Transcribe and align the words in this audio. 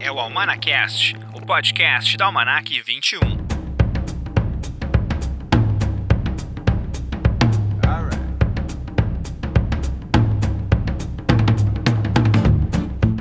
é 0.00 0.10
o 0.10 0.18
Almanacast, 0.18 1.16
o 1.34 1.40
podcast 1.40 2.16
da 2.16 2.26
Almanac 2.26 2.80
21. 2.82 3.47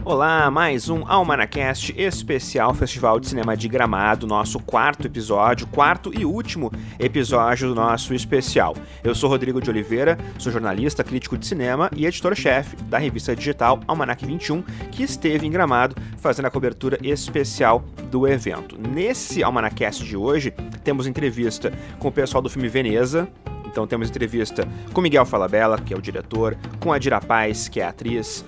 Olá, 0.09 0.49
mais 0.49 0.87
um 0.87 1.05
Almanacast 1.05 1.93
especial 1.97 2.73
Festival 2.73 3.19
de 3.19 3.27
Cinema 3.27 3.57
de 3.57 3.67
Gramado, 3.67 4.25
nosso 4.25 4.57
quarto 4.57 5.05
episódio, 5.05 5.67
quarto 5.67 6.17
e 6.17 6.23
último 6.23 6.71
episódio 6.97 7.67
do 7.67 7.75
nosso 7.75 8.13
especial. 8.13 8.73
Eu 9.03 9.13
sou 9.13 9.29
Rodrigo 9.29 9.59
de 9.59 9.69
Oliveira, 9.69 10.17
sou 10.39 10.49
jornalista, 10.49 11.03
crítico 11.03 11.37
de 11.37 11.45
cinema 11.45 11.91
e 11.93 12.05
editor-chefe 12.05 12.77
da 12.83 12.97
revista 12.97 13.35
digital 13.35 13.81
Almanac 13.85 14.25
21, 14.25 14.61
que 14.93 15.03
esteve 15.03 15.45
em 15.45 15.51
Gramado 15.51 15.93
fazendo 16.19 16.45
a 16.45 16.51
cobertura 16.51 16.97
especial 17.03 17.83
do 18.09 18.25
evento. 18.25 18.79
Nesse 18.79 19.43
Almanacast 19.43 20.05
de 20.05 20.15
hoje, 20.15 20.51
temos 20.85 21.05
entrevista 21.05 21.73
com 21.99 22.07
o 22.07 22.13
pessoal 22.13 22.41
do 22.41 22.49
filme 22.49 22.69
Veneza, 22.69 23.27
então 23.65 23.85
temos 23.85 24.09
entrevista 24.09 24.65
com 24.93 25.01
Miguel 25.01 25.25
Falabella, 25.25 25.77
que 25.77 25.93
é 25.93 25.97
o 25.97 26.01
diretor, 26.01 26.57
com 26.79 26.93
a 26.93 26.97
Dira 26.97 27.19
Paz, 27.19 27.67
que 27.67 27.81
é 27.81 27.83
a 27.83 27.89
atriz, 27.89 28.45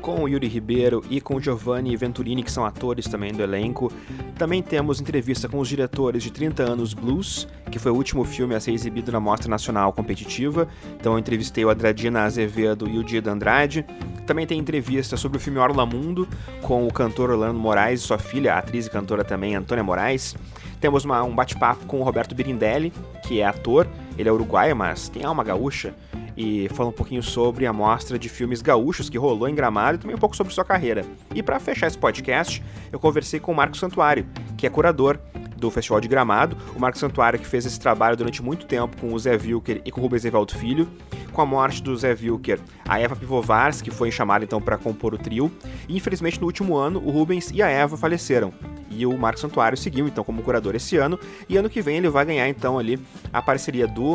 com 0.00 0.22
o 0.22 0.28
Yuri 0.28 0.48
Ribeiro 0.48 1.04
e 1.08 1.20
com 1.20 1.36
o 1.36 1.40
Giovanni 1.40 1.96
Venturini, 1.96 2.42
que 2.42 2.50
são 2.50 2.64
atores 2.64 3.06
também 3.06 3.32
do 3.32 3.42
elenco. 3.42 3.92
Também 4.36 4.62
temos 4.62 5.00
entrevista 5.00 5.48
com 5.48 5.58
os 5.58 5.68
diretores 5.68 6.22
de 6.22 6.32
30 6.32 6.62
anos 6.62 6.94
Blues, 6.94 7.46
que 7.70 7.78
foi 7.78 7.92
o 7.92 7.94
último 7.94 8.24
filme 8.24 8.54
a 8.54 8.60
ser 8.60 8.72
exibido 8.72 9.12
na 9.12 9.20
Mostra 9.20 9.48
Nacional 9.48 9.92
Competitiva. 9.92 10.66
Então 10.98 11.12
eu 11.12 11.18
entrevistei 11.18 11.64
o 11.64 11.70
Adradina 11.70 12.22
Azevedo 12.22 12.88
e 12.88 12.98
o 12.98 13.04
Dida 13.04 13.30
Andrade. 13.30 13.84
Também 14.26 14.46
tem 14.46 14.58
entrevista 14.58 15.16
sobre 15.16 15.38
o 15.38 15.40
filme 15.40 15.58
Orla 15.58 15.84
Mundo, 15.84 16.28
com 16.62 16.86
o 16.86 16.92
cantor 16.92 17.30
Orlando 17.30 17.58
Moraes 17.58 18.00
e 18.00 18.02
sua 18.04 18.18
filha, 18.18 18.54
a 18.54 18.58
atriz 18.58 18.86
e 18.86 18.90
cantora 18.90 19.24
também, 19.24 19.54
Antônia 19.54 19.84
Moraes. 19.84 20.34
Temos 20.80 21.04
uma, 21.04 21.22
um 21.22 21.34
bate-papo 21.34 21.84
com 21.86 22.00
o 22.00 22.02
Roberto 22.02 22.34
Birindelli, 22.34 22.92
que 23.26 23.40
é 23.40 23.44
ator, 23.44 23.86
ele 24.20 24.28
é 24.28 24.32
uruguaio, 24.32 24.76
mas 24.76 25.08
tem 25.08 25.24
alma 25.24 25.42
gaúcha 25.42 25.94
e 26.36 26.68
fala 26.70 26.88
um 26.88 26.92
pouquinho 26.92 27.22
sobre 27.22 27.66
a 27.66 27.72
mostra 27.72 28.18
de 28.18 28.28
filmes 28.28 28.62
gaúchos 28.62 29.10
que 29.10 29.18
rolou 29.18 29.48
em 29.48 29.54
Gramado 29.54 29.96
e 29.96 29.98
também 29.98 30.16
um 30.16 30.18
pouco 30.18 30.36
sobre 30.36 30.52
sua 30.52 30.64
carreira. 30.64 31.04
E 31.34 31.42
para 31.42 31.58
fechar 31.58 31.86
esse 31.86 31.98
podcast, 31.98 32.62
eu 32.92 32.98
conversei 32.98 33.40
com 33.40 33.52
o 33.52 33.54
Marco 33.54 33.76
Santuário, 33.76 34.26
que 34.56 34.66
é 34.66 34.70
curador 34.70 35.18
do 35.56 35.70
Festival 35.70 36.00
de 36.00 36.08
Gramado, 36.08 36.56
o 36.74 36.80
Marco 36.80 36.98
Santuário 36.98 37.38
que 37.38 37.46
fez 37.46 37.66
esse 37.66 37.78
trabalho 37.78 38.16
durante 38.16 38.42
muito 38.42 38.64
tempo 38.66 38.96
com 38.96 39.12
o 39.12 39.18
Zé 39.18 39.36
Wilker 39.36 39.82
e 39.84 39.90
com 39.90 40.00
o 40.00 40.02
Rubens 40.02 40.24
Evaldo 40.24 40.54
Filho. 40.54 40.88
Com 41.32 41.42
a 41.42 41.46
morte 41.46 41.82
do 41.82 41.96
Zé 41.96 42.10
Wilker, 42.10 42.58
a 42.88 42.98
Eva 42.98 43.14
Pivovars, 43.14 43.80
que 43.80 43.90
foi 43.90 44.10
chamada 44.10 44.44
então 44.44 44.60
para 44.60 44.76
compor 44.76 45.14
o 45.14 45.18
trio, 45.18 45.50
e 45.88 45.96
infelizmente 45.96 46.40
no 46.40 46.46
último 46.46 46.76
ano 46.76 47.00
o 47.04 47.10
Rubens 47.10 47.50
e 47.52 47.62
a 47.62 47.68
Eva 47.68 47.96
faleceram. 47.96 48.52
E 48.90 49.06
o 49.06 49.16
Marco 49.16 49.38
Santuário 49.38 49.78
seguiu 49.78 50.08
então 50.08 50.24
como 50.24 50.42
curador 50.42 50.74
esse 50.74 50.96
ano, 50.96 51.18
e 51.48 51.56
ano 51.56 51.70
que 51.70 51.80
vem 51.80 51.98
ele 51.98 52.08
vai 52.08 52.24
ganhar 52.24 52.48
então 52.48 52.78
ali 52.78 52.98
a 53.32 53.40
parceria 53.40 53.86
do 53.86 54.09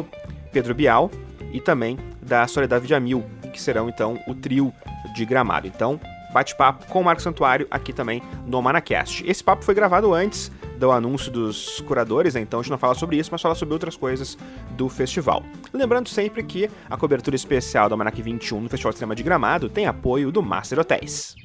Pedro 0.52 0.74
Bial 0.74 1.12
e 1.52 1.62
também 1.62 1.98
da 2.22 2.48
Soledade 2.48 2.88
Jamil, 2.88 3.24
que 3.54 3.62
serão 3.62 3.88
então 3.88 4.20
o 4.28 4.34
trio 4.34 4.74
de 5.14 5.26
Gramado. 5.26 5.68
Então, 5.68 6.00
bate-papo 6.34 6.88
com 6.88 7.02
o 7.02 7.04
Marco 7.04 7.22
Santuário 7.22 7.68
aqui 7.72 7.94
também 7.94 8.22
no 8.46 8.62
Manacast. 8.62 9.24
Esse 9.26 9.44
papo 9.44 9.64
foi 9.64 9.74
gravado 9.74 10.14
antes 10.14 10.52
do 10.78 10.92
anúncio 10.92 11.32
dos 11.32 11.80
curadores, 11.82 12.34
né? 12.34 12.42
então 12.42 12.60
a 12.60 12.64
gente 12.64 12.72
não 12.72 12.78
fala 12.78 12.94
sobre 12.94 13.18
isso, 13.18 13.30
mas 13.32 13.42
fala 13.42 13.56
sobre 13.56 13.74
outras 13.74 13.96
coisas 13.96 14.38
do 14.72 14.90
festival. 14.90 15.44
Lembrando 15.74 16.10
sempre 16.10 16.44
que 16.44 16.70
a 16.90 16.98
cobertura 16.98 17.36
especial 17.36 17.88
do 17.88 17.98
Manac 17.98 18.22
21 18.22 18.62
no 18.62 18.70
Festival 18.70 18.92
de 18.92 19.00
Cinema 19.00 19.16
de 19.16 19.24
Gramado 19.24 19.70
tem 19.70 19.88
apoio 19.88 20.32
do 20.32 20.44
Master 20.44 20.80
Hotéis. 20.80 21.36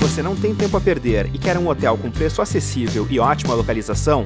Você 0.00 0.22
não 0.22 0.36
tem 0.36 0.54
tempo 0.54 0.76
a 0.76 0.80
perder 0.80 1.30
e 1.34 1.38
quer 1.38 1.58
um 1.58 1.68
hotel 1.68 1.98
com 1.98 2.10
preço 2.10 2.40
acessível 2.40 3.06
e 3.10 3.18
ótima 3.18 3.54
localização? 3.54 4.24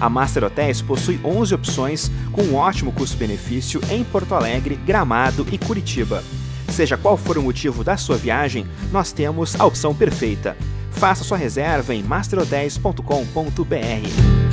A 0.00 0.08
Master 0.08 0.44
Hotels 0.44 0.80
possui 0.80 1.20
11 1.24 1.54
opções 1.54 2.10
com 2.32 2.42
um 2.42 2.56
ótimo 2.56 2.92
custo-benefício 2.92 3.80
em 3.90 4.04
Porto 4.04 4.34
Alegre, 4.34 4.76
Gramado 4.76 5.46
e 5.50 5.58
Curitiba. 5.58 6.22
Seja 6.68 6.96
qual 6.96 7.16
for 7.16 7.38
o 7.38 7.42
motivo 7.42 7.82
da 7.82 7.96
sua 7.96 8.16
viagem, 8.16 8.66
nós 8.92 9.10
temos 9.10 9.58
a 9.58 9.64
opção 9.64 9.94
perfeita. 9.94 10.56
Faça 10.92 11.24
sua 11.24 11.36
reserva 11.36 11.94
em 11.94 12.02
masterhotels.com.br. 12.02 14.47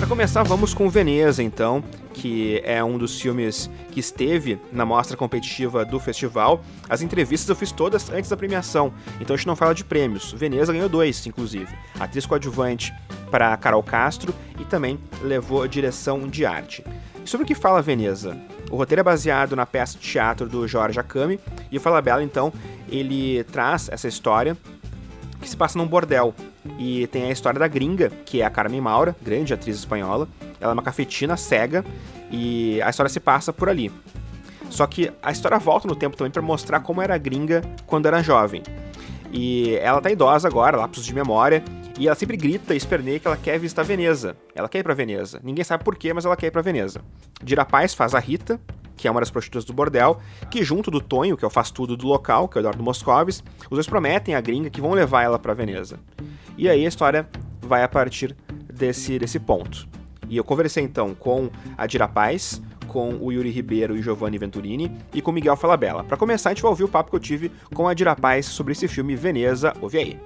Para 0.00 0.08
começar, 0.08 0.42
vamos 0.44 0.72
com 0.72 0.88
Veneza, 0.88 1.42
então, 1.42 1.84
que 2.14 2.62
é 2.64 2.82
um 2.82 2.96
dos 2.96 3.20
filmes 3.20 3.68
que 3.92 4.00
esteve 4.00 4.58
na 4.72 4.86
mostra 4.86 5.14
competitiva 5.14 5.84
do 5.84 6.00
festival. 6.00 6.64
As 6.88 7.02
entrevistas 7.02 7.46
eu 7.50 7.54
fiz 7.54 7.70
todas 7.70 8.08
antes 8.08 8.30
da 8.30 8.36
premiação, 8.36 8.94
então 9.20 9.34
a 9.34 9.36
gente 9.36 9.46
não 9.46 9.54
fala 9.54 9.74
de 9.74 9.84
prêmios. 9.84 10.32
Veneza 10.32 10.72
ganhou 10.72 10.88
dois, 10.88 11.26
inclusive. 11.26 11.68
Atriz 11.98 12.24
coadjuvante 12.24 12.94
para 13.30 13.54
Carol 13.58 13.82
Castro 13.82 14.34
e 14.58 14.64
também 14.64 14.98
levou 15.20 15.68
direção 15.68 16.26
de 16.26 16.46
arte. 16.46 16.82
Sobre 17.22 17.44
o 17.44 17.46
que 17.46 17.54
fala 17.54 17.82
Veneza? 17.82 18.40
O 18.70 18.76
roteiro 18.76 19.00
é 19.00 19.04
baseado 19.04 19.54
na 19.54 19.66
peça 19.66 19.98
de 19.98 20.08
teatro 20.08 20.48
do 20.48 20.66
Jorge 20.66 20.98
Acame 20.98 21.38
e 21.70 21.76
o 21.76 21.80
Falabella, 21.80 22.24
então, 22.24 22.50
ele 22.88 23.44
traz 23.44 23.90
essa 23.92 24.08
história 24.08 24.56
que 25.40 25.48
se 25.48 25.56
passa 25.56 25.78
num 25.78 25.86
bordel. 25.86 26.34
E 26.78 27.06
tem 27.08 27.24
a 27.24 27.30
história 27.30 27.58
da 27.58 27.68
gringa, 27.68 28.10
que 28.24 28.42
é 28.42 28.44
a 28.44 28.50
Carmen 28.50 28.80
Maura, 28.80 29.16
grande 29.22 29.54
atriz 29.54 29.76
espanhola. 29.76 30.28
Ela 30.60 30.72
é 30.72 30.74
uma 30.74 30.82
cafetina 30.82 31.36
cega 31.36 31.84
e 32.30 32.80
a 32.82 32.90
história 32.90 33.08
se 33.08 33.20
passa 33.20 33.52
por 33.52 33.68
ali. 33.68 33.90
Só 34.68 34.86
que 34.86 35.10
a 35.22 35.32
história 35.32 35.58
volta 35.58 35.88
no 35.88 35.96
tempo 35.96 36.16
também 36.16 36.30
para 36.30 36.42
mostrar 36.42 36.80
como 36.80 37.02
era 37.02 37.14
a 37.14 37.18
gringa 37.18 37.62
quando 37.86 38.06
era 38.06 38.22
jovem. 38.22 38.62
E 39.32 39.76
ela 39.76 40.00
tá 40.00 40.10
idosa 40.10 40.48
agora, 40.48 40.76
lapsos 40.76 41.04
de 41.04 41.14
memória, 41.14 41.62
e 41.98 42.06
ela 42.06 42.16
sempre 42.16 42.36
grita 42.36 42.74
e 42.74 42.76
esperneia 42.76 43.18
que 43.18 43.26
ela 43.26 43.36
quer 43.36 43.58
visitar 43.58 43.82
Veneza. 43.82 44.36
Ela 44.54 44.68
quer 44.68 44.78
ir 44.78 44.82
pra 44.82 44.94
Veneza. 44.94 45.40
Ninguém 45.42 45.64
sabe 45.64 45.84
porquê, 45.84 46.12
mas 46.12 46.24
ela 46.24 46.36
quer 46.36 46.46
ir 46.46 46.50
pra 46.50 46.62
Veneza. 46.62 47.00
Dira 47.42 47.64
Paz 47.64 47.94
faz 47.94 48.14
a 48.14 48.18
Rita, 48.18 48.60
que 49.00 49.08
é 49.08 49.10
uma 49.10 49.20
das 49.20 49.30
prostitutas 49.30 49.64
do 49.64 49.72
bordel, 49.72 50.20
que 50.50 50.62
junto 50.62 50.90
do 50.90 51.00
Tonho, 51.00 51.36
que 51.36 51.44
é 51.44 51.48
o 51.48 51.50
faz 51.50 51.70
tudo 51.70 51.96
do 51.96 52.06
local, 52.06 52.46
que 52.46 52.58
é 52.58 52.60
o 52.60 52.60
Eduardo 52.60 52.82
Moscovis, 52.82 53.42
os 53.70 53.76
dois 53.76 53.86
prometem 53.86 54.34
à 54.34 54.40
gringa 54.42 54.68
que 54.68 54.80
vão 54.80 54.92
levar 54.92 55.22
ela 55.22 55.38
para 55.38 55.54
Veneza. 55.54 55.98
E 56.58 56.68
aí 56.68 56.84
a 56.84 56.88
história 56.88 57.26
vai 57.62 57.82
a 57.82 57.88
partir 57.88 58.36
desse, 58.72 59.18
desse 59.18 59.40
ponto. 59.40 59.88
E 60.28 60.36
eu 60.36 60.44
conversei 60.44 60.84
então 60.84 61.14
com 61.14 61.48
a 61.78 61.86
Dira 61.86 62.06
Paz, 62.06 62.60
com 62.86 63.16
o 63.20 63.32
Yuri 63.32 63.50
Ribeiro 63.50 63.96
e 63.96 64.02
Giovanni 64.02 64.36
Venturini 64.36 64.94
e 65.14 65.22
com 65.22 65.32
Miguel 65.32 65.56
Falabella. 65.56 66.04
Para 66.04 66.16
começar, 66.16 66.50
a 66.50 66.52
gente 66.52 66.62
vai 66.62 66.70
ouvir 66.70 66.84
o 66.84 66.88
papo 66.88 67.08
que 67.08 67.16
eu 67.16 67.20
tive 67.20 67.50
com 67.74 67.88
a 67.88 67.94
Dira 67.94 68.14
Paz 68.14 68.46
sobre 68.46 68.72
esse 68.72 68.86
filme 68.86 69.16
Veneza. 69.16 69.72
Ouve 69.80 69.98
aí. 69.98 70.20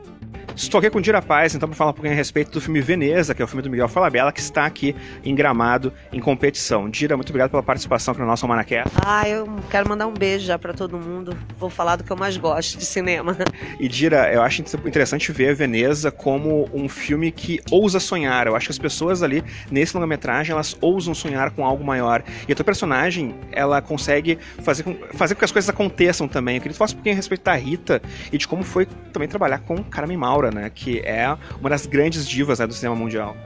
Estou 0.56 0.78
aqui 0.78 0.88
com 0.88 0.98
o 0.98 1.02
Dira 1.02 1.20
Paz, 1.20 1.52
então, 1.54 1.68
para 1.68 1.76
falar 1.76 1.90
um 1.90 1.94
pouquinho 1.94 2.14
a 2.14 2.16
respeito 2.16 2.52
do 2.52 2.60
filme 2.60 2.80
Veneza, 2.80 3.34
que 3.34 3.42
é 3.42 3.44
o 3.44 3.48
filme 3.48 3.60
do 3.60 3.68
Miguel 3.68 3.88
Falabella, 3.88 4.30
que 4.30 4.38
está 4.38 4.64
aqui 4.64 4.94
em 5.24 5.34
Gramado, 5.34 5.92
em 6.12 6.20
competição. 6.20 6.88
Dira, 6.88 7.16
muito 7.16 7.30
obrigado 7.30 7.50
pela 7.50 7.62
participação 7.62 8.12
aqui 8.12 8.20
no 8.20 8.26
nosso 8.26 8.44
Almanaqué. 8.44 8.84
Ah, 9.04 9.28
eu 9.28 9.48
quero 9.68 9.88
mandar 9.88 10.06
um 10.06 10.14
beijo 10.14 10.46
já 10.46 10.56
para 10.56 10.72
todo 10.72 10.96
mundo. 10.96 11.36
Vou 11.58 11.68
falar 11.68 11.96
do 11.96 12.04
que 12.04 12.10
eu 12.12 12.16
mais 12.16 12.36
gosto 12.36 12.78
de 12.78 12.84
cinema. 12.84 13.36
E 13.80 13.88
Dira, 13.88 14.32
eu 14.32 14.40
acho 14.42 14.62
interessante 14.62 15.32
ver 15.32 15.54
Veneza 15.54 16.10
como 16.10 16.68
um 16.72 16.88
filme 16.88 17.32
que 17.32 17.60
ousa 17.70 17.98
sonhar. 17.98 18.46
Eu 18.46 18.54
acho 18.54 18.66
que 18.66 18.72
as 18.72 18.78
pessoas 18.78 19.22
ali, 19.22 19.42
nesse 19.70 19.94
longa-metragem, 19.94 20.52
elas 20.52 20.76
ousam 20.80 21.12
sonhar 21.12 21.50
com 21.50 21.64
algo 21.64 21.84
maior. 21.84 22.22
E 22.48 22.52
a 22.52 22.54
tua 22.54 22.64
personagem, 22.64 23.34
ela 23.50 23.82
consegue 23.82 24.38
fazer 24.62 24.84
com, 24.84 24.96
fazer 25.14 25.34
com 25.34 25.40
que 25.40 25.44
as 25.44 25.52
coisas 25.52 25.68
aconteçam 25.68 26.28
também. 26.28 26.56
Eu 26.56 26.60
queria 26.60 26.72
que 26.72 26.76
tu 26.76 26.78
falasse 26.78 26.94
um 26.94 26.98
pouquinho 26.98 27.14
a 27.14 27.16
respeito 27.16 27.42
da 27.42 27.54
Rita 27.54 28.00
e 28.32 28.38
de 28.38 28.46
como 28.46 28.62
foi 28.62 28.86
também 29.12 29.28
trabalhar 29.28 29.58
com 29.58 29.82
Carmen 29.82 30.16
Maura 30.24 30.50
né? 30.50 30.70
Que 30.74 31.00
é 31.00 31.36
uma 31.60 31.68
das 31.68 31.84
grandes 31.84 32.26
divas 32.26 32.58
né, 32.58 32.66
do 32.66 32.72
cinema 32.72 32.96
mundial. 32.96 33.36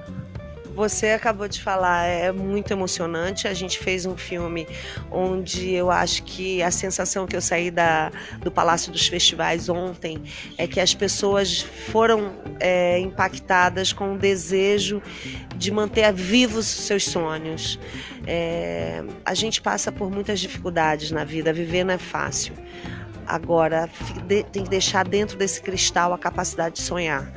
Você 0.76 1.08
acabou 1.08 1.48
de 1.48 1.60
falar, 1.60 2.04
é 2.04 2.30
muito 2.30 2.70
emocionante. 2.70 3.48
A 3.48 3.52
gente 3.52 3.80
fez 3.80 4.06
um 4.06 4.16
filme 4.16 4.64
onde 5.10 5.72
eu 5.72 5.90
acho 5.90 6.22
que 6.22 6.62
a 6.62 6.70
sensação 6.70 7.26
que 7.26 7.34
eu 7.34 7.40
saí 7.40 7.68
da, 7.68 8.12
do 8.38 8.48
Palácio 8.48 8.92
dos 8.92 9.08
Festivais 9.08 9.68
ontem 9.68 10.22
é 10.56 10.68
que 10.68 10.78
as 10.78 10.94
pessoas 10.94 11.62
foram 11.90 12.32
é, 12.60 13.00
impactadas 13.00 13.92
com 13.92 14.14
o 14.14 14.18
desejo 14.18 15.02
de 15.56 15.72
manter 15.72 16.12
vivos 16.12 16.66
seus 16.66 17.06
sonhos. 17.06 17.76
É, 18.24 19.02
a 19.24 19.34
gente 19.34 19.60
passa 19.60 19.90
por 19.90 20.08
muitas 20.08 20.38
dificuldades 20.38 21.10
na 21.10 21.24
vida, 21.24 21.52
viver 21.52 21.82
não 21.82 21.94
é 21.94 21.98
fácil. 21.98 22.54
Agora, 23.28 23.90
tem 24.50 24.64
que 24.64 24.70
deixar 24.70 25.06
dentro 25.06 25.36
desse 25.36 25.60
cristal 25.60 26.14
a 26.14 26.18
capacidade 26.18 26.76
de 26.76 26.80
sonhar, 26.80 27.30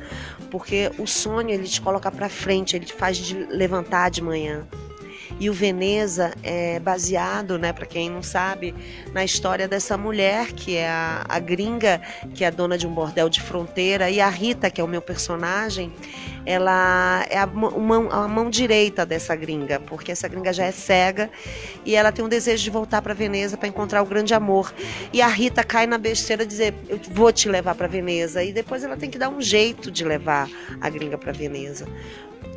porque 0.50 0.90
o 0.98 1.06
sonho 1.06 1.50
ele 1.50 1.68
te 1.68 1.82
coloca 1.82 2.10
para 2.10 2.30
frente, 2.30 2.74
ele 2.74 2.86
te 2.86 2.94
faz 2.94 3.20
levantar 3.50 4.10
de 4.10 4.22
manhã. 4.22 4.66
E 5.38 5.50
o 5.50 5.52
Veneza 5.52 6.32
é 6.42 6.78
baseado, 6.78 7.58
né, 7.58 7.72
para 7.72 7.86
quem 7.86 8.08
não 8.08 8.22
sabe, 8.22 8.74
na 9.12 9.24
história 9.24 9.66
dessa 9.66 9.96
mulher 9.98 10.52
que 10.52 10.76
é 10.76 10.88
a, 10.88 11.24
a 11.28 11.38
gringa, 11.38 12.00
que 12.34 12.44
é 12.44 12.50
dona 12.50 12.78
de 12.78 12.86
um 12.86 12.94
bordel 12.94 13.28
de 13.28 13.40
fronteira, 13.40 14.10
e 14.10 14.20
a 14.20 14.28
Rita, 14.28 14.70
que 14.70 14.80
é 14.80 14.84
o 14.84 14.88
meu 14.88 15.02
personagem, 15.02 15.92
ela 16.44 17.24
é 17.30 17.38
a 17.38 17.46
mão, 17.46 18.10
a 18.10 18.26
mão 18.26 18.50
direita 18.50 19.06
dessa 19.06 19.34
gringa, 19.36 19.80
porque 19.80 20.10
essa 20.10 20.26
gringa 20.26 20.52
já 20.52 20.64
é 20.64 20.72
cega 20.72 21.30
e 21.84 21.94
ela 21.94 22.10
tem 22.10 22.24
um 22.24 22.28
desejo 22.28 22.62
de 22.62 22.70
voltar 22.70 23.00
para 23.00 23.14
Veneza 23.14 23.56
para 23.56 23.68
encontrar 23.68 24.02
o 24.02 24.06
grande 24.06 24.34
amor. 24.34 24.72
E 25.12 25.22
a 25.22 25.28
Rita 25.28 25.62
cai 25.62 25.86
na 25.86 25.98
besteira 25.98 26.44
de 26.44 26.50
dizer: 26.50 26.74
Eu 26.88 27.00
vou 27.10 27.32
te 27.32 27.48
levar 27.48 27.74
para 27.74 27.86
Veneza. 27.86 28.42
E 28.42 28.52
depois 28.52 28.82
ela 28.82 28.96
tem 28.96 29.10
que 29.10 29.18
dar 29.18 29.28
um 29.28 29.40
jeito 29.40 29.90
de 29.90 30.04
levar 30.04 30.48
a 30.80 30.90
gringa 30.90 31.16
para 31.16 31.32
Veneza. 31.32 31.86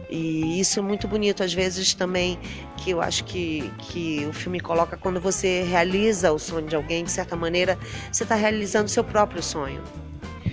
E 0.09 0.59
isso 0.59 0.79
é 0.79 0.81
muito 0.81 1.07
bonito, 1.07 1.43
às 1.43 1.53
vezes 1.53 1.93
também, 1.93 2.39
que 2.77 2.91
eu 2.91 3.01
acho 3.01 3.23
que, 3.23 3.71
que 3.79 4.25
o 4.29 4.33
filme 4.33 4.59
coloca 4.59 4.97
quando 4.97 5.19
você 5.19 5.63
realiza 5.63 6.31
o 6.31 6.39
sonho 6.39 6.67
de 6.67 6.75
alguém, 6.75 7.03
de 7.03 7.11
certa 7.11 7.35
maneira, 7.35 7.77
você 8.11 8.23
está 8.23 8.35
realizando 8.35 8.85
o 8.85 8.89
seu 8.89 9.03
próprio 9.03 9.41
sonho. 9.41 9.81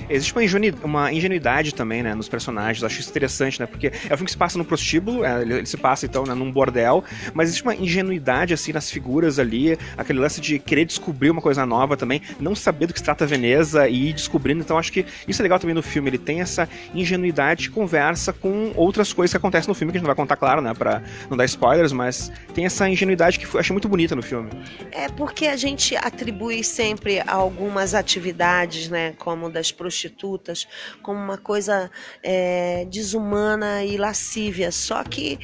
Existe 0.08 0.32
uma, 0.32 0.44
ingenu 0.44 0.74
uma 0.82 1.12
ingenuidade 1.12 1.74
também, 1.74 2.02
né, 2.02 2.14
nos 2.14 2.28
personagens. 2.28 2.82
Acho 2.84 3.00
isso 3.00 3.10
interessante, 3.10 3.60
né? 3.60 3.66
Porque 3.66 3.88
é 3.88 4.14
um 4.14 4.16
filme 4.16 4.24
que 4.24 4.32
se 4.32 4.36
passa 4.36 4.58
no 4.58 4.64
prostíbulo, 4.64 5.24
é, 5.24 5.42
ele, 5.42 5.54
ele, 5.54 5.66
se 5.66 5.76
passa, 5.76 6.06
então, 6.06 6.24
né, 6.24 6.34
num 6.34 6.50
bordel, 6.50 7.04
mas 7.34 7.48
existe 7.48 7.62
uma 7.62 7.74
ingenuidade, 7.74 8.54
assim, 8.54 8.72
nas 8.72 8.90
figuras 8.90 9.38
ali, 9.38 9.78
aquele 9.96 10.18
lance 10.18 10.40
de 10.40 10.58
querer 10.58 10.84
descobrir 10.84 11.30
uma 11.30 11.40
coisa 11.40 11.64
nova 11.64 11.96
também, 11.96 12.20
não 12.40 12.54
saber 12.54 12.86
do 12.86 12.92
que 12.92 12.98
se 12.98 13.04
trata 13.04 13.26
Veneza 13.26 13.88
e 13.88 14.10
ir 14.10 14.12
descobrindo. 14.12 14.60
Então, 14.60 14.78
acho 14.78 14.92
que 14.92 15.06
isso 15.26 15.40
é 15.40 15.44
legal 15.44 15.58
também 15.58 15.74
no 15.74 15.82
filme. 15.82 16.10
Ele 16.10 16.18
tem 16.18 16.40
essa 16.40 16.68
ingenuidade 16.94 17.68
que 17.68 17.74
conversa 17.74 18.32
com 18.32 18.72
outras 18.74 19.12
coisas 19.12 19.32
que 19.32 19.36
acontecem 19.36 19.68
no 19.68 19.74
filme, 19.74 19.92
que 19.92 19.98
a 19.98 20.00
gente 20.00 20.04
não 20.04 20.14
vai 20.14 20.16
contar, 20.16 20.36
claro, 20.36 20.60
né, 20.60 20.74
pra 20.74 21.02
não 21.28 21.36
dar 21.36 21.44
spoilers, 21.44 21.92
mas 21.92 22.30
tem 22.54 22.66
essa 22.66 22.88
ingenuidade 22.88 23.38
que 23.38 23.46
eu 23.46 23.60
achei 23.60 23.72
muito 23.72 23.88
bonita 23.88 24.14
no 24.14 24.22
filme. 24.22 24.50
É 24.90 25.08
porque 25.08 25.46
a 25.46 25.56
gente 25.56 25.96
atribui 25.96 26.62
sempre 26.62 27.22
algumas 27.26 27.94
atividades, 27.94 28.88
né, 28.88 29.14
como 29.18 29.50
das 29.50 29.72
prostitutas 29.82 30.68
como 31.02 31.18
uma 31.18 31.36
coisa 31.36 31.90
é, 32.22 32.86
desumana 32.88 33.84
e 33.84 33.96
lascívia. 33.96 34.70
Só 34.70 35.02
que 35.02 35.40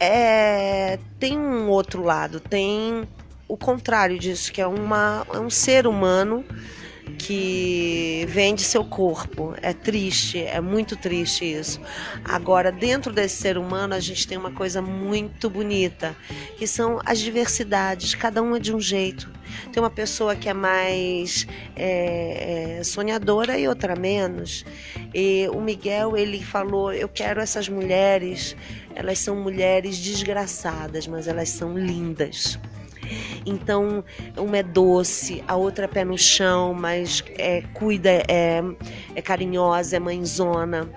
é, 0.00 0.98
tem 1.18 1.38
um 1.38 1.68
outro 1.68 2.02
lado, 2.02 2.40
tem 2.40 3.06
o 3.46 3.56
contrário 3.56 4.18
disso, 4.18 4.50
que 4.50 4.62
é, 4.62 4.66
uma, 4.66 5.26
é 5.32 5.38
um 5.38 5.50
ser 5.50 5.86
humano 5.86 6.42
que 7.18 8.24
vende 8.28 8.62
seu 8.62 8.84
corpo. 8.84 9.54
É 9.62 9.72
triste, 9.72 10.38
é 10.38 10.60
muito 10.60 10.96
triste 10.96 11.44
isso. 11.44 11.80
Agora, 12.24 12.72
dentro 12.72 13.12
desse 13.12 13.36
ser 13.36 13.56
humano, 13.56 13.94
a 13.94 14.00
gente 14.00 14.26
tem 14.26 14.36
uma 14.36 14.50
coisa 14.50 14.82
muito 14.82 15.48
bonita, 15.48 16.16
que 16.56 16.66
são 16.66 17.00
as 17.04 17.18
diversidades, 17.18 18.14
cada 18.14 18.42
uma 18.42 18.58
de 18.58 18.74
um 18.74 18.80
jeito. 18.80 19.30
Tem 19.72 19.82
uma 19.82 19.90
pessoa 19.90 20.34
que 20.34 20.48
é 20.48 20.54
mais 20.54 21.46
é, 21.74 22.78
é, 22.78 22.84
sonhadora 22.84 23.58
e 23.58 23.68
outra 23.68 23.94
menos. 23.94 24.64
E 25.14 25.48
o 25.52 25.60
Miguel, 25.60 26.16
ele 26.16 26.42
falou: 26.42 26.92
Eu 26.92 27.08
quero 27.08 27.40
essas 27.40 27.68
mulheres, 27.68 28.56
elas 28.94 29.18
são 29.18 29.36
mulheres 29.36 29.98
desgraçadas, 29.98 31.06
mas 31.06 31.28
elas 31.28 31.48
são 31.48 31.78
lindas. 31.78 32.58
Então, 33.46 34.04
uma 34.36 34.58
é 34.58 34.62
doce, 34.62 35.42
a 35.46 35.54
outra 35.54 35.84
é 35.84 35.88
pé 35.88 36.04
no 36.04 36.18
chão, 36.18 36.74
mas 36.74 37.22
é, 37.38 37.62
cuida, 37.72 38.10
é, 38.10 38.60
é 39.14 39.22
carinhosa, 39.22 39.96
é 39.96 40.00
mãezona. 40.00 40.90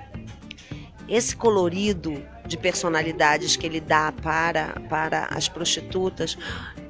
Esse 1.08 1.36
colorido 1.36 2.22
de 2.48 2.58
personalidades 2.58 3.56
que 3.56 3.66
ele 3.66 3.80
dá 3.80 4.12
para, 4.12 4.82
para 4.90 5.26
as 5.26 5.48
prostitutas 5.48 6.36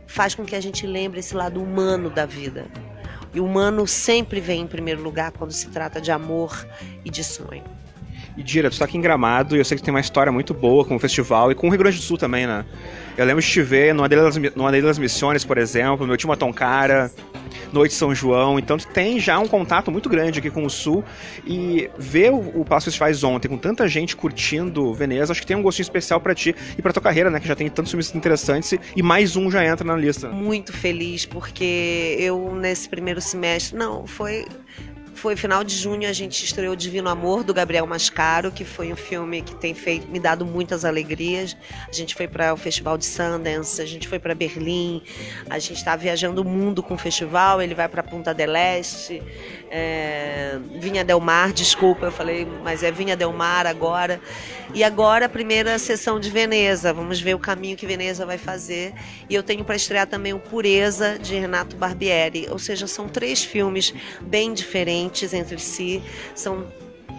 faz 0.07 0.33
com 0.33 0.45
que 0.45 0.55
a 0.55 0.61
gente 0.61 0.87
lembre 0.87 1.19
esse 1.19 1.35
lado 1.35 1.61
humano 1.61 2.09
da 2.09 2.25
vida. 2.25 2.65
E 3.33 3.39
o 3.39 3.45
humano 3.45 3.85
sempre 3.85 4.39
vem 4.39 4.61
em 4.61 4.67
primeiro 4.67 5.03
lugar 5.03 5.31
quando 5.33 5.51
se 5.51 5.67
trata 5.67 6.01
de 6.01 6.11
amor 6.11 6.65
e 7.05 7.09
de 7.09 7.23
sonho. 7.23 7.78
E 8.39 8.43
tu 8.43 8.79
tá 8.79 8.85
aqui 8.85 8.97
em 8.97 9.01
Gramado 9.01 9.53
e 9.53 9.59
eu 9.59 9.65
sei 9.65 9.77
que 9.77 9.83
tem 9.83 9.93
uma 9.93 9.99
história 9.99 10.31
muito 10.31 10.53
boa 10.53 10.85
com 10.85 10.95
o 10.95 10.99
festival 10.99 11.51
e 11.51 11.55
com 11.55 11.67
o 11.67 11.69
Rio 11.69 11.79
Grande 11.79 11.97
do 11.97 12.03
Sul 12.03 12.17
também, 12.17 12.47
né? 12.47 12.63
Eu 13.17 13.25
lembro 13.25 13.41
de 13.41 13.47
te 13.49 13.61
ver 13.61 13.93
no 13.93 14.01
Adelia 14.01 14.23
das, 14.23 14.37
no 14.37 14.65
Adelia 14.65 14.87
das 14.87 14.97
Missões, 14.97 15.43
por 15.43 15.57
exemplo, 15.57 16.07
meu 16.07 16.15
time 16.15 16.33
Toncara, 16.37 17.11
Noite 17.73 17.93
São 17.93 18.15
João. 18.15 18.57
Então 18.57 18.77
tu 18.77 18.87
tem 18.87 19.19
já 19.19 19.37
um 19.37 19.45
contato 19.45 19.91
muito 19.91 20.07
grande 20.07 20.39
aqui 20.39 20.49
com 20.49 20.63
o 20.63 20.69
Sul 20.69 21.03
e 21.45 21.89
ver 21.97 22.31
o, 22.31 22.61
o 22.61 22.63
Passo 22.63 22.85
Festivais 22.85 23.25
ontem 23.25 23.49
com 23.49 23.57
tanta 23.57 23.85
gente 23.89 24.15
curtindo 24.15 24.93
Veneza, 24.93 25.33
acho 25.33 25.41
que 25.41 25.47
tem 25.47 25.57
um 25.57 25.61
gostinho 25.61 25.83
especial 25.83 26.21
para 26.21 26.33
ti 26.33 26.55
e 26.77 26.81
para 26.81 26.93
tua 26.93 27.03
carreira, 27.03 27.29
né? 27.29 27.41
Que 27.41 27.47
já 27.47 27.57
tem 27.57 27.67
tantos 27.69 27.91
filmes 27.91 28.15
interessantes 28.15 28.79
e 28.95 29.03
mais 29.03 29.35
um 29.35 29.51
já 29.51 29.65
entra 29.65 29.85
na 29.85 29.97
lista. 29.97 30.29
Muito 30.29 30.71
feliz 30.71 31.25
porque 31.25 32.15
eu 32.17 32.55
nesse 32.55 32.87
primeiro 32.87 33.19
semestre, 33.19 33.77
não, 33.77 34.07
foi 34.07 34.45
foi 35.19 35.35
final 35.35 35.65
de 35.65 35.75
junho 35.75 36.07
a 36.07 36.13
gente 36.13 36.45
estreou 36.45 36.77
Divino 36.77 37.09
Amor 37.09 37.43
do 37.43 37.53
Gabriel 37.53 37.85
Mascaro, 37.85 38.53
que 38.53 38.63
foi 38.63 38.93
um 38.93 38.95
filme 38.95 39.41
que 39.41 39.53
tem 39.53 39.73
feito 39.73 40.07
me 40.07 40.17
dado 40.17 40.45
muitas 40.45 40.85
alegrias. 40.85 41.57
A 41.89 41.91
gente 41.91 42.15
foi 42.15 42.25
para 42.25 42.53
o 42.53 42.57
Festival 42.57 42.97
de 42.97 43.05
Sundance, 43.05 43.81
a 43.81 43.85
gente 43.85 44.07
foi 44.07 44.17
para 44.17 44.33
Berlim, 44.33 45.03
a 45.49 45.59
gente 45.59 45.75
está 45.75 45.97
viajando 45.97 46.41
o 46.41 46.45
mundo 46.45 46.81
com 46.81 46.93
o 46.93 46.97
festival. 46.97 47.61
Ele 47.61 47.75
vai 47.75 47.89
para 47.89 48.01
Punta 48.01 48.33
del 48.33 48.55
Este, 48.55 49.21
é, 49.69 50.57
Vinha 50.75 51.03
Del 51.03 51.19
Mar, 51.19 51.53
desculpa, 51.53 52.07
eu 52.07 52.11
falei, 52.11 52.47
mas 52.63 52.83
é 52.83 52.91
Vinha 52.91 53.15
Del 53.15 53.31
Mar 53.31 53.67
agora. 53.67 54.19
E 54.73 54.83
agora 54.83 55.25
a 55.25 55.29
primeira 55.29 55.77
sessão 55.79 56.19
de 56.19 56.29
Veneza. 56.29 56.93
Vamos 56.93 57.19
ver 57.19 57.33
o 57.33 57.39
caminho 57.39 57.75
que 57.75 57.85
Veneza 57.85 58.25
vai 58.25 58.37
fazer. 58.37 58.93
E 59.29 59.33
eu 59.33 59.41
tenho 59.41 59.63
para 59.63 59.75
estrear 59.75 60.07
também 60.07 60.33
o 60.33 60.39
Pureza 60.39 61.17
de 61.17 61.35
Renato 61.35 61.75
Barbieri. 61.75 62.47
Ou 62.49 62.59
seja, 62.59 62.85
são 62.85 63.07
três 63.07 63.43
filmes 63.43 63.93
bem 64.21 64.53
diferentes 64.53 65.33
entre 65.33 65.59
si. 65.59 66.03
São 66.35 66.67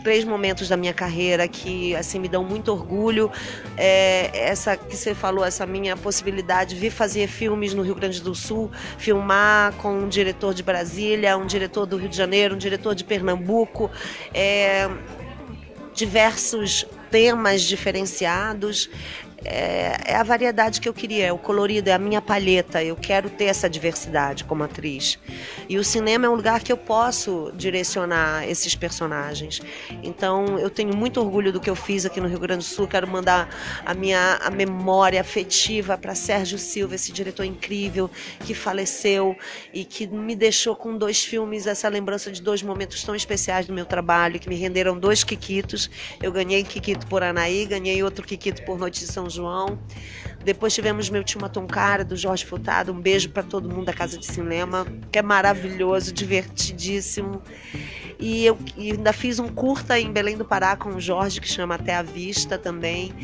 três 0.02 0.24
momentos 0.24 0.68
da 0.68 0.76
minha 0.76 0.92
carreira 0.92 1.46
que 1.46 1.94
assim 1.94 2.18
me 2.18 2.28
dão 2.28 2.44
muito 2.44 2.72
orgulho. 2.72 3.30
É, 3.76 4.30
essa 4.34 4.76
que 4.76 4.96
você 4.96 5.14
falou, 5.14 5.44
essa 5.44 5.66
minha 5.66 5.96
possibilidade 5.96 6.74
de 6.74 6.80
vir 6.80 6.90
fazer 6.90 7.28
filmes 7.28 7.74
no 7.74 7.82
Rio 7.82 7.94
Grande 7.94 8.20
do 8.20 8.34
Sul, 8.34 8.70
filmar 8.98 9.72
com 9.74 9.92
um 9.92 10.08
diretor 10.08 10.54
de 10.54 10.62
Brasília, 10.62 11.36
um 11.36 11.46
diretor 11.46 11.86
do 11.86 11.96
Rio 11.96 12.08
de 12.08 12.16
Janeiro, 12.16 12.54
um 12.54 12.58
diretor 12.58 12.94
de 12.94 13.04
Pernambuco, 13.04 13.90
é, 14.32 14.88
diversos 15.94 16.86
temas 17.10 17.62
diferenciados 17.62 18.88
é, 19.44 20.12
é, 20.12 20.16
a 20.16 20.22
variedade 20.22 20.80
que 20.80 20.88
eu 20.88 20.92
queria, 20.92 21.26
é 21.26 21.32
o 21.32 21.38
colorido, 21.38 21.88
é 21.88 21.92
a 21.92 21.98
minha 21.98 22.20
palheta. 22.20 22.82
Eu 22.82 22.96
quero 22.96 23.30
ter 23.30 23.44
essa 23.44 23.70
diversidade 23.70 24.44
como 24.44 24.62
atriz. 24.62 25.18
E 25.68 25.78
o 25.78 25.84
cinema 25.84 26.26
é 26.26 26.28
um 26.28 26.34
lugar 26.34 26.62
que 26.62 26.70
eu 26.70 26.76
posso 26.76 27.50
direcionar 27.54 28.46
esses 28.48 28.74
personagens. 28.74 29.60
Então, 30.02 30.58
eu 30.58 30.68
tenho 30.68 30.94
muito 30.94 31.20
orgulho 31.20 31.52
do 31.52 31.60
que 31.60 31.70
eu 31.70 31.74
fiz 31.74 32.04
aqui 32.04 32.20
no 32.20 32.28
Rio 32.28 32.38
Grande 32.38 32.64
do 32.64 32.68
Sul. 32.68 32.86
Quero 32.86 33.08
mandar 33.08 33.48
a 33.84 33.94
minha 33.94 34.38
a 34.42 34.50
memória 34.50 35.20
afetiva 35.20 35.96
para 35.96 36.14
Sérgio 36.14 36.58
Silva, 36.58 36.94
esse 36.94 37.12
diretor 37.12 37.44
incrível 37.44 38.10
que 38.40 38.52
faleceu 38.54 39.36
e 39.72 39.84
que 39.84 40.06
me 40.06 40.36
deixou 40.36 40.76
com 40.76 40.96
dois 40.96 41.24
filmes, 41.24 41.66
essa 41.66 41.88
lembrança 41.88 42.30
de 42.30 42.42
dois 42.42 42.62
momentos 42.62 43.02
tão 43.02 43.14
especiais 43.14 43.66
do 43.66 43.72
meu 43.72 43.86
trabalho, 43.86 44.38
que 44.38 44.48
me 44.48 44.56
renderam 44.56 44.98
dois 44.98 45.24
Quiquitos. 45.24 45.90
Eu 46.22 46.30
ganhei 46.30 46.62
Quiquito 46.62 47.06
por 47.06 47.22
Anaí, 47.22 47.64
ganhei 47.64 48.02
outro 48.02 48.26
Quiquito 48.26 48.62
por 48.64 48.78
Noite 48.78 49.00
de 49.00 49.06
São 49.06 49.29
João. 49.30 49.78
Depois 50.44 50.74
tivemos 50.74 51.08
meu 51.08 51.22
tio 51.22 51.40
Matoncara, 51.40 52.04
do 52.04 52.16
Jorge 52.16 52.44
Furtado. 52.44 52.92
Um 52.92 53.00
beijo 53.00 53.30
para 53.30 53.42
todo 53.42 53.68
mundo 53.68 53.86
da 53.86 53.92
Casa 53.92 54.18
de 54.18 54.26
Cinema, 54.26 54.86
que 55.10 55.18
é 55.18 55.22
maravilhoso, 55.22 56.12
divertidíssimo. 56.12 57.42
E 58.18 58.44
eu 58.44 58.58
e 58.76 58.92
ainda 58.92 59.14
fiz 59.14 59.38
um 59.38 59.48
curta 59.48 59.98
em 59.98 60.12
Belém 60.12 60.36
do 60.36 60.44
Pará 60.44 60.76
com 60.76 60.90
o 60.90 61.00
Jorge, 61.00 61.40
que 61.40 61.48
chama 61.48 61.76
Até 61.76 61.94
a 61.94 62.02
Vista 62.02 62.58
também. 62.58 63.14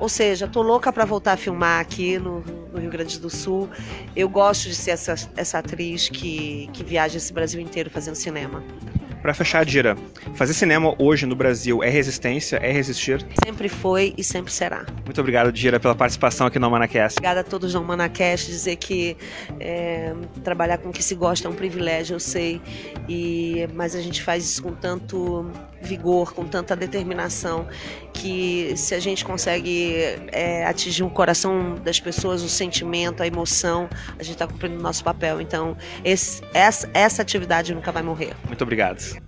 Ou 0.00 0.08
seja, 0.08 0.48
tô 0.48 0.62
louca 0.62 0.90
para 0.90 1.04
voltar 1.04 1.32
a 1.32 1.36
filmar 1.36 1.80
aqui 1.80 2.18
no, 2.18 2.40
no, 2.72 2.80
Rio 2.80 2.90
Grande 2.90 3.18
do 3.20 3.28
Sul. 3.28 3.68
Eu 4.14 4.28
gosto 4.30 4.68
de 4.68 4.74
ser 4.74 4.92
essa, 4.92 5.14
essa 5.36 5.58
atriz 5.58 6.08
que, 6.08 6.70
que 6.72 6.82
viaja 6.82 7.18
esse 7.18 7.32
Brasil 7.32 7.60
inteiro 7.60 7.90
fazendo 7.90 8.14
cinema. 8.14 8.64
Para 9.26 9.34
fechar, 9.34 9.64
Dira, 9.64 9.96
fazer 10.34 10.54
cinema 10.54 10.94
hoje 11.00 11.26
no 11.26 11.34
Brasil 11.34 11.82
é 11.82 11.88
resistência, 11.88 12.58
é 12.58 12.70
resistir? 12.70 13.26
Sempre 13.44 13.68
foi 13.68 14.14
e 14.16 14.22
sempre 14.22 14.52
será. 14.52 14.86
Muito 15.04 15.20
obrigado, 15.20 15.50
Dira, 15.50 15.80
pela 15.80 15.96
participação 15.96 16.46
aqui 16.46 16.60
no 16.60 16.70
Manacast. 16.70 17.18
Obrigada 17.18 17.40
a 17.40 17.42
todos 17.42 17.74
no 17.74 17.82
Manacast, 17.82 18.46
dizer 18.46 18.76
que 18.76 19.16
é, 19.58 20.14
trabalhar 20.44 20.78
com 20.78 20.90
o 20.90 20.92
que 20.92 21.02
se 21.02 21.16
gosta 21.16 21.48
é 21.48 21.50
um 21.50 21.54
privilégio, 21.54 22.14
eu 22.14 22.20
sei, 22.20 22.62
e, 23.08 23.68
mas 23.74 23.96
a 23.96 24.00
gente 24.00 24.22
faz 24.22 24.44
isso 24.44 24.62
com 24.62 24.70
tanto 24.70 25.50
vigor, 25.80 26.32
com 26.32 26.44
tanta 26.44 26.74
determinação, 26.74 27.66
que 28.12 28.74
se 28.76 28.94
a 28.94 29.00
gente 29.00 29.24
consegue 29.24 29.94
é, 30.28 30.64
atingir 30.64 31.02
o 31.02 31.10
coração 31.10 31.74
das 31.84 32.00
pessoas, 32.00 32.42
o 32.42 32.48
sentimento, 32.48 33.22
a 33.22 33.26
emoção, 33.26 33.88
a 34.18 34.22
gente 34.22 34.34
está 34.34 34.46
cumprindo 34.46 34.78
o 34.78 34.82
nosso 34.82 35.04
papel. 35.04 35.40
Então, 35.40 35.76
esse, 36.04 36.42
essa, 36.52 36.88
essa 36.92 37.22
atividade 37.22 37.74
nunca 37.74 37.92
vai 37.92 38.02
morrer. 38.02 38.34
Muito 38.46 38.62
obrigado. 38.62 39.20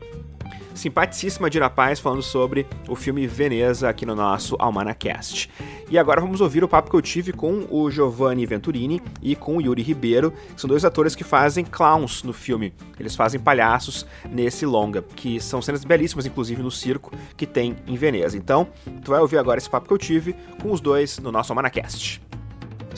Simpaticíssima 0.78 1.50
de 1.50 1.58
Paz 1.68 1.98
falando 1.98 2.22
sobre 2.22 2.66
o 2.88 2.94
filme 2.94 3.26
Veneza 3.26 3.88
aqui 3.88 4.06
no 4.06 4.14
nosso 4.14 4.56
Almanacast. 4.58 5.50
E 5.90 5.98
agora 5.98 6.20
vamos 6.20 6.40
ouvir 6.40 6.62
o 6.62 6.68
papo 6.68 6.88
que 6.88 6.96
eu 6.96 7.02
tive 7.02 7.32
com 7.32 7.66
o 7.68 7.90
Giovanni 7.90 8.46
Venturini 8.46 9.02
e 9.20 9.34
com 9.34 9.56
o 9.56 9.60
Yuri 9.60 9.82
Ribeiro, 9.82 10.30
que 10.54 10.60
são 10.60 10.68
dois 10.68 10.84
atores 10.84 11.16
que 11.16 11.24
fazem 11.24 11.64
clowns 11.64 12.22
no 12.22 12.32
filme. 12.32 12.72
Eles 12.98 13.16
fazem 13.16 13.40
palhaços 13.40 14.06
nesse 14.30 14.64
longa, 14.64 15.02
que 15.02 15.40
são 15.40 15.60
cenas 15.60 15.84
belíssimas, 15.84 16.26
inclusive 16.26 16.62
no 16.62 16.70
circo 16.70 17.12
que 17.36 17.46
tem 17.46 17.76
em 17.86 17.96
Veneza. 17.96 18.36
Então, 18.36 18.68
tu 19.04 19.10
vai 19.10 19.20
ouvir 19.20 19.38
agora 19.38 19.58
esse 19.58 19.68
papo 19.68 19.88
que 19.88 19.94
eu 19.94 19.98
tive 19.98 20.34
com 20.62 20.70
os 20.70 20.80
dois 20.80 21.18
no 21.18 21.32
nosso 21.32 21.52
Almanacast. 21.52 22.27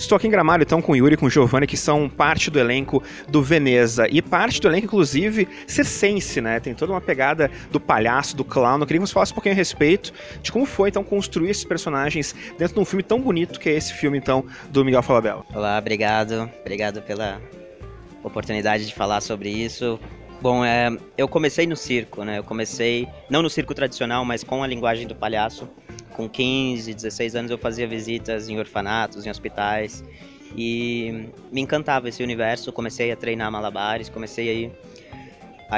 Estou 0.00 0.16
aqui 0.16 0.26
em 0.26 0.30
Gramado, 0.30 0.62
então, 0.62 0.80
com 0.80 0.92
o 0.92 0.97
Yuri 0.97 1.12
e 1.12 1.16
com 1.16 1.26
o 1.26 1.30
Giovanni, 1.30 1.66
que 1.66 1.76
são 1.76 2.09
parte 2.09 2.50
do 2.50 2.59
elenco 2.59 3.02
do 3.28 3.42
Veneza. 3.42 4.09
E 4.11 4.23
parte 4.23 4.59
do 4.59 4.66
elenco, 4.66 4.87
inclusive, 4.87 5.47
circense, 5.66 6.40
né? 6.40 6.59
Tem 6.59 6.75
toda 6.75 6.90
uma 6.90 7.02
pegada 7.02 7.50
do 7.71 7.78
palhaço, 7.78 8.35
do 8.35 8.42
clown. 8.42 8.80
Eu 8.80 8.87
queria 8.87 8.99
que 8.99 9.07
você 9.07 9.12
falasse 9.12 9.33
um 9.33 9.35
pouquinho 9.35 9.54
a 9.54 9.57
respeito 9.57 10.11
de 10.40 10.50
como 10.50 10.64
foi, 10.64 10.88
então, 10.88 11.04
construir 11.04 11.50
esses 11.50 11.64
personagens 11.64 12.35
dentro 12.59 12.75
de 12.75 12.80
um 12.80 12.85
filme 12.87 13.02
tão 13.02 13.21
bonito 13.21 13.61
que 13.61 13.69
é 13.69 13.75
esse 13.75 13.92
filme, 13.92 14.16
então, 14.16 14.42
do 14.71 14.83
Miguel 14.83 15.02
Falabella. 15.02 15.45
Olá, 15.54 15.78
obrigado. 15.78 16.50
Obrigado 16.62 17.02
pela 17.02 17.38
oportunidade 18.25 18.87
de 18.87 18.95
falar 18.95 19.21
sobre 19.21 19.50
isso. 19.50 20.00
Bom, 20.40 20.64
é, 20.64 20.97
eu 21.19 21.28
comecei 21.28 21.66
no 21.66 21.76
circo, 21.76 22.25
né? 22.25 22.38
Eu 22.38 22.45
comecei, 22.45 23.07
não 23.28 23.42
no 23.42 23.50
circo 23.50 23.75
tradicional, 23.75 24.25
mas 24.25 24.42
com 24.42 24.62
a 24.62 24.66
linguagem 24.66 25.07
do 25.07 25.14
palhaço 25.14 25.69
com 26.14 26.29
15, 26.29 26.93
16 26.95 27.35
anos 27.35 27.50
eu 27.50 27.59
fazia 27.59 27.87
visitas 27.87 28.49
em 28.49 28.59
orfanatos, 28.59 29.26
em 29.26 29.31
hospitais 29.31 30.05
e 30.57 31.29
me 31.50 31.61
encantava 31.61 32.09
esse 32.09 32.23
universo. 32.23 32.73
Comecei 32.73 33.12
a 33.12 33.17
treinar 33.17 33.50
malabares, 33.50 34.09
comecei 34.09 34.49
a 34.49 34.52
ir, 34.52 34.73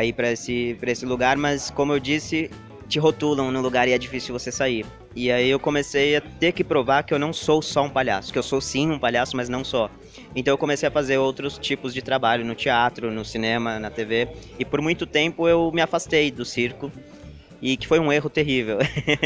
ir 0.04 0.12
para 0.12 0.32
esse, 0.32 0.76
esse 0.82 1.06
lugar, 1.06 1.36
mas 1.36 1.70
como 1.70 1.92
eu 1.92 2.00
disse, 2.00 2.50
te 2.88 2.98
rotulam 2.98 3.50
no 3.50 3.60
lugar 3.60 3.88
e 3.88 3.92
é 3.92 3.98
difícil 3.98 4.38
você 4.38 4.50
sair. 4.50 4.84
E 5.14 5.30
aí 5.30 5.48
eu 5.48 5.60
comecei 5.60 6.16
a 6.16 6.20
ter 6.20 6.52
que 6.52 6.64
provar 6.64 7.02
que 7.02 7.12
eu 7.12 7.18
não 7.18 7.32
sou 7.32 7.60
só 7.60 7.84
um 7.84 7.90
palhaço, 7.90 8.32
que 8.32 8.38
eu 8.38 8.42
sou 8.42 8.60
sim 8.60 8.90
um 8.90 8.98
palhaço, 8.98 9.36
mas 9.36 9.48
não 9.48 9.62
só. 9.62 9.90
Então 10.34 10.54
eu 10.54 10.58
comecei 10.58 10.88
a 10.88 10.92
fazer 10.92 11.18
outros 11.18 11.58
tipos 11.58 11.92
de 11.92 12.00
trabalho 12.00 12.44
no 12.44 12.54
teatro, 12.54 13.10
no 13.10 13.24
cinema, 13.24 13.78
na 13.78 13.90
TV. 13.90 14.28
E 14.58 14.64
por 14.64 14.80
muito 14.80 15.06
tempo 15.06 15.46
eu 15.46 15.70
me 15.72 15.82
afastei 15.82 16.30
do 16.30 16.44
circo 16.44 16.90
e 17.62 17.76
que 17.76 17.86
foi 17.86 18.00
um 18.00 18.12
erro 18.12 18.28
terrível. 18.28 18.78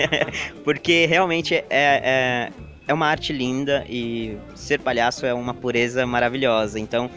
Porque 0.62 1.06
realmente 1.06 1.54
é, 1.54 1.64
é, 1.70 2.52
é 2.86 2.94
uma 2.94 3.06
arte 3.06 3.32
linda 3.32 3.84
e 3.88 4.36
ser 4.54 4.78
palhaço 4.78 5.24
é 5.24 5.32
uma 5.32 5.54
pureza 5.54 6.06
maravilhosa. 6.06 6.78
Então, 6.78 7.10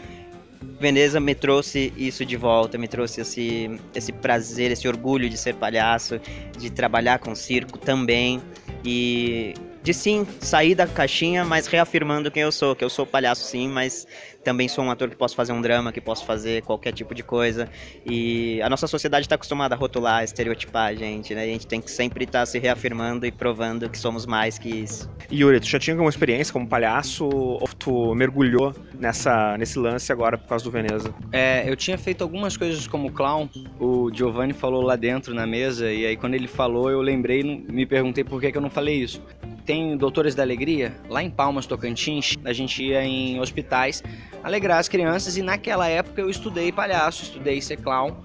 Veneza 0.80 1.20
me 1.20 1.34
trouxe 1.34 1.92
isso 1.96 2.24
de 2.24 2.36
volta, 2.36 2.78
me 2.78 2.88
trouxe 2.88 3.20
esse, 3.20 3.78
esse 3.94 4.12
prazer, 4.12 4.70
esse 4.70 4.88
orgulho 4.88 5.28
de 5.28 5.36
ser 5.36 5.54
palhaço, 5.54 6.18
de 6.58 6.70
trabalhar 6.70 7.18
com 7.18 7.34
circo 7.34 7.78
também. 7.78 8.40
E 8.82 9.54
de 9.82 9.94
sim 9.94 10.26
sair 10.40 10.74
da 10.74 10.86
caixinha, 10.86 11.44
mas 11.44 11.66
reafirmando 11.66 12.30
quem 12.30 12.42
eu 12.42 12.52
sou, 12.52 12.76
que 12.76 12.84
eu 12.84 12.90
sou 12.90 13.06
palhaço 13.06 13.44
sim, 13.44 13.68
mas 13.68 14.06
também 14.44 14.68
sou 14.68 14.84
um 14.84 14.90
ator 14.90 15.08
que 15.08 15.16
posso 15.16 15.34
fazer 15.34 15.52
um 15.52 15.60
drama, 15.60 15.92
que 15.92 16.00
posso 16.00 16.24
fazer 16.24 16.62
qualquer 16.62 16.92
tipo 16.92 17.14
de 17.14 17.22
coisa. 17.22 17.68
E 18.06 18.60
a 18.62 18.68
nossa 18.68 18.86
sociedade 18.86 19.26
está 19.26 19.34
acostumada 19.34 19.74
a 19.74 19.78
rotular, 19.78 20.20
a 20.20 20.24
estereotipar 20.24 20.88
a 20.88 20.94
gente, 20.94 21.34
né? 21.34 21.42
a 21.44 21.46
gente 21.46 21.66
tem 21.66 21.80
que 21.80 21.90
sempre 21.90 22.24
estar 22.24 22.40
tá 22.40 22.46
se 22.46 22.58
reafirmando 22.58 23.26
e 23.26 23.32
provando 23.32 23.88
que 23.88 23.98
somos 23.98 24.26
mais 24.26 24.58
que 24.58 24.68
isso. 24.68 25.10
Yuri, 25.30 25.60
tu 25.60 25.68
já 25.68 25.78
tinha 25.78 25.94
alguma 25.94 26.10
experiência 26.10 26.52
como 26.52 26.66
palhaço 26.66 27.26
ou 27.26 27.68
tu 27.78 28.14
mergulhou 28.14 28.74
nessa, 28.98 29.56
nesse 29.58 29.78
lance 29.78 30.10
agora 30.12 30.38
por 30.38 30.48
causa 30.48 30.64
do 30.64 30.70
Veneza? 30.70 31.14
É, 31.32 31.68
eu 31.68 31.76
tinha 31.76 31.98
feito 31.98 32.22
algumas 32.22 32.56
coisas 32.56 32.86
como 32.86 33.12
clown. 33.12 33.48
O 33.78 34.10
Giovanni 34.12 34.52
falou 34.52 34.82
lá 34.82 34.96
dentro 34.96 35.34
na 35.34 35.46
mesa 35.46 35.90
e 35.90 36.06
aí 36.06 36.16
quando 36.16 36.34
ele 36.34 36.48
falou 36.48 36.90
eu 36.90 37.00
lembrei, 37.00 37.42
me 37.42 37.86
perguntei 37.86 38.24
por 38.24 38.40
que, 38.40 38.50
que 38.50 38.58
eu 38.58 38.62
não 38.62 38.70
falei 38.70 38.96
isso 38.96 39.22
tem 39.64 39.96
Doutores 39.96 40.34
da 40.34 40.42
Alegria, 40.42 40.94
lá 41.08 41.22
em 41.22 41.30
Palmas, 41.30 41.66
Tocantins, 41.66 42.36
a 42.44 42.52
gente 42.52 42.82
ia 42.82 43.04
em 43.04 43.40
hospitais 43.40 44.02
alegrar 44.42 44.78
as 44.78 44.88
crianças 44.88 45.36
e 45.36 45.42
naquela 45.42 45.88
época 45.88 46.20
eu 46.20 46.30
estudei 46.30 46.72
palhaço, 46.72 47.22
estudei 47.22 47.60
ser 47.60 47.76
clown, 47.76 48.16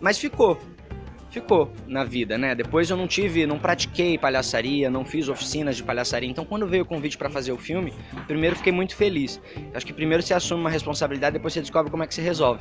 mas 0.00 0.18
ficou, 0.18 0.58
ficou 1.30 1.72
na 1.86 2.04
vida, 2.04 2.36
né? 2.36 2.54
Depois 2.54 2.90
eu 2.90 2.96
não 2.96 3.06
tive, 3.06 3.46
não 3.46 3.58
pratiquei 3.58 4.18
palhaçaria, 4.18 4.90
não 4.90 5.04
fiz 5.04 5.28
oficinas 5.28 5.76
de 5.76 5.82
palhaçaria. 5.82 6.28
Então, 6.28 6.44
quando 6.44 6.66
veio 6.66 6.82
o 6.82 6.86
convite 6.86 7.16
para 7.16 7.30
fazer 7.30 7.52
o 7.52 7.56
filme, 7.56 7.92
primeiro 8.26 8.56
fiquei 8.56 8.72
muito 8.72 8.96
feliz. 8.96 9.40
Acho 9.72 9.86
que 9.86 9.92
primeiro 9.92 10.22
você 10.22 10.34
assume 10.34 10.60
uma 10.60 10.70
responsabilidade, 10.70 11.34
depois 11.34 11.54
você 11.54 11.60
descobre 11.60 11.90
como 11.90 12.02
é 12.02 12.06
que 12.06 12.14
se 12.14 12.20
resolve. 12.20 12.60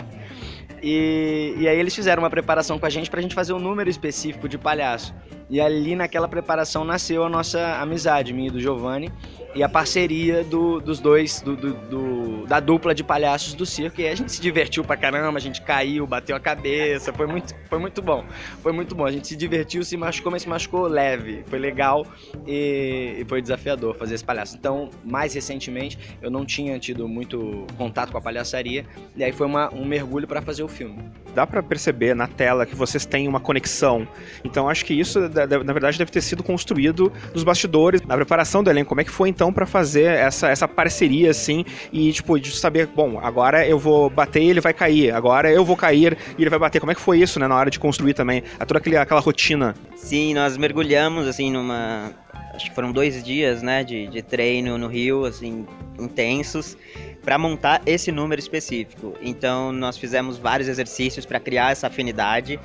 E, 0.81 1.55
e 1.57 1.67
aí 1.67 1.77
eles 1.77 1.93
fizeram 1.93 2.23
uma 2.23 2.29
preparação 2.29 2.79
com 2.79 2.85
a 2.85 2.89
gente 2.89 3.09
pra 3.09 3.21
gente 3.21 3.35
fazer 3.35 3.53
um 3.53 3.59
número 3.59 3.89
específico 3.89 4.47
de 4.47 4.57
palhaço. 4.57 5.13
E 5.49 5.59
ali 5.59 5.95
naquela 5.95 6.27
preparação 6.27 6.85
nasceu 6.85 7.23
a 7.23 7.29
nossa 7.29 7.81
amizade, 7.81 8.31
minha 8.33 8.49
e 8.49 8.51
do 8.51 8.59
Giovanni, 8.59 9.11
e 9.55 9.63
a 9.63 9.69
parceria 9.69 10.43
do, 10.43 10.79
dos 10.79 10.99
dois, 10.99 11.41
do, 11.41 11.55
do, 11.55 11.73
do, 11.73 12.45
da 12.45 12.59
dupla 12.59 12.93
de 12.93 13.03
palhaços 13.03 13.53
do 13.53 13.65
circo. 13.65 13.99
E 14.01 14.07
a 14.07 14.15
gente 14.15 14.31
se 14.31 14.41
divertiu 14.41 14.83
pra 14.83 14.95
caramba, 14.95 15.37
a 15.37 15.41
gente 15.41 15.61
caiu, 15.61 16.05
bateu 16.05 16.35
a 16.35 16.39
cabeça, 16.39 17.11
foi 17.11 17.25
muito, 17.25 17.55
foi 17.67 17.79
muito 17.79 18.01
bom. 18.01 18.23
Foi 18.61 18.71
muito 18.71 18.95
bom. 18.95 19.05
A 19.05 19.11
gente 19.11 19.27
se 19.27 19.35
divertiu, 19.35 19.83
se 19.83 19.97
machucou, 19.97 20.31
mas 20.31 20.43
se 20.43 20.49
machucou 20.49 20.87
leve. 20.87 21.43
Foi 21.47 21.57
legal 21.57 22.05
e, 22.45 23.17
e 23.19 23.25
foi 23.27 23.41
desafiador 23.41 23.95
fazer 23.95 24.15
esse 24.15 24.25
palhaço. 24.25 24.55
Então, 24.55 24.89
mais 25.03 25.33
recentemente, 25.33 25.97
eu 26.21 26.29
não 26.29 26.45
tinha 26.45 26.77
tido 26.79 27.07
muito 27.07 27.65
contato 27.77 28.11
com 28.11 28.17
a 28.17 28.21
palhaçaria, 28.21 28.85
e 29.15 29.23
aí 29.23 29.31
foi 29.31 29.47
uma, 29.47 29.73
um 29.73 29.85
mergulho 29.85 30.27
para 30.27 30.41
fazer 30.41 30.63
o 30.63 30.67
filme. 30.67 30.99
Dá 31.33 31.45
para 31.45 31.61
perceber 31.63 32.15
na 32.15 32.27
tela 32.27 32.65
que 32.65 32.75
vocês 32.75 33.05
têm 33.05 33.27
uma 33.27 33.39
conexão. 33.39 34.07
Então, 34.43 34.69
acho 34.69 34.85
que 34.85 34.93
isso 34.93 35.19
na 35.19 35.73
verdade, 35.73 35.97
deve 35.97 36.11
ter 36.11 36.21
sido 36.21 36.43
construído 36.43 37.11
nos 37.33 37.43
bastidores, 37.43 38.01
na 38.01 38.15
preparação 38.15 38.63
do 38.63 38.69
elenco. 38.69 38.89
Como 38.89 39.01
é 39.01 39.03
que 39.03 39.11
foi 39.11 39.29
então 39.39 39.53
para 39.53 39.65
fazer 39.65 40.03
essa, 40.03 40.49
essa 40.49 40.67
parceria 40.67 41.31
assim 41.31 41.63
e 41.93 42.11
tipo 42.11 42.37
de 42.37 42.51
saber, 42.51 42.87
bom, 42.87 43.17
agora 43.23 43.65
eu 43.65 43.79
vou 43.79 44.09
bater 44.09 44.43
e 44.43 44.49
ele 44.49 44.59
vai 44.59 44.73
cair, 44.73 45.11
agora 45.11 45.49
eu 45.49 45.63
vou 45.63 45.77
cair 45.77 46.17
e 46.37 46.41
ele 46.41 46.49
vai 46.49 46.59
bater. 46.59 46.81
Como 46.81 46.91
é 46.91 46.95
que 46.95 46.99
foi 46.99 47.21
isso, 47.21 47.39
né, 47.39 47.47
na 47.47 47.55
hora 47.55 47.71
de 47.71 47.79
construir 47.79 48.13
também 48.13 48.43
a 48.59 48.65
toda 48.65 48.79
aquele, 48.79 48.97
aquela 48.97 49.21
rotina? 49.21 49.73
Sim, 49.95 50.33
nós 50.33 50.57
mergulhamos 50.57 51.25
assim 51.25 51.49
numa 51.49 52.11
acho 52.53 52.67
que 52.67 52.75
foram 52.75 52.91
dois 52.91 53.23
dias, 53.23 53.61
né, 53.61 53.81
de, 53.81 54.07
de 54.07 54.21
treino 54.21 54.77
no 54.77 54.87
Rio, 54.87 55.23
assim, 55.23 55.65
intensos, 55.97 56.75
para 57.23 57.37
montar 57.37 57.81
esse 57.85 58.11
número 58.11 58.41
específico. 58.41 59.13
Então, 59.21 59.71
nós 59.71 59.97
fizemos 59.97 60.37
vários 60.37 60.67
exercícios 60.67 61.25
para 61.25 61.39
criar 61.39 61.71
essa 61.71 61.87
afinidade 61.87 62.59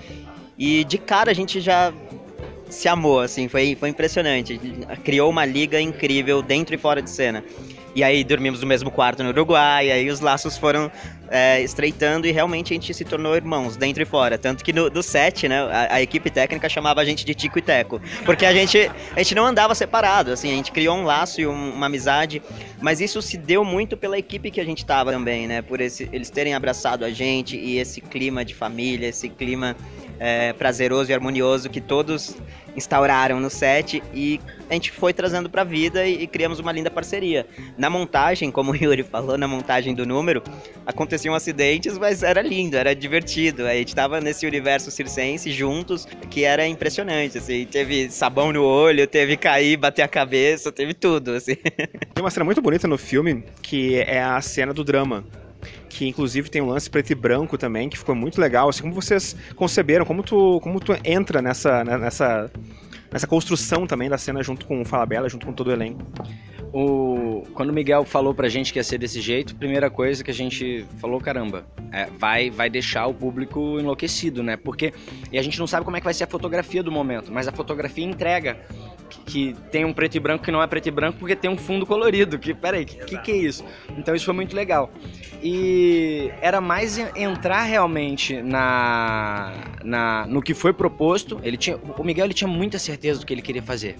e 0.59 0.85
de 0.85 0.99
cara 0.99 1.31
a 1.31 1.35
gente 1.35 1.61
já 1.61 1.93
se 2.75 2.88
amou, 2.88 3.21
assim, 3.21 3.49
foi, 3.49 3.76
foi 3.78 3.88
impressionante. 3.88 4.61
Criou 5.02 5.31
uma 5.31 5.45
liga 5.45 5.81
incrível 5.81 6.43
dentro 6.43 6.75
e 6.75 6.78
fora 6.78 7.00
de 7.00 7.11
cena. 7.11 7.45
E 7.95 8.02
aí 8.02 8.25
dormimos 8.25 8.61
no 8.61 8.66
mesmo 8.66 8.90
quarto 8.90 9.23
no 9.23 9.28
Uruguai, 9.28 9.93
aí 9.93 10.11
os 10.11 10.19
laços 10.19 10.59
foram 10.59 10.90
é, 11.31 11.62
estreitando 11.62 12.26
e 12.26 12.33
realmente 12.33 12.73
a 12.73 12.75
gente 12.75 12.93
se 12.93 13.04
tornou 13.04 13.37
irmãos, 13.37 13.76
dentro 13.76 14.02
e 14.02 14.07
fora. 14.07 14.37
Tanto 14.37 14.64
que 14.64 14.73
no, 14.73 14.90
do 14.90 15.00
set, 15.00 15.47
né, 15.47 15.61
a, 15.61 15.95
a, 15.95 16.02
equipe 16.02 16.28
técnica 16.28 16.69
chamava 16.69 17.00
a 17.00 17.04
gente 17.04 17.25
de 17.25 17.35
Tico 17.35 17.57
e 17.61 17.62
Teco. 17.62 18.00
Porque 18.25 18.45
a 18.45 18.52
gente, 18.52 18.90
a 19.14 19.19
gente 19.23 19.35
não 19.37 19.47
andava 19.47 19.76
separado, 19.76 20.33
assim, 20.33 20.50
a 20.52 20.57
gente 20.57 20.73
criou 20.73 20.97
um 20.97 21.04
laço 21.04 21.40
e 21.40 21.47
um, 21.47 21.71
uma 21.73 21.87
amizade. 21.87 22.43
Mas 22.81 23.00
isso 23.00 23.23
se 23.23 23.37
deu 23.37 23.64
muito 23.64 23.97
pela 23.97 24.19
equipe 24.19 24.50
que 24.50 24.61
a 24.61 24.64
gente 24.64 24.85
tava 24.85 25.12
também, 25.12 25.47
né? 25.47 25.62
Por 25.62 25.81
esse, 25.81 26.09
eles 26.12 26.31
terem 26.31 26.52
abraçado 26.52 27.04
a 27.04 27.11
gente 27.11 27.57
e 27.57 27.78
esse 27.78 28.00
clima 28.00 28.45
de 28.45 28.57
família, 28.57 29.07
esse 29.07 29.28
clima 29.28 29.76
é, 30.18 30.52
prazeroso 30.52 31.11
e 31.11 31.14
harmonioso 31.14 31.68
que 31.68 31.80
todos 31.80 32.37
instauraram 32.76 33.40
no 33.40 33.49
set 33.49 34.02
e 34.12 34.40
a 34.68 34.75
gente 34.75 34.90
foi 34.90 35.12
trazendo 35.12 35.49
para 35.49 35.62
vida 35.62 36.06
e, 36.06 36.25
e, 36.25 36.26
criamos 36.26 36.59
uma 36.59 36.73
linda 36.73 36.90
parceria. 36.90 37.47
Na 37.78 37.88
montagem, 37.88 38.50
como 38.50 38.73
o 38.73 38.76
Yuri 38.76 39.02
falou, 39.02 39.38
na 39.38 39.47
montagem 39.47 39.94
do 39.94 40.04
número, 40.04 40.42
aconteciam 40.87 41.35
acidentes, 41.35 41.97
mas 41.99 42.23
era 42.23 42.42
lindo, 42.42 42.76
era 42.76 42.94
divertido. 42.94 43.66
A 43.66 43.75
gente 43.75 43.88
estava 43.88 44.21
nesse 44.21 44.47
universo 44.47 44.90
circense 44.90 45.52
juntos, 45.52 46.06
que 46.30 46.44
era 46.44 46.66
impressionante, 46.66 47.38
assim, 47.38 47.64
teve 47.64 48.11
sabão 48.11 48.52
no 48.52 48.64
olho, 48.64 49.06
teve 49.06 49.37
cair, 49.37 49.76
bater 49.76 50.02
a 50.02 50.09
cabeça, 50.09 50.73
teve 50.73 50.94
tudo, 50.94 51.33
assim. 51.33 51.54
Tem 52.14 52.23
uma 52.23 52.30
cena 52.30 52.44
muito 52.44 52.62
bonita 52.62 52.88
no 52.88 52.99
filme, 52.99 53.44
que 53.62 53.97
é 54.00 54.23
a 54.23 54.40
cena 54.40 54.73
do 54.73 54.83
drama 54.83 55.25
que 55.88 56.06
inclusive 56.06 56.49
tem 56.50 56.62
um 56.62 56.66
lance 56.66 56.88
preto 56.88 57.11
e 57.11 57.14
branco 57.14 57.56
também, 57.59 57.88
que 57.88 57.99
ficou 57.99 58.14
muito 58.14 58.40
legal. 58.40 58.68
Assim, 58.68 58.83
como 58.83 58.94
vocês 58.94 59.37
conceberam, 59.54 60.04
como 60.04 60.23
tu, 60.23 60.61
como 60.61 60.80
tu 60.80 60.92
entra 61.04 61.40
nessa, 61.40 61.85
né, 61.85 61.97
nessa, 61.99 62.50
nessa 63.12 63.26
construção 63.26 63.87
também 63.87 64.09
da 64.09 64.18
cena 64.18 64.42
junto 64.42 64.66
com 64.66 64.83
o 64.83 64.85
Falabella, 64.85 65.28
junto 65.28 65.47
com 65.47 65.52
todo 65.52 65.68
o 65.68 65.73
elenco? 65.73 66.02
O, 66.76 67.47
quando 67.54 67.71
o 67.71 67.73
Miguel 67.73 68.04
falou 68.04 68.35
pra 68.35 68.49
gente 68.49 68.73
que 68.73 68.81
ia 68.81 68.83
ser 68.83 68.99
desse 68.99 69.21
jeito, 69.21 69.54
primeira 69.54 69.88
coisa 69.88 70.25
que 70.25 70.31
a 70.33 70.35
gente 70.35 70.85
falou, 70.99 71.21
caramba, 71.21 71.64
é, 71.93 72.07
vai, 72.19 72.50
vai 72.50 72.69
deixar 72.69 73.07
o 73.07 73.14
público 73.14 73.78
enlouquecido, 73.78 74.43
né? 74.43 74.57
Porque 74.57 74.93
e 75.31 75.38
a 75.38 75.43
gente 75.43 75.57
não 75.57 75.69
sabe 75.69 75.85
como 75.85 75.97
é 75.97 76.00
que 76.00 76.04
vai 76.04 76.12
ser 76.12 76.25
a 76.25 76.26
fotografia 76.26 76.83
do 76.83 76.90
momento, 76.90 77.31
mas 77.33 77.47
a 77.47 77.52
fotografia 77.52 78.04
entrega 78.04 78.59
que, 79.09 79.21
que, 79.21 79.57
tem 79.71 79.85
um 79.85 79.93
preto 79.93 80.16
e 80.16 80.19
branco 80.19 80.43
que 80.43 80.50
não 80.50 80.61
é 80.61 80.66
preto 80.66 80.88
e 80.88 80.90
branco 80.90 81.16
porque 81.21 81.37
tem 81.37 81.49
um 81.49 81.57
fundo 81.57 81.87
colorido. 81.87 82.40
Que, 82.40 82.52
peraí, 82.52 82.85
que, 82.85 82.97
que, 83.04 83.19
que 83.19 83.31
é 83.31 83.37
isso? 83.37 83.64
Então 83.97 84.12
isso 84.12 84.25
foi 84.25 84.35
muito 84.35 84.57
legal. 84.57 84.90
E 85.40 86.33
era 86.40 86.61
mais 86.61 86.99
entrar 87.14 87.62
realmente 87.62 88.43
na, 88.43 89.52
na, 89.85 90.26
no 90.26 90.43
que 90.43 90.52
foi 90.52 90.73
proposto. 90.73 91.38
Ele 91.45 91.57
tinha, 91.57 91.76
o 91.76 92.02
Miguel 92.02 92.25
ele 92.25 92.35
tinha 92.35 92.49
muita 92.49 92.81
certeza 92.81 93.21
do 93.21 93.26
que 93.26 93.33
ele 93.33 93.43
queria 93.43 93.62
fazer 93.62 93.95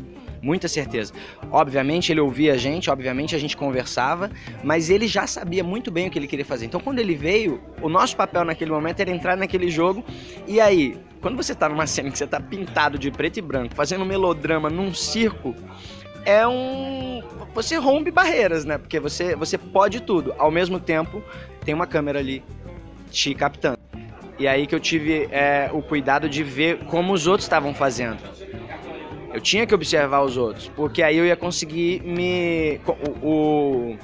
muita 0.45 0.69
certeza. 0.69 1.13
Obviamente 1.51 2.13
ele 2.13 2.21
ouvia 2.21 2.59
gente, 2.65 2.91
obviamente 2.91 3.35
a 3.35 3.39
gente 3.39 3.57
conversava, 3.57 4.31
mas 4.63 4.89
ele 4.89 5.07
já 5.07 5.27
sabia 5.27 5.63
muito 5.63 5.91
bem 5.91 6.09
o 6.09 6.11
que 6.11 6.19
ele 6.19 6.27
queria 6.27 6.45
fazer. 6.45 6.65
Então 6.67 6.81
quando 6.81 6.99
ele 6.99 7.15
veio, 7.15 7.61
o 7.83 7.89
nosso 7.89 8.17
papel 8.17 8.45
naquele 8.45 8.71
momento 8.71 9.01
era 9.01 9.11
entrar 9.11 9.37
naquele 9.37 9.71
jogo 9.71 10.03
e 10.49 10.61
aí, 10.61 10.97
quando 11.21 11.37
você 11.37 11.55
tá 11.55 11.69
numa 11.69 11.87
cena 11.87 12.11
que 12.11 12.19
você 12.19 12.27
tá 12.27 12.41
pintado 12.41 12.99
de 12.99 13.11
preto 13.11 13.39
e 13.39 13.43
branco, 13.43 13.75
fazendo 13.75 14.05
melodrama 14.05 14.71
num 14.71 14.95
circo, 14.95 15.55
é 16.25 16.47
um 16.47 17.23
você 17.55 17.77
rompe 17.77 18.11
barreiras, 18.11 18.65
né? 18.65 18.79
Porque 18.79 18.99
você 18.99 19.37
você 19.37 19.57
pode 19.59 20.01
tudo. 20.01 20.35
Ao 20.39 20.51
mesmo 20.51 20.81
tempo, 20.81 21.23
tem 21.65 21.75
uma 21.75 21.87
câmera 21.87 22.19
ali 22.19 22.43
te 23.11 23.35
captando. 23.35 23.79
E 24.39 24.49
aí 24.49 24.67
que 24.67 24.75
eu 24.75 24.81
tive 24.81 25.29
é, 25.31 25.71
o 25.73 25.81
cuidado 25.81 26.29
de 26.29 26.43
ver 26.43 26.79
como 26.87 27.13
os 27.13 27.27
outros 27.27 27.45
estavam 27.45 27.73
fazendo. 27.75 28.19
Eu 29.35 29.41
tinha 29.41 29.67
que 29.67 29.75
observar 29.75 30.23
os 30.23 30.37
outros, 30.37 30.71
porque 30.77 31.03
aí 31.03 31.19
eu 31.19 31.27
ia 31.27 31.35
conseguir 31.35 32.01
me. 32.05 32.81
O, 33.21 33.29
o, 33.29 33.99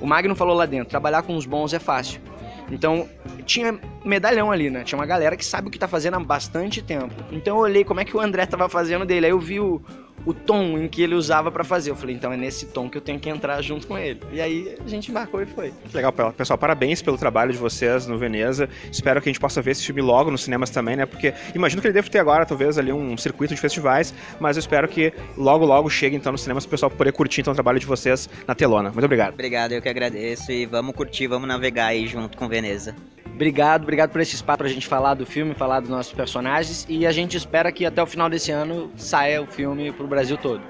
o 0.00 0.06
Magno 0.06 0.34
falou 0.34 0.56
lá 0.56 0.66
dentro: 0.66 0.88
trabalhar 0.88 1.22
com 1.22 1.36
os 1.36 1.46
bons 1.46 1.72
é 1.72 1.78
fácil. 1.78 2.20
Então, 2.68 3.08
tinha 3.44 3.78
medalhão 4.04 4.50
ali, 4.50 4.70
né? 4.70 4.82
Tinha 4.82 4.98
uma 4.98 5.06
galera 5.06 5.36
que 5.36 5.44
sabe 5.44 5.68
o 5.68 5.70
que 5.70 5.78
tá 5.78 5.86
fazendo 5.86 6.14
há 6.14 6.20
bastante 6.20 6.82
tempo. 6.82 7.14
Então 7.30 7.58
eu 7.58 7.62
olhei 7.62 7.84
como 7.84 8.00
é 8.00 8.04
que 8.04 8.16
o 8.16 8.20
André 8.20 8.44
tava 8.44 8.68
fazendo 8.68 9.04
dele. 9.04 9.26
Aí 9.26 9.32
eu 9.32 9.38
vi 9.38 9.60
o, 9.60 9.80
o 10.24 10.32
tom 10.32 10.78
em 10.78 10.88
que 10.88 11.02
ele 11.02 11.14
usava 11.14 11.50
para 11.50 11.64
fazer. 11.64 11.90
Eu 11.90 11.96
falei, 11.96 12.14
então 12.14 12.32
é 12.32 12.36
nesse 12.36 12.66
tom 12.66 12.88
que 12.88 12.96
eu 12.96 13.02
tenho 13.02 13.18
que 13.18 13.28
entrar 13.28 13.60
junto 13.62 13.86
com 13.86 13.98
ele. 13.98 14.20
E 14.32 14.40
aí 14.40 14.76
a 14.84 14.88
gente 14.88 15.10
embarcou 15.10 15.42
e 15.42 15.46
foi. 15.46 15.72
Legal, 15.92 16.12
pessoal. 16.36 16.58
Parabéns 16.58 17.02
pelo 17.02 17.18
trabalho 17.18 17.52
de 17.52 17.58
vocês 17.58 18.06
no 18.06 18.18
Veneza. 18.18 18.68
Espero 18.90 19.20
que 19.20 19.28
a 19.28 19.32
gente 19.32 19.40
possa 19.40 19.60
ver 19.60 19.72
esse 19.72 19.84
filme 19.84 20.00
logo 20.00 20.30
nos 20.30 20.42
cinemas 20.44 20.70
também, 20.70 20.96
né? 20.96 21.06
Porque 21.06 21.34
imagino 21.54 21.80
que 21.80 21.88
ele 21.88 21.94
deve 21.94 22.10
ter 22.10 22.18
agora, 22.18 22.46
talvez, 22.46 22.78
ali 22.78 22.92
um 22.92 23.16
circuito 23.16 23.54
de 23.54 23.60
festivais, 23.60 24.14
mas 24.40 24.56
eu 24.56 24.60
espero 24.60 24.88
que 24.88 25.12
logo, 25.36 25.64
logo 25.64 25.88
chegue 25.90 26.16
então 26.16 26.32
nos 26.32 26.42
cinemas 26.42 26.64
para 26.64 26.70
o 26.70 26.72
pessoal 26.72 26.90
poder 26.90 27.12
curtir 27.12 27.40
então, 27.40 27.52
o 27.52 27.54
trabalho 27.54 27.78
de 27.78 27.86
vocês 27.86 28.28
na 28.46 28.54
telona. 28.54 28.90
Muito 28.90 29.04
obrigado. 29.04 29.34
Obrigado, 29.34 29.72
eu 29.72 29.82
que 29.82 29.88
agradeço 29.88 30.50
e 30.52 30.66
vamos 30.66 30.94
curtir, 30.94 31.26
vamos 31.26 31.48
navegar 31.48 31.86
aí 31.86 32.06
junto 32.06 32.36
com 32.36 32.48
Veneza. 32.48 32.94
Obrigado, 33.34 33.82
obrigado 33.82 34.10
por 34.10 34.20
esse 34.20 34.34
espaço 34.34 34.58
pra 34.58 34.68
gente 34.68 34.86
falar 34.86 35.14
do 35.14 35.26
filme, 35.26 35.54
falar 35.54 35.80
dos 35.80 35.88
nossos 35.88 36.12
personagens 36.12 36.86
e 36.88 37.06
a 37.06 37.12
gente 37.12 37.36
espera 37.36 37.72
que 37.72 37.84
até 37.84 38.02
o 38.02 38.06
final 38.06 38.28
desse 38.28 38.50
ano 38.50 38.90
saia 38.96 39.42
o 39.42 39.46
filme 39.46 39.90
pro 39.90 40.06
Brasil 40.06 40.36
todo. 40.36 40.62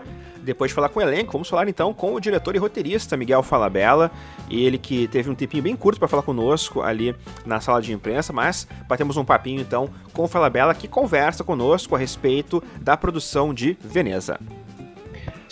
Depois 0.42 0.70
de 0.70 0.74
falar 0.74 0.88
com 0.88 0.98
o 0.98 1.02
elenco, 1.02 1.32
vamos 1.32 1.48
falar 1.48 1.68
então 1.68 1.94
com 1.94 2.14
o 2.14 2.20
diretor 2.20 2.56
e 2.56 2.58
roteirista 2.58 3.16
Miguel 3.16 3.42
Falabella, 3.44 4.10
ele 4.50 4.76
que 4.76 5.06
teve 5.06 5.30
um 5.30 5.34
tempinho 5.34 5.62
bem 5.62 5.76
curto 5.76 5.98
para 5.98 6.08
falar 6.08 6.22
conosco 6.22 6.82
ali 6.82 7.14
na 7.46 7.60
sala 7.60 7.80
de 7.80 7.92
imprensa, 7.92 8.32
mas 8.32 8.66
batemos 8.88 9.16
um 9.16 9.24
papinho 9.24 9.60
então 9.60 9.88
com 10.12 10.24
o 10.24 10.28
Falabella 10.28 10.74
que 10.74 10.88
conversa 10.88 11.44
conosco 11.44 11.94
a 11.94 11.98
respeito 11.98 12.62
da 12.80 12.96
produção 12.96 13.54
de 13.54 13.76
Veneza. 13.80 14.38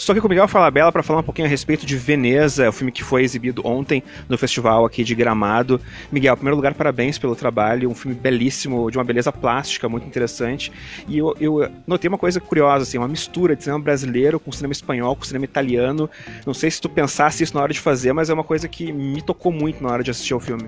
Estou 0.00 0.14
aqui 0.14 0.20
com 0.22 0.28
o 0.28 0.30
Miguel 0.30 0.48
Falabella 0.48 0.90
para 0.90 1.02
falar 1.02 1.20
um 1.20 1.22
pouquinho 1.22 1.46
a 1.46 1.50
respeito 1.50 1.84
de 1.84 1.94
Veneza, 1.94 2.66
o 2.66 2.72
filme 2.72 2.90
que 2.90 3.04
foi 3.04 3.22
exibido 3.22 3.60
ontem 3.66 4.02
no 4.30 4.38
festival 4.38 4.86
aqui 4.86 5.04
de 5.04 5.14
Gramado. 5.14 5.78
Miguel, 6.10 6.32
em 6.32 6.36
primeiro 6.36 6.56
lugar, 6.56 6.72
parabéns 6.72 7.18
pelo 7.18 7.36
trabalho, 7.36 7.90
um 7.90 7.94
filme 7.94 8.16
belíssimo, 8.16 8.90
de 8.90 8.96
uma 8.96 9.04
beleza 9.04 9.30
plástica 9.30 9.90
muito 9.90 10.06
interessante. 10.06 10.72
E 11.06 11.18
eu, 11.18 11.36
eu 11.38 11.70
notei 11.86 12.08
uma 12.08 12.16
coisa 12.16 12.40
curiosa, 12.40 12.84
assim, 12.84 12.96
uma 12.96 13.06
mistura 13.06 13.54
de 13.54 13.62
cinema 13.62 13.78
brasileiro 13.78 14.40
com 14.40 14.50
cinema 14.50 14.72
espanhol, 14.72 15.14
com 15.14 15.22
cinema 15.22 15.44
italiano. 15.44 16.08
Não 16.46 16.54
sei 16.54 16.70
se 16.70 16.80
tu 16.80 16.88
pensasse 16.88 17.44
isso 17.44 17.54
na 17.54 17.60
hora 17.60 17.72
de 17.74 17.78
fazer, 17.78 18.14
mas 18.14 18.30
é 18.30 18.32
uma 18.32 18.42
coisa 18.42 18.66
que 18.68 18.90
me 18.90 19.20
tocou 19.20 19.52
muito 19.52 19.82
na 19.82 19.90
hora 19.90 20.02
de 20.02 20.10
assistir 20.10 20.32
ao 20.32 20.40
filme. 20.40 20.66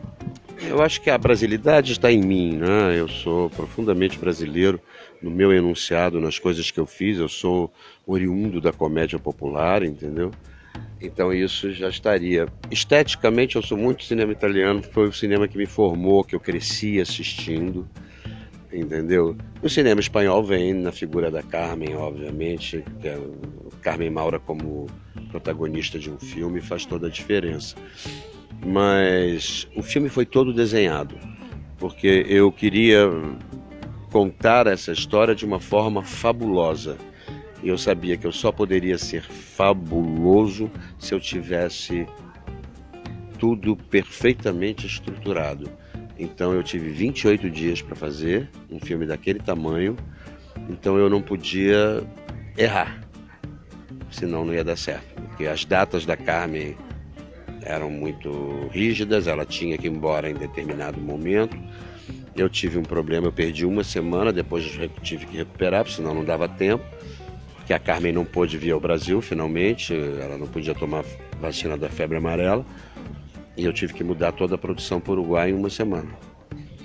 Eu 0.60 0.82
acho 0.82 1.00
que 1.00 1.08
a 1.08 1.16
brasilidade 1.16 1.92
está 1.92 2.12
em 2.12 2.20
mim, 2.20 2.56
né? 2.58 2.98
Eu 2.98 3.08
sou 3.08 3.48
profundamente 3.48 4.18
brasileiro 4.18 4.78
no 5.22 5.30
meu 5.30 5.52
enunciado, 5.52 6.20
nas 6.20 6.38
coisas 6.38 6.70
que 6.70 6.78
eu 6.78 6.86
fiz. 6.86 7.18
Eu 7.18 7.28
sou 7.28 7.72
oriundo 8.06 8.60
da 8.60 8.72
comédia 8.72 9.18
popular, 9.18 9.82
entendeu? 9.82 10.30
Então 11.00 11.32
isso 11.32 11.72
já 11.72 11.88
estaria. 11.88 12.46
Esteticamente 12.70 13.56
eu 13.56 13.62
sou 13.62 13.76
muito 13.76 14.04
cinema 14.04 14.32
italiano, 14.32 14.82
foi 14.82 15.08
o 15.08 15.12
cinema 15.12 15.48
que 15.48 15.58
me 15.58 15.66
formou, 15.66 16.22
que 16.22 16.34
eu 16.34 16.40
cresci 16.40 17.00
assistindo, 17.00 17.88
entendeu? 18.72 19.36
O 19.60 19.68
cinema 19.68 20.00
espanhol 20.00 20.44
vem 20.44 20.72
na 20.72 20.92
figura 20.92 21.30
da 21.30 21.42
Carmen, 21.42 21.96
obviamente, 21.96 22.84
é 23.02 23.18
Carmen 23.82 24.10
Maura 24.10 24.38
como 24.38 24.86
protagonista 25.30 25.98
de 25.98 26.10
um 26.10 26.18
filme 26.18 26.60
faz 26.60 26.86
toda 26.86 27.08
a 27.08 27.10
diferença. 27.10 27.74
Mas 28.64 29.68
o 29.74 29.82
filme 29.82 30.08
foi 30.08 30.24
todo 30.24 30.52
desenhado, 30.52 31.16
porque 31.78 32.24
eu 32.28 32.52
queria 32.52 33.10
contar 34.12 34.68
essa 34.68 34.92
história 34.92 35.34
de 35.34 35.44
uma 35.44 35.58
forma 35.58 36.02
fabulosa 36.02 36.96
eu 37.68 37.78
sabia 37.78 38.16
que 38.16 38.26
eu 38.26 38.32
só 38.32 38.50
poderia 38.50 38.98
ser 38.98 39.22
fabuloso 39.22 40.70
se 40.98 41.14
eu 41.14 41.20
tivesse 41.20 42.06
tudo 43.38 43.76
perfeitamente 43.76 44.86
estruturado. 44.86 45.70
Então 46.18 46.52
eu 46.52 46.62
tive 46.62 46.90
28 46.90 47.50
dias 47.50 47.80
para 47.80 47.96
fazer 47.96 48.48
um 48.70 48.78
filme 48.78 49.06
daquele 49.06 49.38
tamanho, 49.38 49.96
então 50.68 50.96
eu 50.96 51.08
não 51.08 51.22
podia 51.22 52.02
errar, 52.56 53.00
senão 54.10 54.44
não 54.44 54.52
ia 54.52 54.64
dar 54.64 54.76
certo. 54.76 55.20
Porque 55.22 55.46
as 55.46 55.64
datas 55.64 56.04
da 56.04 56.16
Carmen 56.16 56.76
eram 57.62 57.90
muito 57.90 58.68
rígidas, 58.72 59.26
ela 59.26 59.46
tinha 59.46 59.78
que 59.78 59.86
ir 59.86 59.90
embora 59.90 60.28
em 60.28 60.34
determinado 60.34 61.00
momento. 61.00 61.56
Eu 62.34 62.48
tive 62.48 62.78
um 62.78 62.82
problema, 62.82 63.26
eu 63.26 63.32
perdi 63.32 63.66
uma 63.66 63.84
semana, 63.84 64.32
depois 64.32 64.64
tive 65.02 65.26
que 65.26 65.36
recuperar, 65.36 65.84
porque 65.84 65.96
senão 65.96 66.14
não 66.14 66.24
dava 66.24 66.48
tempo 66.48 66.84
que 67.66 67.72
a 67.72 67.78
Carmen 67.78 68.12
não 68.12 68.24
pôde 68.24 68.56
vir 68.58 68.72
ao 68.72 68.80
Brasil 68.80 69.20
finalmente, 69.20 69.94
ela 69.94 70.36
não 70.36 70.46
podia 70.46 70.74
tomar 70.74 71.04
vacina 71.40 71.76
da 71.76 71.88
febre 71.88 72.18
amarela, 72.18 72.64
e 73.56 73.64
eu 73.64 73.72
tive 73.72 73.92
que 73.94 74.02
mudar 74.02 74.32
toda 74.32 74.54
a 74.54 74.58
produção 74.58 75.00
para 75.00 75.12
o 75.12 75.14
Uruguai 75.14 75.50
em 75.50 75.54
uma 75.54 75.70
semana. 75.70 76.08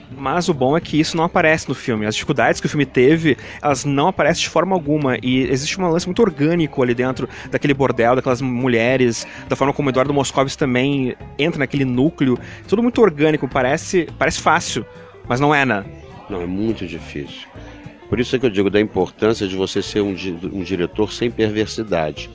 Mas 0.09 0.47
o 0.47 0.53
bom 0.53 0.77
é 0.77 0.79
que 0.79 0.99
isso 0.99 1.17
não 1.17 1.25
aparece 1.25 1.67
no 1.67 1.75
filme. 1.75 2.05
As 2.05 2.15
dificuldades 2.15 2.61
que 2.61 2.67
o 2.67 2.69
filme 2.69 2.85
teve, 2.85 3.37
elas 3.61 3.83
não 3.83 4.07
aparecem 4.07 4.43
de 4.43 4.49
forma 4.49 4.73
alguma. 4.73 5.17
E 5.21 5.41
existe 5.41 5.79
um 5.79 5.87
lance 5.89 6.05
muito 6.05 6.21
orgânico 6.21 6.81
ali 6.81 6.93
dentro 6.93 7.27
daquele 7.51 7.73
bordel, 7.73 8.15
daquelas 8.15 8.41
mulheres, 8.41 9.27
da 9.49 9.55
forma 9.55 9.73
como 9.73 9.89
o 9.89 9.91
Eduardo 9.91 10.13
Moscovis 10.13 10.55
também 10.55 11.15
entra 11.37 11.59
naquele 11.59 11.83
núcleo. 11.83 12.39
Tudo 12.67 12.81
muito 12.81 13.01
orgânico, 13.01 13.47
parece, 13.47 14.07
parece 14.17 14.39
fácil, 14.39 14.85
mas 15.27 15.41
não 15.41 15.53
é, 15.53 15.65
né? 15.65 15.83
Não, 16.29 16.41
é 16.41 16.45
muito 16.45 16.87
difícil. 16.87 17.47
Por 18.09 18.19
isso 18.19 18.35
é 18.35 18.39
que 18.39 18.45
eu 18.45 18.49
digo 18.49 18.69
da 18.69 18.79
importância 18.79 19.47
de 19.47 19.55
você 19.55 19.81
ser 19.81 20.01
um, 20.01 20.15
um 20.53 20.63
diretor 20.63 21.11
sem 21.11 21.29
perversidade, 21.29 22.29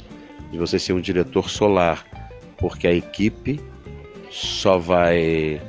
de 0.51 0.59
você 0.59 0.79
ser 0.79 0.93
um 0.93 1.01
diretor 1.01 1.49
solar, 1.49 2.05
porque 2.59 2.87
a 2.87 2.93
equipe 2.93 3.59
só 4.31 4.79
vai 4.79 5.61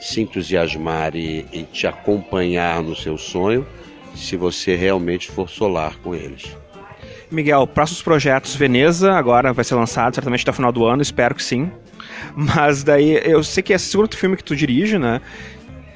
se 0.00 0.20
entusiasmar 0.20 1.16
e, 1.16 1.44
e, 1.52 1.62
te 1.64 1.86
acompanhar 1.86 2.82
no 2.82 2.94
seu 2.94 3.18
sonho 3.18 3.66
se 4.14 4.36
você 4.36 4.76
realmente 4.76 5.30
for 5.30 5.48
solar 5.48 5.96
com 5.96 6.14
eles. 6.14 6.56
Miguel, 7.30 7.66
próximos 7.66 8.02
projetos 8.02 8.54
Veneza 8.54 9.12
agora 9.12 9.52
vai 9.52 9.64
ser 9.64 9.74
lançado 9.74 10.14
certamente 10.14 10.42
até 10.42 10.50
o 10.50 10.54
final 10.54 10.72
do 10.72 10.84
ano, 10.86 11.02
espero 11.02 11.34
que 11.34 11.42
sim. 11.42 11.70
Mas 12.34 12.82
daí 12.82 13.20
eu 13.24 13.42
sei 13.42 13.62
que 13.62 13.72
é 13.72 13.76
o 13.76 13.78
segundo 13.78 14.16
filme 14.16 14.36
que 14.36 14.44
tu 14.44 14.56
dirige, 14.56 14.98
né? 14.98 15.20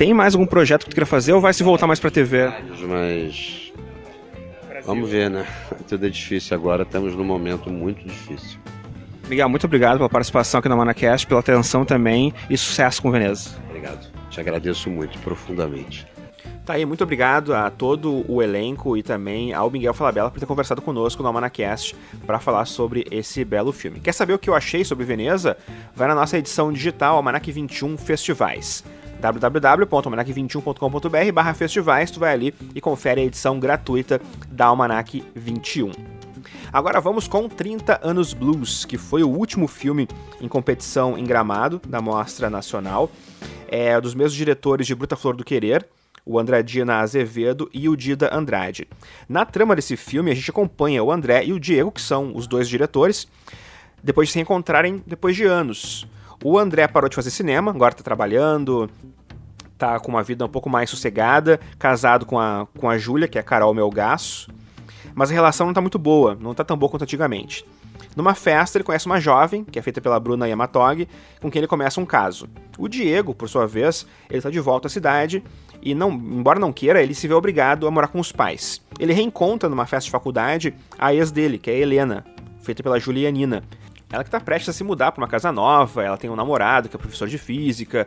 Tem 0.02 0.12
mais 0.12 0.34
algum 0.34 0.46
projeto 0.46 0.82
que 0.82 0.90
tu 0.90 0.94
queira 0.94 1.06
fazer 1.06 1.32
ou 1.32 1.40
vai 1.40 1.54
se 1.54 1.62
voltar 1.62 1.86
mais 1.86 2.00
pra 2.00 2.10
TV? 2.10 2.52
Mas. 2.88 3.72
Vamos 4.84 5.08
ver, 5.08 5.30
né? 5.30 5.46
Tudo 5.88 6.04
é 6.04 6.08
difícil 6.08 6.56
agora, 6.56 6.82
estamos 6.82 7.14
num 7.14 7.22
momento 7.22 7.70
muito 7.70 8.02
difícil. 8.02 8.58
Miguel, 9.28 9.48
muito 9.48 9.64
obrigado 9.64 9.98
pela 9.98 10.08
participação 10.08 10.58
aqui 10.58 10.68
na 10.68 10.74
Manacast, 10.74 11.24
pela 11.24 11.38
atenção 11.38 11.84
também 11.84 12.34
e 12.50 12.58
sucesso 12.58 13.00
com 13.00 13.12
Veneza. 13.12 13.50
Obrigado. 13.68 14.10
Te 14.28 14.40
agradeço 14.40 14.90
muito, 14.90 15.16
profundamente. 15.20 16.04
Tá 16.66 16.72
aí, 16.72 16.84
muito 16.84 17.04
obrigado 17.04 17.54
a 17.54 17.70
todo 17.70 18.24
o 18.28 18.42
elenco 18.42 18.96
e 18.96 19.04
também 19.04 19.54
ao 19.54 19.70
Miguel 19.70 19.94
Falabella 19.94 20.32
por 20.32 20.40
ter 20.40 20.46
conversado 20.46 20.82
conosco 20.82 21.22
no 21.22 21.28
Almanacast 21.28 21.94
para 22.26 22.40
falar 22.40 22.64
sobre 22.64 23.06
esse 23.08 23.44
belo 23.44 23.70
filme. 23.70 24.00
Quer 24.00 24.12
saber 24.12 24.32
o 24.32 24.38
que 24.38 24.50
eu 24.50 24.54
achei 24.56 24.84
sobre 24.84 25.04
Veneza? 25.04 25.56
Vai 25.94 26.08
na 26.08 26.14
nossa 26.16 26.36
edição 26.36 26.72
digital 26.72 27.14
Almanac 27.14 27.52
21 27.52 27.96
Festivais 27.96 28.82
www.almanac21.com.br 29.30 31.32
barra 31.32 31.54
festivais, 31.54 32.10
tu 32.10 32.18
vai 32.18 32.32
ali 32.32 32.52
e 32.74 32.80
confere 32.80 33.20
a 33.20 33.24
edição 33.24 33.60
gratuita 33.60 34.20
da 34.50 34.66
Almanac 34.66 35.24
21. 35.34 35.92
Agora 36.72 37.00
vamos 37.00 37.28
com 37.28 37.48
30 37.48 38.00
Anos 38.02 38.34
Blues, 38.34 38.84
que 38.84 38.98
foi 38.98 39.22
o 39.22 39.28
último 39.28 39.68
filme 39.68 40.08
em 40.40 40.48
competição 40.48 41.16
em 41.16 41.24
Gramado 41.24 41.80
da 41.86 42.00
Mostra 42.00 42.50
Nacional. 42.50 43.08
É 43.68 44.00
dos 44.00 44.14
mesmos 44.14 44.34
diretores 44.34 44.86
de 44.86 44.94
Bruta 44.94 45.14
Flor 45.14 45.36
do 45.36 45.44
Querer, 45.44 45.86
o 46.26 46.38
Andradina 46.38 46.98
Azevedo 46.98 47.70
e 47.72 47.88
o 47.88 47.96
Dida 47.96 48.34
Andrade. 48.34 48.88
Na 49.28 49.44
trama 49.44 49.76
desse 49.76 49.96
filme, 49.96 50.30
a 50.30 50.34
gente 50.34 50.50
acompanha 50.50 51.02
o 51.02 51.12
André 51.12 51.44
e 51.44 51.52
o 51.52 51.60
Diego, 51.60 51.92
que 51.92 52.00
são 52.00 52.34
os 52.34 52.46
dois 52.46 52.68
diretores, 52.68 53.28
depois 54.02 54.28
de 54.28 54.32
se 54.32 54.40
encontrarem 54.40 55.02
depois 55.06 55.36
de 55.36 55.44
anos. 55.44 56.06
O 56.44 56.58
André 56.58 56.88
parou 56.88 57.08
de 57.08 57.14
fazer 57.14 57.30
cinema, 57.30 57.70
agora 57.70 57.94
está 57.94 58.02
trabalhando, 58.02 58.90
tá 59.82 59.98
com 59.98 60.12
uma 60.12 60.22
vida 60.22 60.44
um 60.44 60.48
pouco 60.48 60.70
mais 60.70 60.88
sossegada, 60.88 61.58
casado 61.76 62.24
com 62.24 62.38
a, 62.38 62.68
com 62.78 62.88
a 62.88 62.96
Júlia, 62.96 63.26
que 63.26 63.36
é 63.36 63.40
a 63.40 63.44
Carol 63.44 63.74
Melgaço, 63.74 64.48
mas 65.12 65.28
a 65.28 65.34
relação 65.34 65.66
não 65.66 65.74
tá 65.74 65.80
muito 65.80 65.98
boa, 65.98 66.38
não 66.40 66.54
tá 66.54 66.62
tão 66.62 66.76
boa 66.76 66.88
quanto 66.88 67.02
antigamente. 67.02 67.66
Numa 68.14 68.32
festa, 68.32 68.78
ele 68.78 68.84
conhece 68.84 69.06
uma 69.06 69.18
jovem, 69.18 69.64
que 69.64 69.80
é 69.80 69.82
feita 69.82 70.00
pela 70.00 70.20
Bruna 70.20 70.46
Yamatog, 70.46 71.08
com 71.40 71.50
quem 71.50 71.58
ele 71.58 71.66
começa 71.66 72.00
um 72.00 72.06
caso. 72.06 72.48
O 72.78 72.86
Diego, 72.86 73.34
por 73.34 73.48
sua 73.48 73.66
vez, 73.66 74.06
ele 74.30 74.38
está 74.38 74.50
de 74.50 74.60
volta 74.60 74.86
à 74.86 74.90
cidade 74.90 75.42
e, 75.82 75.96
não, 75.96 76.12
embora 76.12 76.60
não 76.60 76.72
queira, 76.72 77.02
ele 77.02 77.14
se 77.14 77.26
vê 77.26 77.34
obrigado 77.34 77.88
a 77.88 77.90
morar 77.90 78.06
com 78.06 78.20
os 78.20 78.30
pais. 78.30 78.80
Ele 79.00 79.12
reencontra 79.12 79.68
numa 79.68 79.86
festa 79.86 80.04
de 80.04 80.12
faculdade 80.12 80.74
a 80.96 81.12
ex 81.12 81.32
dele, 81.32 81.58
que 81.58 81.70
é 81.70 81.74
a 81.74 81.78
Helena, 81.78 82.24
feita 82.60 82.84
pela 82.84 83.00
Julianina. 83.00 83.64
Ela 84.12 84.22
que 84.22 84.28
está 84.28 84.38
prestes 84.38 84.68
a 84.68 84.72
se 84.74 84.84
mudar 84.84 85.10
para 85.10 85.22
uma 85.22 85.28
casa 85.28 85.50
nova, 85.50 86.04
ela 86.04 86.18
tem 86.18 86.28
um 86.28 86.36
namorado 86.36 86.86
que 86.86 86.94
é 86.94 86.98
professor 86.98 87.26
de 87.26 87.38
física, 87.38 88.06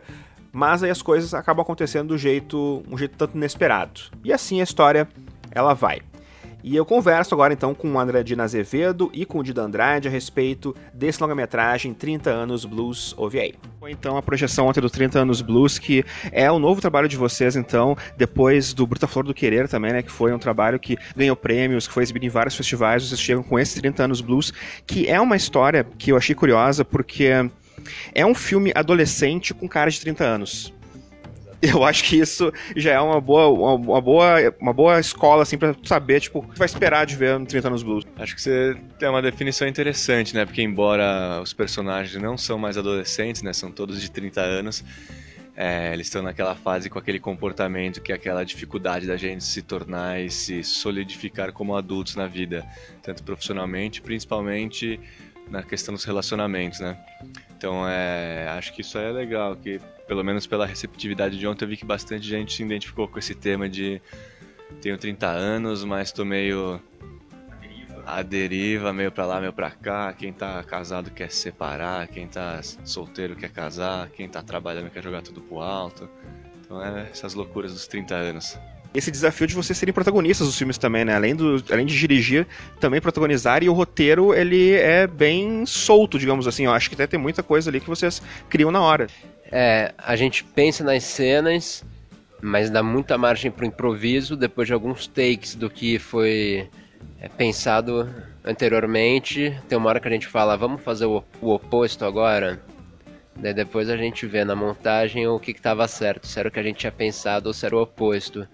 mas 0.56 0.82
aí 0.82 0.88
as 0.88 1.02
coisas 1.02 1.34
acabam 1.34 1.62
acontecendo 1.62 2.08
do 2.08 2.16
jeito, 2.16 2.82
um 2.90 2.96
jeito 2.96 3.14
tanto 3.18 3.36
inesperado. 3.36 4.00
E 4.24 4.32
assim 4.32 4.58
a 4.58 4.64
história 4.64 5.06
ela 5.50 5.74
vai. 5.74 6.00
E 6.64 6.74
eu 6.74 6.86
converso 6.86 7.34
agora 7.34 7.52
então 7.52 7.74
com 7.74 7.92
o 7.92 8.00
André 8.00 8.22
Dina 8.22 8.44
Azevedo 8.44 9.10
e 9.12 9.26
com 9.26 9.38
o 9.38 9.44
Dida 9.44 9.60
Andrade 9.60 10.08
a 10.08 10.10
respeito 10.10 10.74
desse 10.94 11.20
longa-metragem 11.20 11.92
30 11.92 12.30
anos 12.30 12.64
Blues 12.64 13.14
OVA. 13.18 13.52
Foi 13.78 13.90
então 13.90 14.16
a 14.16 14.22
projeção 14.22 14.66
ontem 14.66 14.80
dos 14.80 14.90
30 14.92 15.18
anos 15.18 15.42
Blues, 15.42 15.78
que 15.78 16.02
é 16.32 16.50
o 16.50 16.58
novo 16.58 16.80
trabalho 16.80 17.06
de 17.06 17.18
vocês 17.18 17.54
então, 17.54 17.94
depois 18.16 18.72
do 18.72 18.86
Bruta 18.86 19.06
Flor 19.06 19.26
do 19.26 19.34
Querer 19.34 19.68
também, 19.68 19.92
né, 19.92 20.02
que 20.02 20.10
foi 20.10 20.32
um 20.32 20.38
trabalho 20.38 20.80
que 20.80 20.96
ganhou 21.14 21.36
prêmios, 21.36 21.86
que 21.86 21.92
foi 21.92 22.02
exibido 22.02 22.24
em 22.24 22.30
vários 22.30 22.56
festivais, 22.56 23.06
vocês 23.06 23.20
chegam 23.20 23.42
com 23.42 23.58
esse 23.58 23.78
30 23.78 24.04
anos 24.04 24.22
Blues, 24.22 24.54
que 24.86 25.06
é 25.06 25.20
uma 25.20 25.36
história 25.36 25.84
que 25.98 26.10
eu 26.10 26.16
achei 26.16 26.34
curiosa 26.34 26.82
porque 26.82 27.30
é 28.14 28.24
um 28.24 28.34
filme 28.34 28.72
adolescente 28.74 29.54
com 29.54 29.68
cara 29.68 29.90
de 29.90 30.00
30 30.00 30.24
anos. 30.24 30.72
Eu 31.62 31.84
acho 31.84 32.04
que 32.04 32.16
isso 32.16 32.52
já 32.76 32.92
é 32.92 33.00
uma 33.00 33.20
boa, 33.20 33.48
uma, 33.48 33.74
uma 33.74 34.00
boa, 34.00 34.54
uma 34.60 34.72
boa 34.72 35.00
escola, 35.00 35.42
assim, 35.42 35.56
pra 35.56 35.74
saber, 35.84 36.20
tipo, 36.20 36.40
o 36.40 36.42
que 36.42 36.58
vai 36.58 36.66
esperar 36.66 37.06
de 37.06 37.16
ver 37.16 37.38
no 37.38 37.46
30 37.46 37.68
anos 37.68 37.82
Blues. 37.82 38.04
Acho 38.18 38.34
que 38.34 38.42
você 38.42 38.76
tem 38.98 39.08
uma 39.08 39.22
definição 39.22 39.66
interessante, 39.66 40.34
né? 40.34 40.44
Porque 40.44 40.62
embora 40.62 41.40
os 41.42 41.52
personagens 41.52 42.22
não 42.22 42.36
são 42.36 42.58
mais 42.58 42.76
adolescentes, 42.76 43.42
né? 43.42 43.52
São 43.52 43.70
todos 43.70 44.00
de 44.00 44.10
30 44.10 44.40
anos, 44.40 44.84
é, 45.56 45.92
eles 45.94 46.06
estão 46.08 46.22
naquela 46.22 46.54
fase 46.54 46.90
com 46.90 46.98
aquele 46.98 47.18
comportamento 47.18 48.02
que 48.02 48.12
é 48.12 48.14
aquela 48.14 48.44
dificuldade 48.44 49.06
da 49.06 49.16
gente 49.16 49.42
se 49.42 49.62
tornar 49.62 50.20
e 50.20 50.30
se 50.30 50.62
solidificar 50.62 51.50
como 51.52 51.74
adultos 51.74 52.14
na 52.14 52.26
vida, 52.26 52.66
tanto 53.02 53.22
profissionalmente, 53.22 54.02
principalmente 54.02 55.00
na 55.50 55.62
questão 55.62 55.94
dos 55.94 56.04
relacionamentos, 56.04 56.80
né? 56.80 56.98
Então, 57.56 57.88
é, 57.88 58.48
acho 58.50 58.72
que 58.72 58.80
isso 58.80 58.98
é 58.98 59.10
legal, 59.10 59.56
que 59.56 59.80
pelo 60.06 60.22
menos 60.22 60.46
pela 60.46 60.66
receptividade 60.66 61.38
de 61.38 61.46
ontem 61.46 61.64
eu 61.64 61.68
vi 61.68 61.76
que 61.76 61.84
bastante 61.84 62.26
gente 62.26 62.54
se 62.54 62.62
identificou 62.62 63.08
com 63.08 63.18
esse 63.18 63.34
tema 63.34 63.68
de 63.68 64.00
tenho 64.80 64.98
30 64.98 65.26
anos, 65.26 65.84
mas 65.84 66.12
tô 66.12 66.24
meio 66.24 66.80
a 68.04 68.22
deriva, 68.22 68.92
meio 68.92 69.10
pra 69.10 69.26
lá, 69.26 69.40
meio 69.40 69.52
pra 69.52 69.70
cá. 69.70 70.12
Quem 70.12 70.32
tá 70.32 70.62
casado 70.62 71.10
quer 71.10 71.30
se 71.30 71.38
separar, 71.38 72.06
quem 72.08 72.28
tá 72.28 72.60
solteiro 72.84 73.34
quer 73.34 73.50
casar, 73.50 74.08
quem 74.10 74.28
tá 74.28 74.42
trabalhando 74.42 74.90
quer 74.90 75.02
jogar 75.02 75.22
tudo 75.22 75.40
pro 75.40 75.60
alto. 75.60 76.08
Então 76.60 76.82
é 76.82 77.08
essas 77.10 77.34
loucuras 77.34 77.72
dos 77.72 77.86
30 77.86 78.14
anos 78.14 78.58
esse 78.96 79.10
desafio 79.10 79.46
de 79.46 79.54
vocês 79.54 79.76
serem 79.76 79.92
protagonistas 79.92 80.46
dos 80.46 80.56
filmes 80.56 80.78
também, 80.78 81.04
né? 81.04 81.14
Além, 81.14 81.34
do, 81.34 81.62
além 81.70 81.86
de 81.86 81.98
dirigir, 81.98 82.46
também 82.80 83.00
protagonizar, 83.00 83.62
e 83.62 83.68
o 83.68 83.72
roteiro, 83.72 84.34
ele 84.34 84.72
é 84.72 85.06
bem 85.06 85.64
solto, 85.66 86.18
digamos 86.18 86.46
assim. 86.46 86.64
Eu 86.64 86.72
acho 86.72 86.88
que 86.88 86.94
até 86.94 87.06
tem 87.06 87.18
muita 87.18 87.42
coisa 87.42 87.70
ali 87.70 87.80
que 87.80 87.88
vocês 87.88 88.22
criam 88.48 88.70
na 88.70 88.80
hora. 88.80 89.06
É, 89.50 89.92
a 89.98 90.16
gente 90.16 90.42
pensa 90.42 90.82
nas 90.82 91.04
cenas, 91.04 91.84
mas 92.40 92.70
dá 92.70 92.82
muita 92.82 93.16
margem 93.16 93.50
para 93.50 93.64
o 93.64 93.68
improviso 93.68 94.36
depois 94.36 94.66
de 94.66 94.74
alguns 94.74 95.06
takes 95.06 95.54
do 95.54 95.70
que 95.70 95.98
foi 95.98 96.68
é, 97.20 97.28
pensado 97.28 98.08
anteriormente. 98.44 99.56
Tem 99.68 99.76
uma 99.76 99.88
hora 99.88 100.00
que 100.00 100.08
a 100.08 100.10
gente 100.10 100.26
fala, 100.26 100.56
vamos 100.56 100.82
fazer 100.82 101.06
o, 101.06 101.22
o 101.40 101.50
oposto 101.52 102.04
agora? 102.04 102.60
Daí 103.38 103.52
depois 103.52 103.90
a 103.90 103.96
gente 103.96 104.26
vê 104.26 104.44
na 104.44 104.56
montagem 104.56 105.26
o 105.26 105.38
que 105.38 105.50
estava 105.50 105.86
certo, 105.86 106.26
se 106.26 106.38
era 106.38 106.48
o 106.48 106.50
que 106.50 106.58
a 106.58 106.62
gente 106.62 106.78
tinha 106.78 106.92
pensado 106.92 107.48
ou 107.48 107.52
se 107.52 107.66
era 107.66 107.76
o 107.76 107.82
oposto. 107.82 108.46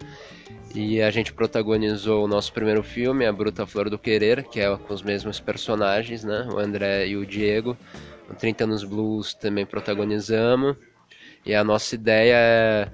E 0.75 1.01
a 1.03 1.11
gente 1.11 1.33
protagonizou 1.33 2.25
o 2.25 2.29
nosso 2.29 2.53
primeiro 2.53 2.83
filme, 2.83 3.27
A 3.27 3.33
Bruta 3.33 3.67
Flor 3.67 3.91
do 3.91 3.99
Querer, 3.99 4.45
que 4.45 4.59
é 4.59 4.77
com 4.77 4.95
os 4.95 5.03
mesmos 5.03 5.39
personagens, 5.39 6.25
né? 6.25 6.49
O 6.51 6.59
André 6.59 7.09
e 7.09 7.17
o 7.17 7.27
Diego. 7.27 7.77
O 8.29 8.35
30 8.35 8.65
Anos 8.65 8.83
Blues 8.83 9.35
também 9.35 9.67
protagonizamos. 9.67 10.77
E 11.45 11.55
a 11.55 11.63
nossa 11.63 11.95
ideia 11.95 12.35
é 12.35 12.89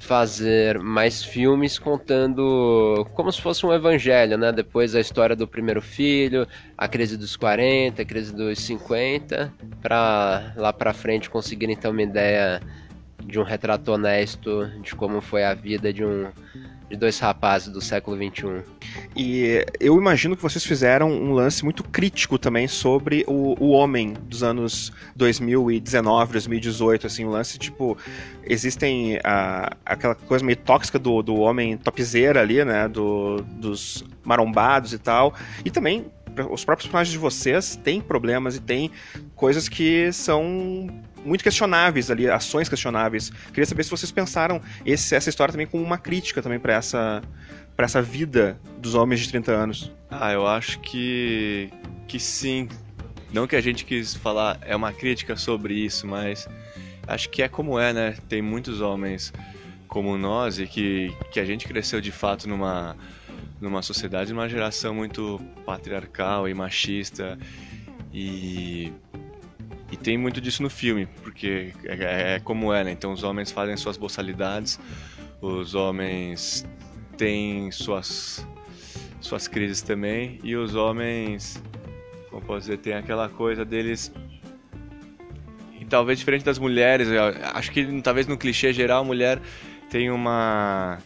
fazer 0.00 0.78
mais 0.78 1.22
filmes 1.22 1.78
contando 1.78 3.06
como 3.14 3.30
se 3.30 3.40
fosse 3.40 3.64
um 3.66 3.72
evangelho, 3.72 4.38
né? 4.38 4.50
Depois 4.50 4.94
a 4.94 5.00
história 5.00 5.36
do 5.36 5.46
primeiro 5.46 5.82
filho, 5.82 6.48
a 6.76 6.88
crise 6.88 7.16
dos 7.16 7.36
40, 7.36 8.00
a 8.00 8.04
crise 8.04 8.34
dos 8.34 8.58
50, 8.60 9.52
para 9.80 10.52
lá 10.56 10.72
para 10.72 10.94
frente 10.94 11.28
conseguirem 11.28 11.76
ter 11.76 11.88
uma 11.88 12.02
ideia 12.02 12.60
de 13.22 13.38
um 13.38 13.42
retrato 13.42 13.92
honesto 13.92 14.66
de 14.82 14.94
como 14.94 15.20
foi 15.20 15.44
a 15.44 15.52
vida 15.52 15.92
de 15.92 16.02
um 16.04 16.30
de 16.90 16.96
dois 16.96 17.18
rapazes 17.20 17.68
do 17.68 17.80
século 17.80 18.16
XXI. 18.16 18.64
E 19.16 19.64
eu 19.78 19.96
imagino 19.96 20.36
que 20.36 20.42
vocês 20.42 20.64
fizeram 20.64 21.08
um 21.08 21.32
lance 21.32 21.64
muito 21.64 21.84
crítico 21.84 22.36
também 22.36 22.66
sobre 22.66 23.24
o, 23.28 23.54
o 23.62 23.70
homem 23.70 24.14
dos 24.24 24.42
anos 24.42 24.92
2019, 25.14 26.32
2018, 26.32 27.06
assim, 27.06 27.24
um 27.24 27.30
lance 27.30 27.58
tipo, 27.58 27.96
existem 28.44 29.20
a, 29.22 29.76
aquela 29.86 30.16
coisa 30.16 30.44
meio 30.44 30.56
tóxica 30.56 30.98
do, 30.98 31.22
do 31.22 31.36
homem 31.36 31.76
topzeira 31.76 32.40
ali, 32.40 32.64
né, 32.64 32.88
do, 32.88 33.36
dos 33.42 34.04
marombados 34.24 34.92
e 34.92 34.98
tal, 34.98 35.32
e 35.64 35.70
também 35.70 36.06
os 36.50 36.64
próprios 36.64 36.86
personagens 36.86 37.12
de 37.12 37.18
vocês 37.18 37.76
têm 37.76 38.00
problemas 38.00 38.56
e 38.56 38.60
têm 38.60 38.90
coisas 39.34 39.68
que 39.68 40.12
são 40.12 40.88
muito 41.24 41.42
questionáveis 41.42 42.10
ali, 42.10 42.28
ações 42.28 42.68
questionáveis. 42.68 43.30
Queria 43.48 43.66
saber 43.66 43.84
se 43.84 43.90
vocês 43.90 44.10
pensaram 44.10 44.60
esse, 44.84 45.14
essa 45.14 45.28
história 45.28 45.52
também 45.52 45.66
como 45.66 45.82
uma 45.82 45.98
crítica 45.98 46.42
também 46.42 46.58
para 46.58 46.74
essa 46.74 47.22
para 47.76 47.86
essa 47.86 48.02
vida 48.02 48.60
dos 48.78 48.94
homens 48.94 49.20
de 49.20 49.30
30 49.30 49.52
anos. 49.52 49.92
Ah, 50.10 50.32
eu 50.32 50.46
acho 50.46 50.78
que 50.80 51.70
que 52.06 52.18
sim. 52.18 52.68
Não 53.32 53.46
que 53.46 53.56
a 53.56 53.60
gente 53.60 53.84
quis 53.84 54.14
falar 54.14 54.58
é 54.62 54.74
uma 54.74 54.92
crítica 54.92 55.36
sobre 55.36 55.74
isso, 55.74 56.06
mas 56.06 56.48
acho 57.06 57.30
que 57.30 57.42
é 57.42 57.48
como 57.48 57.78
é, 57.78 57.92
né? 57.92 58.16
Tem 58.28 58.42
muitos 58.42 58.80
homens 58.80 59.32
como 59.86 60.16
nós 60.18 60.58
e 60.58 60.66
que 60.66 61.14
que 61.30 61.40
a 61.40 61.44
gente 61.44 61.66
cresceu 61.66 62.00
de 62.00 62.10
fato 62.10 62.48
numa 62.48 62.96
numa 63.60 63.82
sociedade, 63.82 64.32
numa 64.32 64.48
geração 64.48 64.94
muito 64.94 65.40
patriarcal 65.66 66.48
e 66.48 66.54
machista 66.54 67.38
e 68.12 68.92
e 69.90 69.96
tem 69.96 70.16
muito 70.16 70.40
disso 70.40 70.62
no 70.62 70.70
filme, 70.70 71.06
porque 71.22 71.72
é, 71.84 72.34
é 72.36 72.40
como 72.40 72.72
é, 72.72 72.84
né? 72.84 72.92
Então 72.92 73.12
os 73.12 73.22
homens 73.22 73.50
fazem 73.50 73.76
suas 73.76 73.96
boçalidades, 73.96 74.78
os 75.40 75.74
homens 75.74 76.66
têm 77.16 77.70
suas, 77.70 78.46
suas 79.20 79.48
crises 79.48 79.82
também, 79.82 80.38
e 80.44 80.54
os 80.54 80.74
homens, 80.74 81.62
como 82.30 82.42
posso 82.42 82.60
dizer, 82.60 82.78
tem 82.78 82.94
aquela 82.94 83.28
coisa 83.28 83.64
deles. 83.64 84.12
Talvez 85.88 86.20
diferente 86.20 86.44
das 86.44 86.56
mulheres, 86.56 87.08
acho 87.52 87.72
que 87.72 88.00
talvez 88.00 88.28
no 88.28 88.38
clichê 88.38 88.72
geral 88.72 89.02
a 89.02 89.04
mulher 89.04 89.40
tem 89.90 90.08
uma 90.08 90.98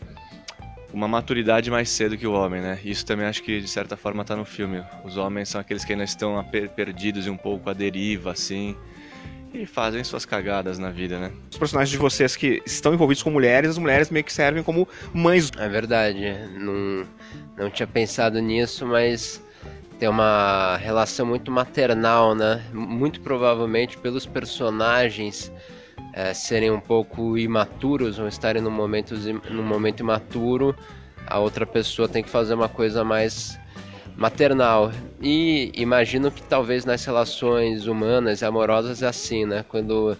uma 0.94 1.08
maturidade 1.08 1.70
mais 1.72 1.90
cedo 1.90 2.16
que 2.16 2.26
o 2.26 2.32
homem, 2.32 2.62
né? 2.62 2.78
Isso 2.84 3.04
também 3.04 3.26
acho 3.26 3.42
que 3.42 3.60
de 3.60 3.66
certa 3.66 3.96
forma 3.96 4.22
está 4.22 4.36
no 4.36 4.44
filme. 4.44 4.80
Os 5.04 5.16
homens 5.16 5.48
são 5.48 5.60
aqueles 5.60 5.84
que 5.84 5.92
ainda 5.92 6.04
estão 6.04 6.42
perdidos 6.76 7.26
e 7.26 7.30
um 7.30 7.36
pouco 7.36 7.68
à 7.68 7.72
deriva, 7.72 8.30
assim, 8.30 8.76
e 9.52 9.66
fazem 9.66 10.04
suas 10.04 10.24
cagadas 10.24 10.78
na 10.78 10.90
vida, 10.90 11.18
né? 11.18 11.32
Os 11.50 11.58
personagens 11.58 11.90
de 11.90 11.98
vocês 11.98 12.36
que 12.36 12.62
estão 12.64 12.94
envolvidos 12.94 13.24
com 13.24 13.30
mulheres, 13.30 13.70
as 13.70 13.78
mulheres 13.78 14.08
meio 14.08 14.24
que 14.24 14.32
servem 14.32 14.62
como 14.62 14.88
mães. 15.12 15.50
É 15.58 15.68
verdade, 15.68 16.32
não, 16.56 17.04
não 17.56 17.70
tinha 17.70 17.88
pensado 17.88 18.38
nisso, 18.40 18.86
mas 18.86 19.42
tem 19.98 20.08
uma 20.08 20.76
relação 20.76 21.26
muito 21.26 21.50
maternal, 21.50 22.36
né? 22.36 22.64
Muito 22.72 23.20
provavelmente 23.20 23.98
pelos 23.98 24.24
personagens 24.24 25.50
é, 26.14 26.32
serem 26.32 26.70
um 26.70 26.78
pouco 26.78 27.36
imaturos 27.36 28.20
ou 28.20 28.28
estarem 28.28 28.62
num 28.62 28.70
momento, 28.70 29.16
num 29.50 29.64
momento 29.64 30.00
imaturo, 30.00 30.74
a 31.26 31.40
outra 31.40 31.66
pessoa 31.66 32.08
tem 32.08 32.22
que 32.22 32.30
fazer 32.30 32.54
uma 32.54 32.68
coisa 32.68 33.02
mais 33.02 33.58
maternal. 34.16 34.92
E 35.20 35.72
imagino 35.74 36.30
que 36.30 36.40
talvez 36.42 36.84
nas 36.84 37.04
relações 37.04 37.88
humanas 37.88 38.42
e 38.42 38.44
amorosas 38.44 39.02
é 39.02 39.08
assim, 39.08 39.44
né? 39.44 39.64
Quando 39.68 40.16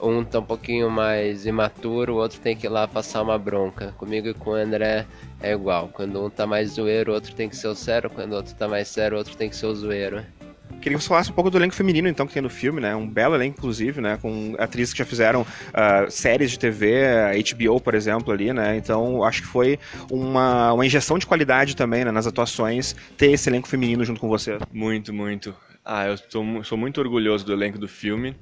um 0.00 0.22
tá 0.22 0.38
um 0.38 0.44
pouquinho 0.44 0.90
mais 0.90 1.46
imaturo, 1.46 2.14
o 2.14 2.16
outro 2.18 2.38
tem 2.40 2.54
que 2.54 2.66
ir 2.66 2.70
lá 2.70 2.86
passar 2.86 3.22
uma 3.22 3.38
bronca. 3.38 3.94
Comigo 3.96 4.28
e 4.28 4.34
com 4.34 4.50
o 4.50 4.54
André 4.54 5.06
é 5.40 5.52
igual. 5.52 5.88
Quando 5.88 6.22
um 6.22 6.28
tá 6.28 6.46
mais 6.46 6.72
zoeiro, 6.72 7.12
o 7.12 7.14
outro 7.14 7.34
tem 7.34 7.48
que 7.48 7.56
ser 7.56 7.68
o 7.68 7.74
sério. 7.74 8.10
Quando 8.10 8.32
o 8.32 8.36
outro 8.36 8.54
tá 8.54 8.68
mais 8.68 8.88
sério, 8.88 9.16
o 9.16 9.18
outro 9.18 9.34
tem 9.34 9.48
que 9.48 9.56
ser 9.56 9.66
o 9.66 9.74
zoeiro. 9.74 10.22
Queria 10.80 10.96
que 10.96 11.02
você 11.02 11.08
falasse 11.08 11.30
um 11.30 11.34
pouco 11.34 11.50
do 11.50 11.58
elenco 11.58 11.74
feminino, 11.74 12.08
então, 12.08 12.26
que 12.26 12.32
tem 12.32 12.42
no 12.42 12.48
filme, 12.48 12.80
né? 12.80 12.94
Um 12.94 13.08
belo 13.08 13.34
elenco, 13.34 13.58
inclusive, 13.58 14.00
né? 14.00 14.16
Com 14.20 14.54
atrizes 14.58 14.92
que 14.92 14.98
já 14.98 15.04
fizeram 15.04 15.42
uh, 15.42 16.10
séries 16.10 16.50
de 16.50 16.58
TV, 16.58 17.02
HBO, 17.52 17.80
por 17.80 17.94
exemplo, 17.94 18.32
ali, 18.32 18.52
né? 18.52 18.76
Então, 18.76 19.24
acho 19.24 19.42
que 19.42 19.48
foi 19.48 19.78
uma, 20.10 20.72
uma 20.72 20.86
injeção 20.86 21.18
de 21.18 21.26
qualidade 21.26 21.74
também 21.74 22.04
né, 22.04 22.12
nas 22.12 22.26
atuações 22.26 22.94
ter 23.16 23.32
esse 23.32 23.48
elenco 23.48 23.68
feminino 23.68 24.04
junto 24.04 24.20
com 24.20 24.28
você. 24.28 24.58
Muito, 24.72 25.12
muito. 25.12 25.54
Ah, 25.84 26.06
eu 26.06 26.18
tô, 26.18 26.62
sou 26.62 26.78
muito 26.78 27.00
orgulhoso 27.00 27.44
do 27.44 27.52
elenco 27.52 27.78
do 27.78 27.88
filme. 27.88 28.36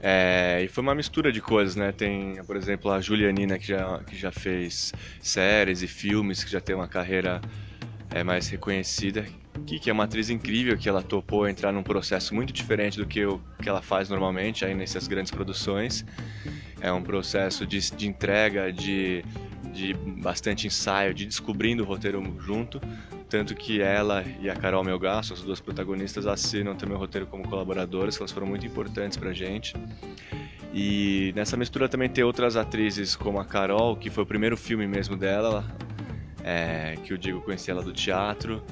É, 0.00 0.62
e 0.64 0.68
foi 0.68 0.82
uma 0.82 0.94
mistura 0.94 1.32
de 1.32 1.40
coisas, 1.40 1.74
né? 1.76 1.92
Tem, 1.92 2.42
por 2.44 2.56
exemplo, 2.56 2.90
a 2.90 3.00
Julianina, 3.00 3.58
que 3.58 3.66
já, 3.68 3.98
que 4.04 4.16
já 4.16 4.30
fez 4.30 4.94
séries 5.20 5.82
e 5.82 5.88
filmes, 5.88 6.44
que 6.44 6.50
já 6.50 6.60
tem 6.60 6.74
uma 6.74 6.88
carreira 6.88 7.40
é, 8.10 8.22
mais 8.22 8.48
reconhecida, 8.48 9.26
que, 9.66 9.78
que 9.78 9.90
é 9.90 9.92
uma 9.92 10.04
atriz 10.04 10.30
incrível, 10.30 10.76
que 10.76 10.88
ela 10.88 11.02
topou 11.02 11.48
entrar 11.48 11.72
num 11.72 11.82
processo 11.82 12.34
muito 12.34 12.52
diferente 12.52 12.98
do 12.98 13.06
que, 13.06 13.20
que 13.62 13.68
ela 13.68 13.82
faz 13.82 14.08
normalmente 14.08 14.64
aí 14.64 14.74
nessas 14.74 15.06
grandes 15.06 15.30
produções. 15.30 16.04
É 16.80 16.92
um 16.92 17.02
processo 17.02 17.66
de, 17.66 17.78
de 17.90 18.06
entrega, 18.06 18.72
de, 18.72 19.24
de 19.72 19.94
bastante 19.94 20.66
ensaio, 20.66 21.12
de 21.12 21.26
descobrindo 21.26 21.82
o 21.82 21.86
roteiro 21.86 22.22
junto, 22.40 22.80
tanto 23.28 23.54
que 23.54 23.82
ela 23.82 24.24
e 24.40 24.48
a 24.48 24.54
Carol 24.54 24.82
Melgaço, 24.82 25.34
as 25.34 25.42
duas 25.42 25.60
protagonistas, 25.60 26.26
assinam 26.26 26.74
também 26.74 26.96
o 26.96 26.98
roteiro 26.98 27.26
como 27.26 27.46
colaboradoras, 27.46 28.16
que 28.16 28.22
elas 28.22 28.32
foram 28.32 28.46
muito 28.46 28.66
importantes 28.66 29.18
pra 29.18 29.32
gente. 29.32 29.74
E 30.72 31.32
nessa 31.34 31.56
mistura 31.56 31.88
também 31.88 32.08
tem 32.08 32.22
outras 32.24 32.56
atrizes 32.56 33.16
como 33.16 33.38
a 33.40 33.44
Carol, 33.44 33.96
que 33.96 34.10
foi 34.10 34.22
o 34.22 34.26
primeiro 34.26 34.56
filme 34.56 34.86
mesmo 34.86 35.16
dela, 35.16 35.64
é, 36.44 36.96
que 37.04 37.12
eu 37.12 37.16
digo 37.16 37.40
conheci 37.40 37.70
ela 37.70 37.82
do 37.82 37.92
teatro. 37.92 38.62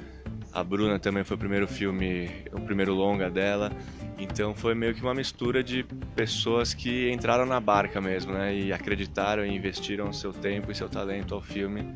A 0.57 0.65
Bruna 0.65 0.99
também 0.99 1.23
foi 1.23 1.37
o 1.37 1.39
primeiro 1.39 1.69
filme, 1.69 2.31
o 2.51 2.61
primeiro 2.63 2.95
longa 2.95 3.29
dela. 3.29 3.71
Então 4.19 4.55
foi 4.55 4.75
meio 4.75 4.95
que 4.95 5.03
uma 5.03 5.13
mistura 5.13 5.63
de 5.63 5.85
pessoas 6.15 6.73
que 6.73 7.11
entraram 7.11 7.45
na 7.45 7.61
barca 7.61 8.01
mesmo, 8.01 8.33
né? 8.33 8.57
E 8.57 8.73
acreditaram 8.73 9.45
e 9.45 9.55
investiram 9.55 10.11
seu 10.15 10.33
tempo 10.33 10.73
e 10.73 10.75
seu 10.75 10.89
talento 10.89 11.35
ao 11.35 11.43
filme 11.43 11.93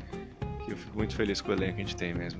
eu 0.71 0.77
fico 0.77 0.97
muito 0.97 1.15
feliz 1.15 1.41
com 1.41 1.51
o 1.51 1.53
elenco 1.53 1.75
que 1.75 1.81
a 1.81 1.85
gente 1.85 1.95
tem 1.95 2.13
mesmo. 2.13 2.39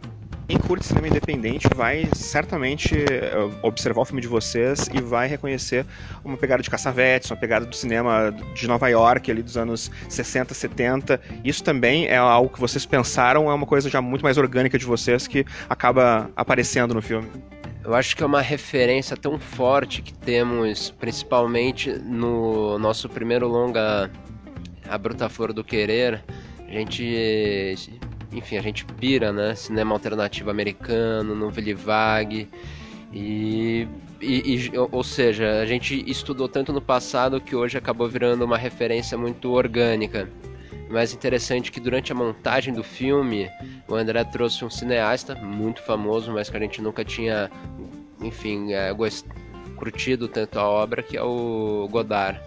Quem 0.52 0.60
curte 0.60 0.86
cinema 0.86 1.08
independente 1.08 1.66
vai 1.74 2.10
certamente 2.14 2.94
eh, 2.94 3.34
observar 3.62 4.02
o 4.02 4.06
filme 4.06 4.22
de 4.22 4.28
vocês 4.28 4.90
e 4.94 5.00
vai 5.00 5.26
reconhecer 5.26 5.86
uma 6.26 6.36
pegada 6.36 6.62
de 6.62 6.70
Cassavetes, 6.70 7.32
uma 7.32 7.38
pegada 7.38 7.66
do 7.66 7.74
cinema 7.74 8.36
de 8.54 8.68
Nova 8.68 8.90
York 8.90 9.32
ali 9.32 9.42
dos 9.42 9.56
anos 9.56 9.90
60, 10.10 10.54
70. 10.54 11.22
Isso 11.46 11.64
também 11.64 12.06
é 12.08 12.18
algo 12.18 12.50
que 12.50 12.60
vocês 12.60 12.86
pensaram, 12.86 13.50
é 13.50 13.54
uma 13.54 13.66
coisa 13.66 13.90
já 13.90 14.02
muito 14.02 14.24
mais 14.24 14.38
orgânica 14.38 14.78
de 14.78 14.84
vocês 14.84 15.26
que 15.26 15.46
acaba 15.70 16.30
aparecendo 16.36 16.94
no 16.94 17.02
filme. 17.02 17.30
Eu 17.82 17.96
acho 17.96 18.14
que 18.14 18.22
é 18.22 18.26
uma 18.26 18.42
referência 18.42 19.16
tão 19.16 19.40
forte 19.40 20.02
que 20.02 20.14
temos, 20.14 20.92
principalmente 20.92 21.94
no 21.94 22.78
nosso 22.78 23.08
primeiro 23.08 23.48
longa, 23.48 24.12
A 24.90 24.98
Bruta 24.98 25.30
Flor 25.30 25.54
do 25.54 25.64
Querer. 25.64 26.22
A 26.68 26.72
gente 26.74 27.78
enfim, 28.32 28.58
a 28.58 28.62
gente 28.62 28.86
pira, 28.86 29.32
né? 29.32 29.56
Cinema 29.56 29.94
alternativo 29.94 30.50
americano, 30.50 31.36
novela 31.36 31.76
vague. 31.76 32.48
E, 33.14 33.88
e, 34.22 34.56
e, 34.56 34.72
ou 34.78 35.04
seja, 35.04 35.60
a 35.62 35.66
gente 35.66 36.10
estudou 36.10 36.48
tanto 36.48 36.72
no 36.72 36.82
passado 36.82 37.42
que 37.42 37.56
hoje 37.56 37.78
acabou 37.78 38.08
virando 38.08 38.46
uma 38.46 38.58
referência 38.58 39.18
muito 39.18 39.52
orgânica. 39.52 40.30
Mais 40.90 41.14
interessante 41.14 41.72
que 41.72 41.80
durante 41.80 42.12
a 42.12 42.16
montagem 42.16 42.74
do 42.74 42.84
filme, 42.84 43.50
o 43.88 43.96
André 43.96 44.24
trouxe 44.26 44.64
um 44.64 44.70
cineasta 44.70 45.36
muito 45.36 45.82
famoso, 45.82 46.32
mas 46.32 46.50
que 46.50 46.58
a 46.58 46.60
gente 46.60 46.82
nunca 46.82 47.04
tinha, 47.04 47.50
enfim, 48.22 48.74
é, 48.74 48.94
gost... 48.94 49.26
curtido 49.76 50.28
tanto 50.28 50.60
a 50.60 50.68
obra, 50.68 51.04
que 51.04 51.18
é 51.18 51.24
o 51.24 51.88
Godard. 51.90 52.40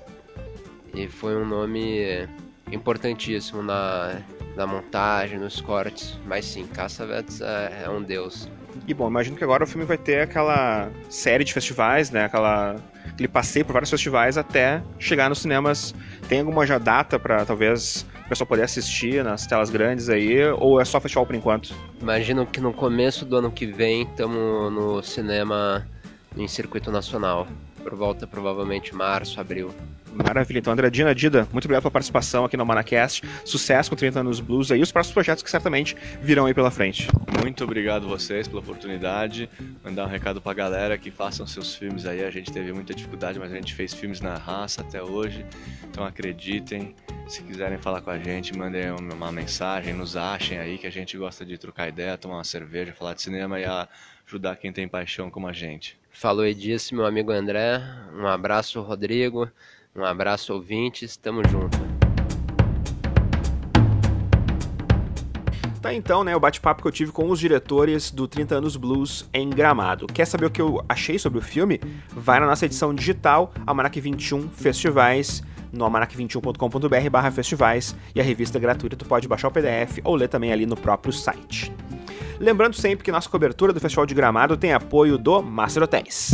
E 0.95 1.09
foi 1.09 1.37
um 1.37 1.47
nome 1.47 2.29
importantíssimo 2.71 3.63
na, 3.63 4.23
na 4.57 4.67
montagem, 4.67 5.39
nos 5.39 5.61
cortes. 5.61 6.19
Mas 6.27 6.45
sim, 6.45 6.67
Cassavetes 6.67 7.41
é, 7.41 7.85
é 7.85 7.91
um 7.91 8.03
deus. 8.03 8.49
E 8.87 8.93
bom, 8.93 9.09
imagino 9.09 9.37
que 9.37 9.45
agora 9.45 9.65
o 9.65 9.67
filme 9.67 9.87
vai 9.87 9.97
ter 9.97 10.21
aquela 10.21 10.91
série 11.09 11.45
de 11.45 11.53
festivais, 11.53 12.11
né? 12.11 12.25
Aquela 12.25 12.77
aquele 13.07 13.29
passeio 13.29 13.65
por 13.65 13.73
vários 13.73 13.91
festivais 13.91 14.37
até 14.37 14.83
chegar 14.99 15.29
nos 15.29 15.39
cinemas. 15.39 15.95
Tem 16.29 16.41
alguma 16.41 16.67
já 16.67 16.79
data 16.79 17.19
para 17.19 17.45
talvez 17.45 18.05
o 18.25 18.29
pessoal 18.29 18.47
poder 18.47 18.63
assistir 18.63 19.23
nas 19.23 19.47
telas 19.47 19.71
grandes 19.71 20.09
aí, 20.09 20.43
ou 20.59 20.81
é 20.81 20.85
só 20.85 21.01
festival 21.01 21.27
por 21.27 21.37
enquanto? 21.37 21.75
Imagino 22.01 22.47
que 22.47 22.61
no 22.61 22.73
começo 22.73 23.25
do 23.25 23.37
ano 23.37 23.53
que 23.53 23.67
vem 23.67 24.03
estamos 24.03 24.73
no 24.73 25.03
cinema 25.03 25.87
em 26.37 26.49
circuito 26.49 26.91
nacional. 26.91 27.47
Por 27.85 27.95
volta 27.95 28.27
provavelmente 28.27 28.95
março, 28.95 29.39
abril. 29.39 29.73
Maravilha. 30.15 30.59
Então, 30.59 30.73
Andradina, 30.73 31.15
Dida, 31.15 31.47
muito 31.53 31.67
obrigado 31.67 31.83
pela 31.83 31.91
participação 31.91 32.47
aqui 32.47 32.57
no 32.57 32.65
Manacast. 32.65 33.23
Sucesso 33.45 33.91
com 33.91 33.97
30 33.97 34.21
anos 34.21 34.41
Blues 34.41 34.73
aí 34.73 34.81
e 34.81 34.83
os 34.83 34.91
próximos 34.91 35.13
projetos 35.13 35.43
que 35.43 35.51
certamente 35.51 35.95
virão 36.23 36.47
aí 36.47 36.55
pela 36.55 36.71
frente. 36.71 37.09
Muito 37.43 37.63
obrigado 37.63 38.09
vocês 38.09 38.49
pela 38.49 38.61
oportunidade. 38.61 39.51
Mandar 39.85 40.07
um 40.07 40.09
recado 40.09 40.41
pra 40.41 40.55
galera 40.55 40.97
que 40.97 41.11
façam 41.11 41.47
seus 41.47 41.75
filmes 41.75 42.07
aí. 42.07 42.25
A 42.25 42.31
gente 42.31 42.51
teve 42.51 42.73
muita 42.73 42.95
dificuldade, 42.95 43.39
mas 43.39 43.53
a 43.53 43.57
gente 43.57 43.75
fez 43.75 43.93
filmes 43.93 44.21
na 44.23 44.37
raça 44.37 44.81
até 44.81 45.03
hoje. 45.03 45.45
Então 45.91 46.05
acreditem. 46.05 46.95
Se 47.27 47.43
quiserem 47.43 47.79
falar 47.79 48.03
com 48.03 48.11
a 48.11 48.19
gente, 48.19 48.57
mandem 48.57 48.91
uma 48.91 49.33
mensagem, 49.33 49.95
nos 49.95 50.15
achem 50.15 50.59
aí 50.59 50.77
que 50.77 50.87
a 50.87 50.91
gente 50.91 51.17
gosta 51.17 51.45
de 51.45 51.57
trocar 51.57 51.89
ideia, 51.89 52.19
tomar 52.19 52.37
uma 52.37 52.45
cerveja, 52.45 52.93
falar 52.93 53.15
de 53.15 53.23
cinema 53.23 53.59
e 53.59 53.65
ajudar 54.27 54.57
quem 54.57 54.71
tem 54.71 54.87
paixão 54.87 55.31
como 55.31 55.49
a 55.49 55.53
gente. 55.53 55.99
Falou 56.11 56.45
Edice, 56.45 56.95
meu 56.95 57.07
amigo 57.07 57.33
André. 57.33 57.81
Um 58.15 58.27
abraço, 58.27 58.81
Rodrigo. 58.83 59.51
Um 59.97 60.05
abraço, 60.05 60.53
ouvintes. 60.53 61.17
Tamo 61.17 61.41
junto. 61.49 61.79
Tá 65.81 65.93
então, 65.93 66.25
né, 66.25 66.37
o 66.37 66.41
bate-papo 66.41 66.83
que 66.83 66.89
eu 66.89 66.93
tive 66.93 67.13
com 67.13 67.29
os 67.31 67.39
diretores 67.39 68.11
do 68.11 68.29
30 68.29 68.55
Anos 68.55 68.77
Blues 68.77 69.29
em 69.33 69.49
Gramado. 69.51 70.07
Quer 70.07 70.27
saber 70.27 70.47
o 70.47 70.51
que 70.51 70.61
eu 70.61 70.85
achei 70.89 71.19
sobre 71.19 71.39
o 71.39 71.43
filme? 71.43 71.81
Vai 72.09 72.39
na 72.39 72.47
nossa 72.47 72.65
edição 72.65 72.95
digital, 72.95 73.53
Almanac 73.67 73.99
21 74.01 74.49
Festivais, 74.49 75.43
no 75.75 75.85
almanac21.com.br 75.85 77.11
barra 77.11 77.31
festivais, 77.31 77.95
e 78.15 78.21
a 78.21 78.25
revista 78.25 78.59
é 78.59 78.61
gratuita, 78.61 78.97
tu 78.97 79.05
pode 79.05 79.29
baixar 79.29 79.49
o 79.49 79.51
PDF 79.51 79.99
ou 80.05 80.15
ler 80.15 80.29
também 80.29 80.53
ali 80.53 80.67
no 80.67 80.77
próprio 80.77 81.13
site. 81.13 81.73
Lembrando 82.39 82.75
sempre 82.75 83.05
que 83.05 83.13
nossa 83.13 83.29
cobertura 83.29 83.73
do 83.73 83.81
Festival 83.81 84.07
de 84.07 84.15
Gramado 84.15 84.57
tem 84.57 84.73
apoio 84.73 85.19
do 85.19 85.43
Master 85.43 85.83
Hotels 85.83 86.33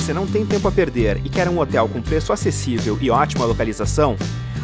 você 0.00 0.14
não 0.14 0.26
tem 0.26 0.46
tempo 0.46 0.66
a 0.66 0.72
perder 0.72 1.20
e 1.24 1.28
quer 1.28 1.46
um 1.46 1.58
hotel 1.58 1.86
com 1.86 2.00
preço 2.00 2.32
acessível 2.32 2.96
e 3.02 3.10
ótima 3.10 3.44
localização, 3.44 4.16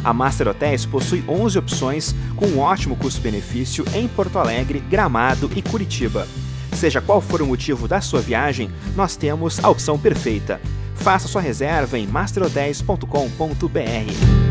a 0.03 0.11
Master 0.11 0.47
Hotels 0.47 0.85
possui 0.85 1.23
11 1.27 1.59
opções 1.59 2.15
com 2.35 2.47
um 2.47 2.59
ótimo 2.59 2.95
custo-benefício 2.95 3.85
em 3.93 4.07
Porto 4.07 4.39
Alegre, 4.39 4.79
Gramado 4.79 5.51
e 5.55 5.61
Curitiba. 5.61 6.27
Seja 6.73 7.01
qual 7.01 7.21
for 7.21 7.41
o 7.41 7.45
motivo 7.45 7.87
da 7.87 8.01
sua 8.01 8.19
viagem, 8.19 8.69
nós 8.95 9.15
temos 9.15 9.63
a 9.63 9.69
opção 9.69 9.99
perfeita. 9.99 10.59
Faça 10.97 11.27
sua 11.27 11.41
reserva 11.41 11.97
em 11.97 12.07
masterhotels.com.br. 12.07 14.47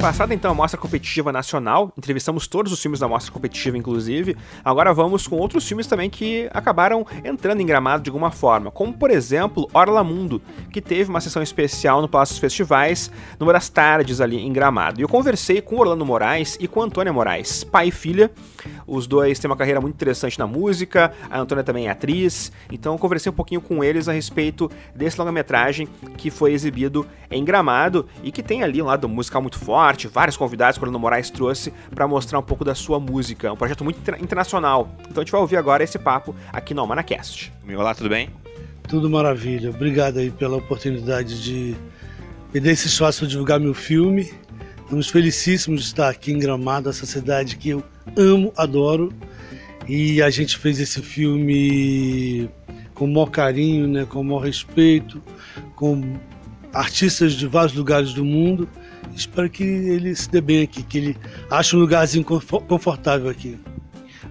Passada 0.00 0.32
então 0.32 0.50
a 0.50 0.54
Mostra 0.54 0.80
Competitiva 0.80 1.30
Nacional, 1.30 1.92
entrevistamos 1.94 2.48
todos 2.48 2.72
os 2.72 2.80
filmes 2.80 3.00
da 3.00 3.06
Mostra 3.06 3.30
Competitiva, 3.30 3.76
inclusive. 3.76 4.34
Agora 4.64 4.94
vamos 4.94 5.26
com 5.26 5.36
outros 5.36 5.68
filmes 5.68 5.86
também 5.86 6.08
que 6.08 6.48
acabaram 6.54 7.06
entrando 7.22 7.60
em 7.60 7.66
gramado 7.66 8.02
de 8.02 8.08
alguma 8.08 8.30
forma, 8.30 8.70
como 8.70 8.94
por 8.94 9.10
exemplo 9.10 9.68
Orla 9.74 10.02
Mundo, 10.02 10.40
que 10.72 10.80
teve 10.80 11.10
uma 11.10 11.20
sessão 11.20 11.42
especial 11.42 12.00
no 12.00 12.08
Palácio 12.08 12.32
dos 12.32 12.40
Festivais, 12.40 13.10
numa 13.38 13.52
das 13.52 13.68
tardes 13.68 14.22
ali 14.22 14.38
em 14.38 14.50
gramado. 14.50 14.98
E 14.98 15.02
eu 15.02 15.08
conversei 15.08 15.60
com 15.60 15.76
Orlando 15.76 16.06
Moraes 16.06 16.56
e 16.58 16.66
com 16.66 16.80
Antônia 16.80 17.12
Moraes, 17.12 17.62
pai 17.62 17.88
e 17.88 17.92
filha. 17.92 18.30
Os 18.90 19.06
dois 19.06 19.38
têm 19.38 19.48
uma 19.48 19.56
carreira 19.56 19.80
muito 19.80 19.94
interessante 19.94 20.36
na 20.36 20.48
música, 20.48 21.12
a 21.30 21.38
Antônia 21.38 21.62
também 21.62 21.86
é 21.86 21.90
atriz, 21.90 22.50
então 22.72 22.94
eu 22.94 22.98
conversei 22.98 23.30
um 23.30 23.34
pouquinho 23.34 23.60
com 23.60 23.84
eles 23.84 24.08
a 24.08 24.12
respeito 24.12 24.68
desse 24.92 25.16
longa-metragem 25.16 25.88
que 26.16 26.28
foi 26.28 26.52
exibido 26.52 27.06
em 27.30 27.44
gramado 27.44 28.08
e 28.20 28.32
que 28.32 28.42
tem 28.42 28.64
ali 28.64 28.82
um 28.82 28.86
lado 28.86 29.08
musical 29.08 29.40
muito 29.40 29.60
forte 29.60 30.08
vários 30.08 30.36
convidados 30.36 30.76
que 30.76 30.82
o 30.82 30.86
Bruno 30.86 30.98
Moraes 30.98 31.30
trouxe 31.30 31.72
para 31.94 32.08
mostrar 32.08 32.40
um 32.40 32.42
pouco 32.42 32.64
da 32.64 32.74
sua 32.74 32.98
música. 32.98 33.46
É 33.46 33.52
um 33.52 33.56
projeto 33.56 33.84
muito 33.84 34.00
internacional. 34.20 34.90
Então 35.02 35.20
a 35.20 35.24
gente 35.24 35.30
vai 35.30 35.40
ouvir 35.40 35.56
agora 35.56 35.84
esse 35.84 35.96
papo 35.96 36.34
aqui 36.52 36.74
no 36.74 36.80
Almanacast. 36.80 37.52
Olá, 37.72 37.94
tudo 37.94 38.08
bem? 38.08 38.28
Tudo 38.88 39.08
maravilha. 39.08 39.70
Obrigado 39.70 40.18
aí 40.18 40.32
pela 40.32 40.56
oportunidade 40.56 41.40
de 41.40 41.76
me 42.52 42.58
dar 42.58 42.72
esse 42.72 42.88
espaço 42.88 43.20
para 43.20 43.28
divulgar 43.28 43.60
meu 43.60 43.72
filme. 43.72 44.32
Estamos 44.82 45.08
felicíssimos 45.08 45.82
de 45.82 45.86
estar 45.86 46.08
aqui 46.08 46.32
em 46.32 46.38
Gramado, 46.40 46.90
essa 46.90 47.06
cidade 47.06 47.56
que 47.56 47.68
eu 47.68 47.84
amo, 48.16 48.52
adoro. 48.56 49.12
E 49.88 50.22
a 50.22 50.30
gente 50.30 50.56
fez 50.56 50.78
esse 50.78 51.02
filme 51.02 52.48
com 52.94 53.06
o 53.06 53.08
maior 53.08 53.30
carinho, 53.30 53.88
né, 53.88 54.04
com 54.04 54.20
o 54.20 54.24
maior 54.24 54.40
respeito, 54.40 55.22
com 55.74 56.16
artistas 56.72 57.32
de 57.32 57.46
vários 57.46 57.74
lugares 57.74 58.12
do 58.12 58.24
mundo. 58.24 58.68
Espero 59.16 59.50
que 59.50 59.64
ele 59.64 60.14
se 60.14 60.30
dê 60.30 60.40
bem 60.40 60.62
aqui, 60.62 60.82
que 60.82 60.98
ele 60.98 61.16
ache 61.50 61.74
um 61.74 61.80
lugarzinho 61.80 62.24
confortável 62.24 63.28
aqui. 63.28 63.58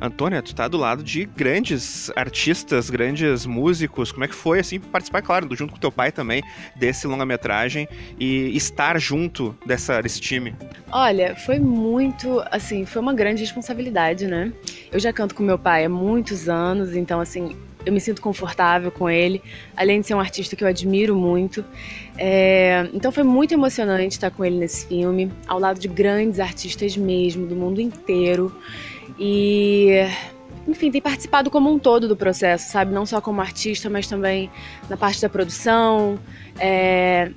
Antônia, 0.02 0.42
tu 0.42 0.56
tá 0.56 0.68
do 0.68 0.78
lado 0.78 1.04
de 1.04 1.26
grandes 1.26 2.10
artistas, 2.16 2.90
grandes 2.90 3.46
músicos. 3.46 4.12
Como 4.12 4.24
é 4.24 4.28
que 4.28 4.36
foi, 4.36 4.60
assim, 4.60 4.80
participar, 4.80 5.22
claro, 5.22 5.48
junto 5.56 5.74
com 5.74 5.80
teu 5.80 5.92
pai 5.92 6.12
também, 6.12 6.42
desse 6.76 7.06
longa-metragem 7.06 7.88
e 8.20 8.56
estar 8.56 9.00
junto 9.00 9.56
dessa, 9.66 10.02
desse 10.02 10.22
time? 10.22 10.56
Olha, 10.92 11.36
foi 11.36 11.60
muito, 11.60 12.42
assim, 12.50 12.86
foi 12.86 13.02
uma 13.02 13.14
grande 13.14 13.42
responsabilidade, 13.42 14.26
né? 14.26 14.54
Eu 14.92 15.00
já 15.00 15.12
canto 15.12 15.36
com 15.36 15.44
meu 15.44 15.60
pai 15.60 15.86
há 15.86 15.90
muitos 15.90 16.48
anos, 16.48 16.96
então, 16.96 17.20
assim, 17.20 17.56
eu 17.86 17.94
me 17.94 18.00
sinto 18.00 18.22
confortável 18.22 18.92
com 18.92 19.10
ele, 19.10 19.42
além 19.76 20.02
de 20.02 20.08
ser 20.08 20.14
um 20.14 20.20
artista 20.20 20.56
que 20.56 20.64
eu 20.64 20.68
admiro 20.68 21.16
muito. 21.16 21.64
É, 22.18 22.90
então 22.94 23.12
foi 23.12 23.24
muito 23.24 23.54
emocionante 23.54 24.16
estar 24.16 24.32
com 24.32 24.44
ele 24.44 24.58
nesse 24.58 24.88
filme, 24.88 25.32
ao 25.48 25.60
lado 25.60 25.80
de 25.80 25.88
grandes 25.88 26.40
artistas 26.40 26.96
mesmo, 26.98 27.48
do 27.48 27.56
mundo 27.56 27.80
inteiro. 27.80 28.54
E, 29.20 30.08
enfim, 30.68 30.90
tem 30.90 31.02
participado 31.02 31.52
como 31.52 31.70
um 31.70 31.78
todo 31.78 32.08
do 32.08 32.16
processo, 32.16 32.72
sabe? 32.72 32.94
Não 32.94 33.06
só 33.06 33.20
como 33.20 33.42
artista, 33.42 33.90
mas 33.90 34.08
também 34.08 34.50
na 34.90 34.96
parte 34.96 35.22
da 35.22 35.28
produção, 35.28 36.18
é, 36.58 37.32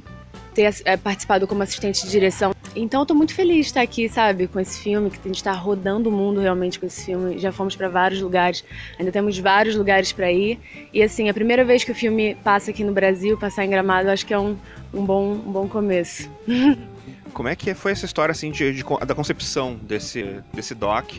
ter 0.55 0.73
é, 0.85 0.97
participado 0.97 1.47
como 1.47 1.63
assistente 1.63 2.05
de 2.05 2.11
direção. 2.11 2.53
Então, 2.75 3.03
estou 3.03 3.17
muito 3.17 3.35
feliz 3.35 3.57
de 3.57 3.67
estar 3.67 3.83
aqui, 3.83 4.09
sabe, 4.09 4.47
com 4.47 4.59
esse 4.59 4.81
filme, 4.81 5.11
que 5.11 5.19
a 5.19 5.29
gente 5.29 5.37
está 5.37 5.53
rodando 5.53 6.09
o 6.09 6.13
mundo 6.13 6.41
realmente 6.41 6.79
com 6.79 6.87
esse 6.87 7.05
filme. 7.05 7.39
Já 7.39 7.53
fomos 7.53 7.77
para 7.77 7.89
vários 7.89 8.21
lugares, 8.21 8.65
ainda 8.99 9.13
temos 9.13 9.39
vários 9.39 9.77
lugares 9.77 10.13
para 10.13 10.31
ir. 10.31 10.59
E, 10.93 11.03
assim, 11.03 11.29
a 11.29 11.35
primeira 11.35 11.65
vez 11.65 11.85
que 11.85 11.93
o 11.93 11.95
filme 11.95 12.35
passa 12.37 12.71
aqui 12.71 12.83
no 12.85 12.93
Brasil, 12.93 13.37
passar 13.37 13.65
em 13.65 13.71
Gramado, 13.71 14.09
acho 14.09 14.25
que 14.25 14.33
é 14.33 14.39
um, 14.39 14.57
um, 14.95 15.05
bom, 15.05 15.33
um 15.33 15.53
bom 15.53 15.69
começo. 15.69 16.31
Como 17.33 17.49
é 17.49 17.57
que 17.57 17.75
foi 17.75 17.93
essa 17.93 18.05
história 18.05 18.33
assim 18.33 18.51
de, 18.51 18.73
de, 18.73 18.85
da 19.07 19.15
concepção 19.15 19.75
desse, 19.77 20.43
desse 20.53 20.75
doc? 20.75 21.13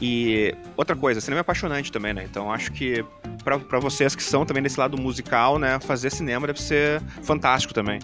E 0.00 0.54
outra 0.76 0.96
coisa, 0.96 1.20
cinema 1.20 1.40
é 1.40 1.42
apaixonante 1.42 1.92
também, 1.92 2.12
né? 2.12 2.24
Então 2.24 2.52
acho 2.52 2.72
que 2.72 3.04
para 3.44 3.78
vocês 3.78 4.14
que 4.14 4.22
são 4.22 4.44
também 4.44 4.62
desse 4.62 4.78
lado 4.78 4.98
musical, 4.98 5.58
né, 5.58 5.78
fazer 5.80 6.10
cinema 6.10 6.46
deve 6.46 6.60
ser 6.60 7.00
fantástico 7.22 7.72
também. 7.72 8.00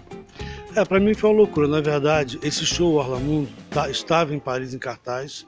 É, 0.75 0.85
para 0.85 0.99
mim 0.99 1.13
foi 1.13 1.29
uma 1.29 1.37
loucura. 1.37 1.67
Na 1.67 1.81
verdade, 1.81 2.39
esse 2.43 2.65
show 2.65 2.93
Orla 2.93 3.19
Mundo 3.19 3.49
tá, 3.69 3.89
estava 3.89 4.33
em 4.33 4.39
Paris 4.39 4.73
em 4.73 4.79
cartaz 4.79 5.45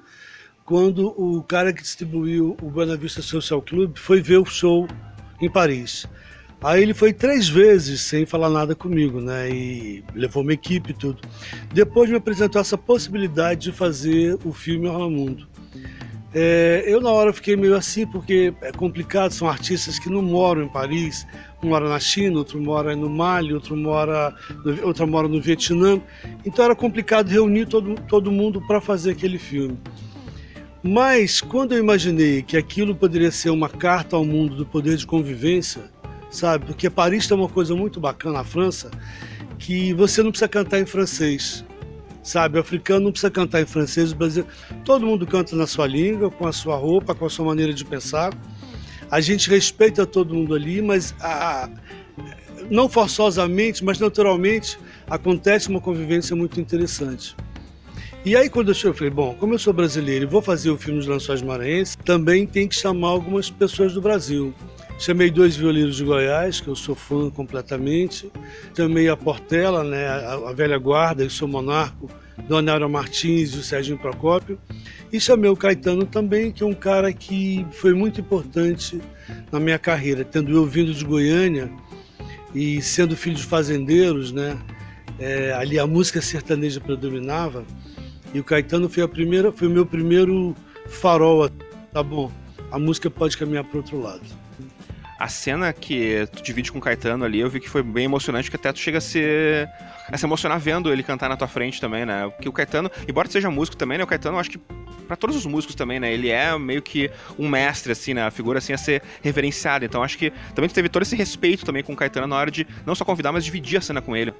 quando 0.66 1.08
o 1.20 1.42
cara 1.42 1.74
que 1.74 1.82
distribuiu 1.82 2.56
o 2.62 2.70
Buena 2.70 2.96
Vista 2.96 3.22
Social 3.22 3.62
Club 3.62 3.98
foi 3.98 4.22
ver 4.22 4.38
o 4.38 4.46
show 4.46 4.88
em 5.42 5.50
Paris. 5.50 6.06
Aí 6.62 6.84
ele 6.84 6.94
foi 6.94 7.14
três 7.14 7.48
vezes 7.48 8.02
sem 8.02 8.26
falar 8.26 8.50
nada 8.50 8.76
comigo, 8.76 9.22
né? 9.22 9.50
E 9.50 10.04
levou 10.14 10.44
uma 10.44 10.54
equipe 10.54 10.92
e 10.92 10.94
tudo. 10.94 11.22
Depois 11.74 12.10
me 12.10 12.18
apresentou 12.18 12.60
essa 12.60 12.78
possibilidade 12.78 13.62
de 13.62 13.72
fazer 13.72 14.38
o 14.44 14.52
filme 14.52 14.88
Orla 14.88 15.10
Mundo. 15.10 15.48
É, 16.34 16.84
eu 16.86 17.02
na 17.02 17.10
hora 17.10 17.34
fiquei 17.34 17.56
meio 17.56 17.76
assim, 17.76 18.06
porque 18.06 18.54
é 18.62 18.72
complicado, 18.72 19.32
são 19.32 19.50
artistas 19.50 19.98
que 19.98 20.10
não 20.10 20.22
moram 20.22 20.64
em 20.64 20.68
Paris, 20.68 21.26
um 21.64 21.70
mora 21.70 21.90
na 21.90 22.00
China, 22.00 22.38
outro 22.38 22.62
mora 22.62 22.96
no 22.96 23.10
Mali, 23.10 23.54
outro 23.54 23.76
mora, 23.76 24.36
outro 24.84 25.08
mora 25.08 25.28
no 25.28 25.42
Vietnã. 25.42 26.00
Então 26.46 26.66
era 26.66 26.76
complicado 26.76 27.30
reunir 27.30 27.66
todo, 27.68 27.96
todo 28.08 28.32
mundo 28.32 28.62
para 28.68 28.80
fazer 28.80 29.12
aquele 29.12 29.40
filme. 29.40 29.78
Mas 30.84 31.42
quando 31.42 31.74
eu 31.74 31.80
imaginei 31.80 32.44
que 32.44 32.56
aquilo 32.56 32.96
poderia 32.96 33.32
ser 33.32 33.50
uma 33.50 33.68
carta 33.68 34.16
ao 34.16 34.24
mundo 34.24 34.56
do 34.56 34.66
poder 34.66 34.96
de 34.98 35.08
convivência, 35.08 35.82
sabe? 36.30 36.66
Porque 36.66 36.90
Paris 36.90 37.28
tem 37.28 37.36
uma 37.36 37.50
coisa 37.50 37.76
muito 37.76 38.00
bacana, 38.00 38.40
a 38.40 38.44
França, 38.44 38.92
que 39.58 39.94
você 39.94 40.24
não 40.24 40.32
precisa 40.32 40.48
cantar 40.48 40.80
em 40.80 40.86
francês, 40.86 41.66
sabe? 42.24 42.58
O 42.58 42.62
africano 42.62 43.06
não 43.06 43.12
precisa 43.12 43.32
cantar 43.32 43.62
em 43.62 43.66
francês, 43.66 44.12
o 44.12 44.16
brasileiro, 44.16 44.54
todo 44.86 45.06
mundo 45.06 45.26
canta 45.26 45.56
na 45.56 45.68
sua 45.68 45.88
língua, 45.88 46.30
com 46.30 46.48
a 46.48 46.54
sua 46.54 46.76
roupa, 46.76 47.16
com 47.16 47.26
a 47.26 47.30
sua 47.30 47.46
maneira 47.46 47.74
de 47.74 47.84
pensar. 47.84 48.34
A 49.12 49.20
gente 49.20 49.50
respeita 49.50 50.06
todo 50.06 50.36
mundo 50.36 50.54
ali, 50.54 50.82
mas 50.82 51.16
a, 51.20 51.70
não 52.70 52.88
forçosamente, 52.88 53.84
mas 53.84 54.00
naturalmente 54.00 54.78
acontece 55.10 55.70
uma 55.70 55.82
convivência 55.82 56.36
muito 56.36 56.60
interessante. 56.62 57.36
E 58.24 58.36
aí 58.36 58.50
quando 58.50 58.70
eu 58.70 58.74
cheguei, 58.74 58.92
eu 58.92 58.94
falei, 58.96 59.10
bom, 59.10 59.36
como 59.40 59.54
eu 59.54 59.60
sou 59.60 59.74
brasileiro 59.74 60.26
e 60.26 60.28
vou 60.28 60.42
fazer 60.42 60.70
o 60.70 60.78
filme 60.78 61.00
dos 61.00 61.08
Lençóis 61.08 61.42
Maranhenses, 61.42 61.96
também 61.96 62.46
tem 62.46 62.68
que 62.68 62.76
chamar 62.76 63.10
algumas 63.10 63.50
pessoas 63.50 63.94
do 63.94 64.02
Brasil. 64.02 64.54
Chamei 65.00 65.32
dois 65.32 65.56
violinos 65.56 65.96
de 65.96 66.04
Goiás, 66.04 66.60
que 66.60 66.68
eu 66.68 66.76
sou 66.76 66.94
fã 66.94 67.30
completamente. 67.30 68.30
Chamei 68.76 69.08
a 69.08 69.16
Portela, 69.16 69.82
né, 69.82 70.06
a, 70.06 70.50
a 70.50 70.54
velha 70.54 70.78
guarda, 70.78 71.24
e 71.24 71.30
sou 71.30 71.48
monarco, 71.48 72.12
Dona 72.50 72.74
Aura 72.74 72.90
Martins 72.90 73.54
e 73.54 73.60
o 73.60 73.64
Serginho 73.64 73.98
Procópio. 73.98 74.60
E 75.10 75.18
chamei 75.18 75.50
o 75.50 75.56
Caetano 75.56 76.06
também, 76.06 76.52
que 76.52 76.64
é 76.64 76.66
um 76.66 76.74
cara 76.74 77.14
que 77.14 77.66
foi 77.72 77.94
muito 77.94 78.20
importante 78.20 79.00
na 79.50 79.58
minha 79.58 79.80
carreira, 79.80 80.26
tendo 80.26 80.52
eu 80.52 80.66
vindo 80.66 80.94
de 80.94 81.06
Goiânia 81.06 81.72
e 82.54 82.82
sendo 82.82 83.16
filho 83.16 83.38
de 83.38 83.44
fazendeiros, 83.44 84.34
né? 84.34 84.60
É, 85.18 85.54
ali 85.54 85.80
a 85.80 85.88
música 85.88 86.22
sertaneja 86.22 86.82
predominava 86.82 87.66
e 88.34 88.40
o 88.40 88.44
Caetano 88.44 88.90
foi 88.90 89.04
a 89.04 89.08
primeira, 89.08 89.50
foi 89.50 89.70
o 89.70 89.72
meu 89.72 89.86
primeiro 89.86 90.54
farol, 90.88 91.50
tá 91.94 92.04
bom? 92.04 92.30
A 92.70 92.78
música 92.78 93.10
pode 93.10 93.38
caminhar 93.38 93.64
para 93.64 93.78
outro 93.78 93.98
lado 94.02 94.39
a 95.20 95.28
cena 95.28 95.74
que 95.74 96.26
tu 96.32 96.42
divide 96.42 96.72
com 96.72 96.78
o 96.78 96.82
Caetano 96.82 97.26
ali, 97.26 97.42
eu 97.42 97.50
vi 97.50 97.60
que 97.60 97.70
foi 97.70 97.84
bem 97.84 98.06
emocionante, 98.06 98.50
que 98.50 98.56
até 98.56 98.72
tu 98.72 98.80
chega 98.80 99.00
a 99.00 99.02
se, 99.02 99.22
a 100.08 100.18
se 100.18 100.26
emocionar 100.26 100.58
vendo 100.58 100.92
ele 100.92 101.04
cantar 101.04 101.28
na 101.28 101.36
tua 101.36 101.48
frente 101.48 101.82
também, 101.82 102.06
né? 102.06 102.30
Porque 102.30 102.48
o 102.48 102.54
Caetano, 102.54 102.90
embora 103.06 103.30
seja 103.30 103.52
músico 103.52 103.76
também, 103.76 103.98
né? 103.98 104.04
O 104.06 104.08
Caetano, 104.08 104.38
eu 104.38 104.40
acho 104.40 104.52
que 104.52 104.60
para 105.10 105.18
todos 105.18 105.36
os 105.36 105.46
músicos 105.46 105.76
também, 105.76 106.00
né? 106.00 106.14
Ele 106.14 106.30
é 106.30 106.58
meio 106.58 106.82
que 106.82 107.12
um 107.38 107.50
mestre, 107.50 107.92
assim, 107.92 108.14
né? 108.14 108.24
A 108.24 108.32
figura, 108.32 108.60
assim, 108.60 108.72
a 108.72 108.78
ser 108.78 109.02
reverenciada. 109.22 109.84
Então, 109.84 110.02
acho 110.02 110.18
que 110.18 110.32
também 110.56 110.70
teve 110.70 110.88
todo 110.88 111.02
esse 111.02 111.18
respeito 111.18 111.66
também 111.66 111.84
com 111.84 111.92
o 111.92 111.96
Caetano 111.98 112.28
na 112.28 112.38
hora 112.38 112.50
de 112.50 112.66
não 112.86 112.96
só 112.96 113.04
convidar, 113.04 113.34
mas 113.34 113.44
dividir 113.44 113.80
a 113.80 113.82
cena 113.82 114.02
com 114.02 114.16
ele. 114.16 114.34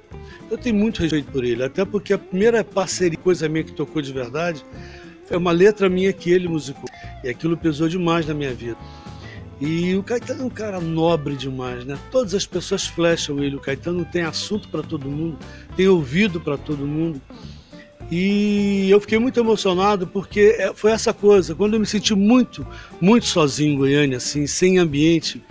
Eu 0.50 0.56
tenho 0.56 0.76
muito 0.76 1.02
respeito 1.02 1.30
por 1.30 1.44
ele, 1.44 1.62
até 1.62 1.84
porque 1.84 2.14
a 2.14 2.18
primeira 2.18 2.64
parceria, 2.64 3.18
coisa 3.18 3.48
minha 3.50 3.64
que 3.64 3.72
tocou 3.72 4.00
de 4.00 4.12
verdade, 4.12 4.64
é 5.28 5.36
uma 5.36 5.52
letra 5.52 5.90
minha 5.90 6.10
que 6.12 6.30
ele 6.30 6.48
musicou. 6.48 6.88
E 7.22 7.28
aquilo 7.28 7.54
pesou 7.56 7.86
demais 7.86 8.26
na 8.26 8.32
minha 8.32 8.54
vida. 8.54 8.78
E 9.60 9.94
o 9.94 10.02
Caetano 10.02 10.42
é 10.42 10.44
um 10.46 10.50
cara 10.50 10.80
nobre 10.80 11.36
demais, 11.36 11.84
né? 11.84 11.98
Todas 12.10 12.34
as 12.34 12.46
pessoas 12.46 12.86
flecham 12.86 13.44
ele. 13.44 13.56
O 13.56 13.60
Caetano 13.60 14.06
tem 14.06 14.22
assunto 14.22 14.68
para 14.70 14.82
todo 14.82 15.10
mundo, 15.10 15.38
tem 15.76 15.86
ouvido 15.86 16.40
para 16.40 16.56
todo 16.56 16.86
mundo. 16.86 17.20
E 18.10 18.90
eu 18.90 19.00
fiquei 19.00 19.18
muito 19.18 19.38
emocionado 19.38 20.06
porque 20.06 20.56
é, 20.58 20.72
foi 20.74 20.90
essa 20.90 21.12
coisa, 21.12 21.54
quando 21.54 21.74
eu 21.74 21.80
me 21.80 21.86
senti 21.86 22.14
muito, 22.14 22.66
muito 23.00 23.26
sozinho 23.26 23.74
em 23.74 23.76
Goiânia, 23.76 24.16
assim, 24.16 24.46
sem 24.46 24.78
ambiente. 24.78 25.42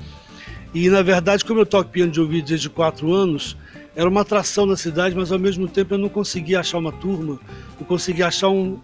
E 0.73 0.89
na 0.89 1.01
verdade, 1.01 1.45
como 1.45 1.61
eu 1.61 1.65
toco 1.65 1.89
piano 1.89 2.11
de 2.11 2.19
ouvido 2.19 2.47
desde 2.47 2.69
quatro 2.69 3.13
anos, 3.13 3.55
era 3.95 4.09
uma 4.09 4.21
atração 4.21 4.65
na 4.65 4.75
cidade, 4.75 5.15
mas 5.15 5.31
ao 5.31 5.39
mesmo 5.39 5.67
tempo 5.67 5.93
eu 5.93 5.97
não 5.97 6.09
conseguia 6.09 6.59
achar 6.59 6.79
uma 6.79 6.91
turma, 6.91 7.39
não 7.79 7.85
conseguia 7.85 8.27
achar 8.27 8.49
um. 8.49 8.79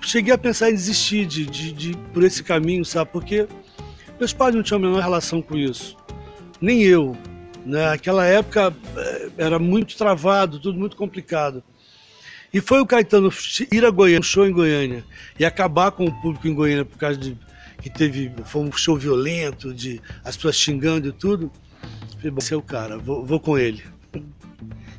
Cheguei 0.00 0.32
a 0.32 0.38
pensar 0.38 0.70
em 0.70 0.74
desistir 0.74 1.26
de, 1.26 1.46
de, 1.46 1.72
de 1.72 1.96
por 2.12 2.22
esse 2.22 2.42
caminho, 2.42 2.84
sabe? 2.84 3.10
Porque 3.10 3.48
meus 4.18 4.32
pais 4.32 4.54
não 4.54 4.62
tinham 4.62 4.78
a 4.78 4.82
menor 4.82 5.02
relação 5.02 5.42
com 5.42 5.56
isso, 5.56 5.96
nem 6.60 6.82
eu. 6.82 7.16
Né? 7.64 7.88
Aquela 7.88 8.26
época 8.26 8.74
eh, 8.96 9.30
era 9.38 9.58
muito 9.58 9.96
travado, 9.96 10.58
tudo 10.58 10.78
muito 10.78 10.96
complicado. 10.96 11.62
E 12.52 12.60
foi 12.60 12.80
o 12.80 12.86
Caetano 12.86 13.32
ir 13.72 13.84
a 13.84 13.90
Goiânia, 13.90 14.20
um 14.20 14.22
show 14.22 14.46
em 14.46 14.52
Goiânia, 14.52 15.04
e 15.38 15.44
acabar 15.44 15.90
com 15.90 16.04
o 16.04 16.22
público 16.22 16.46
em 16.46 16.54
Goiânia 16.54 16.84
por 16.84 16.98
causa 16.98 17.18
de 17.18 17.36
que 17.82 17.90
teve 17.90 18.32
foi 18.44 18.62
um 18.62 18.72
show 18.72 18.96
violento, 18.96 19.74
de 19.74 20.00
as 20.24 20.36
pessoas 20.36 20.56
xingando 20.56 21.08
e 21.08 21.12
tudo. 21.12 21.50
Falei, 22.16 22.30
bom, 22.30 22.38
esse 22.38 22.54
é 22.54 22.56
o 22.56 22.62
cara, 22.62 22.96
vou, 22.96 23.24
vou 23.24 23.40
com 23.40 23.58
ele. 23.58 23.82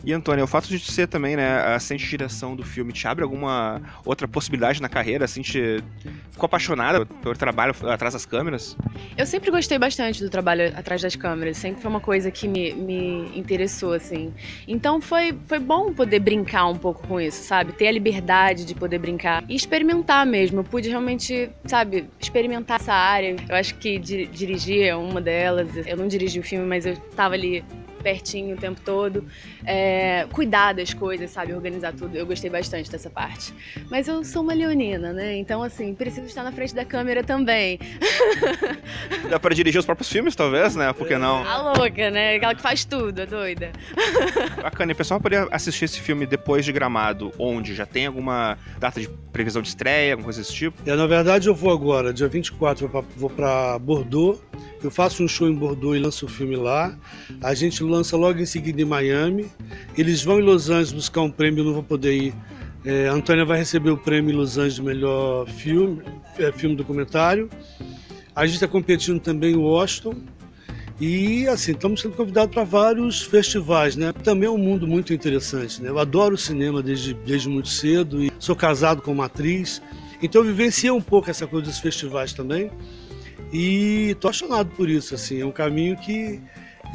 E 0.06 0.13
Antônio, 0.13 0.44
o 0.44 0.48
fato 0.48 0.68
de 0.68 0.80
ser 0.80 1.08
também, 1.08 1.36
né, 1.36 1.74
assistente 1.74 2.04
de 2.04 2.10
direção 2.12 2.56
do 2.56 2.63
filme, 2.63 2.94
te 2.94 3.08
abre 3.08 3.24
alguma 3.24 3.82
outra 4.06 4.28
possibilidade 4.28 4.80
na 4.80 4.88
carreira? 4.88 5.26
Assim, 5.26 5.41
te 5.41 5.84
ficou 6.30 6.46
apaixonada 6.46 7.06
pelo 7.08 7.36
trabalho 7.36 7.74
atrás 7.89 8.13
das 8.13 8.24
câmeras? 8.24 8.78
Eu 9.18 9.26
sempre 9.26 9.50
gostei 9.50 9.80
bastante 9.80 10.24
do 10.24 10.30
trabalho 10.30 10.72
atrás 10.78 11.02
das 11.02 11.15
câmeras, 11.15 11.58
sempre 11.58 11.82
foi 11.82 11.89
uma 11.89 12.00
coisa 12.00 12.30
que 12.30 12.48
me, 12.48 12.72
me 12.74 13.32
interessou, 13.36 13.94
assim. 13.94 14.32
Então 14.68 15.02
foi, 15.02 15.36
foi 15.48 15.58
bom 15.58 15.91
poder 15.91 16.20
brincar 16.20 16.68
um 16.68 16.76
pouco 16.76 17.08
com 17.08 17.20
isso, 17.20 17.44
sabe? 17.44 17.74
Ter 17.74 17.88
a 17.88 17.91
liberdade 17.91 18.63
de 18.63 18.76
poder 18.76 19.00
brincar 19.00 19.44
e 19.50 19.56
experimentar 19.56 20.24
mesmo. 20.24 20.60
Eu 20.60 20.63
pude 20.63 20.88
realmente, 20.88 21.50
sabe, 21.65 22.08
experimentar 22.20 22.80
essa 22.80 22.94
área. 22.94 23.36
Eu 23.50 23.56
acho 23.56 23.74
que 23.76 23.98
di 23.98 24.28
dirigir 24.28 24.84
é 24.84 24.96
uma 24.96 25.20
delas. 25.20 25.68
Eu 25.88 25.98
não 25.98 26.08
dirigi 26.08 26.39
o 26.39 26.44
filme, 26.44 26.65
mas 26.68 26.86
eu 26.86 26.94
estava 26.94 27.34
ali 27.34 27.63
pertinho 28.06 28.56
o 28.56 28.60
tempo 28.60 28.80
todo, 28.86 29.26
é, 29.65 30.28
cuidar 30.32 30.74
das 30.74 30.94
coisas, 30.94 31.32
sabe? 31.32 31.56
Organizar 31.56 31.91
tudo. 31.91 32.15
Eu 32.15 32.24
gostei 32.24 32.52
bastante 32.52 32.91
dessa 32.91 33.10
parte. 33.10 33.52
Mas 33.89 34.08
eu 34.08 34.24
sou 34.24 34.44
uma 34.44 34.54
leonina, 34.54 35.12
né? 35.12 35.36
Então, 35.38 35.63
assim, 35.63 35.96
preciso 35.96 36.28
estar 36.28 36.44
na 36.44 36.52
frente 36.52 36.76
da 36.76 36.86
câmera 36.86 37.24
também. 37.24 37.80
Dá 39.28 39.39
pra 39.39 39.56
dirigir 39.56 39.80
os 39.80 39.86
próprios 39.88 40.08
filmes, 40.08 40.36
talvez, 40.36 40.76
né? 40.76 40.94
Por 40.94 41.08
que 41.08 41.18
não? 41.18 41.44
A 41.44 41.74
louca, 41.74 42.12
né? 42.12 42.36
Aquela 42.36 42.54
que 42.54 42.62
faz 42.62 42.86
tudo, 42.86 43.22
é 43.22 43.26
doida. 43.26 43.72
Bacana. 44.62 44.91
E 44.91 44.93
o 44.93 44.95
pessoal 44.95 45.20
poderia 45.20 45.47
assistir 45.51 45.86
esse 45.86 45.99
filme 45.99 46.28
depois 46.28 46.64
de 46.64 46.72
Gramado, 46.72 47.32
onde? 47.39 47.74
Já 47.74 47.88
tem 47.88 48.06
alguma 48.06 48.56
data 48.78 49.01
de 49.01 49.10
previsão 49.34 49.64
de 49.64 49.70
estreia, 49.70 50.14
alguma 50.14 50.26
coisa 50.26 50.41
desse 50.41 50.53
tipo? 50.53 50.78
É, 50.88 50.95
na 50.95 51.08
verdade, 51.08 51.47
eu 51.47 51.56
vou 51.56 51.72
agora, 51.74 52.14
dia 52.14 52.28
24, 52.28 52.88
vou 53.18 53.30
para 53.32 53.80
Bordeaux. 53.80 54.39
Eu 54.84 54.91
faço 54.91 55.24
um 55.24 55.28
show 55.28 55.47
em 55.47 55.56
Bordeaux 55.56 55.97
e 55.97 55.99
lanço 55.99 56.28
o 56.28 56.30
filme 56.30 56.56
lá. 56.56 56.95
A 57.41 57.56
gente 57.56 57.84
lança 57.96 58.18
logo 58.18 58.39
em 58.39 58.46
seguida 58.46 58.82
em 58.82 58.86
Miami. 58.86 59.48
Eles 59.98 60.24
vão 60.24 60.39
em 60.39 60.43
Los 60.43 60.70
Angeles 60.70 60.91
buscar 60.91 61.22
um 61.22 61.32
prêmio, 61.32 61.64
não 61.64 61.74
vou 61.74 61.84
poder 61.84 62.16
ir. 62.16 62.34
É, 62.84 63.08
Antônia 63.08 63.46
vai 63.46 63.58
receber 63.58 63.89
o 63.89 63.98
prêmio 63.98 64.32
em 64.32 64.36
Los 64.36 64.58
Angeles 64.58 64.76
de 64.76 64.84
melhor 64.84 65.48
filme, 65.48 66.04
é, 66.38 66.52
filme 66.52 66.76
documentário. 66.76 67.50
A 68.36 68.46
gente 68.46 68.56
está 68.56 68.68
competindo 68.68 69.20
também 69.20 69.54
em 69.54 69.58
Washington. 69.58 70.16
E 71.00 71.46
assim, 71.48 71.72
estamos 71.72 72.02
sendo 72.02 72.16
convidados 72.16 72.54
para 72.54 72.64
vários 72.64 73.22
festivais, 73.22 73.98
né? 73.98 74.14
Também 74.14 74.48
é 74.48 74.52
um 74.52 74.58
mundo 74.58 74.88
muito 74.88 75.14
interessante, 75.14 75.82
né? 75.82 75.89
Eu 75.89 76.00
adoro 76.00 76.38
cinema 76.38 76.82
desde, 76.82 77.14
desde 77.14 77.50
muito 77.50 77.68
cedo 77.68 78.24
e 78.24 78.32
sou 78.39 78.56
casado 78.56 79.02
com 79.02 79.12
uma 79.12 79.26
atriz. 79.26 79.82
Então 80.22 80.41
eu 80.41 80.48
vivenciei 80.48 80.91
um 80.91 81.02
pouco 81.02 81.30
essa 81.30 81.46
coisa 81.46 81.66
dos 81.66 81.80
festivais 81.80 82.32
também. 82.32 82.72
E 83.52 84.16
tô 84.20 84.28
apaixonado 84.28 84.70
por 84.72 84.89
isso, 84.89 85.16
assim, 85.16 85.41
é 85.41 85.46
um 85.46 85.52
caminho 85.52 85.98
que 85.98 86.41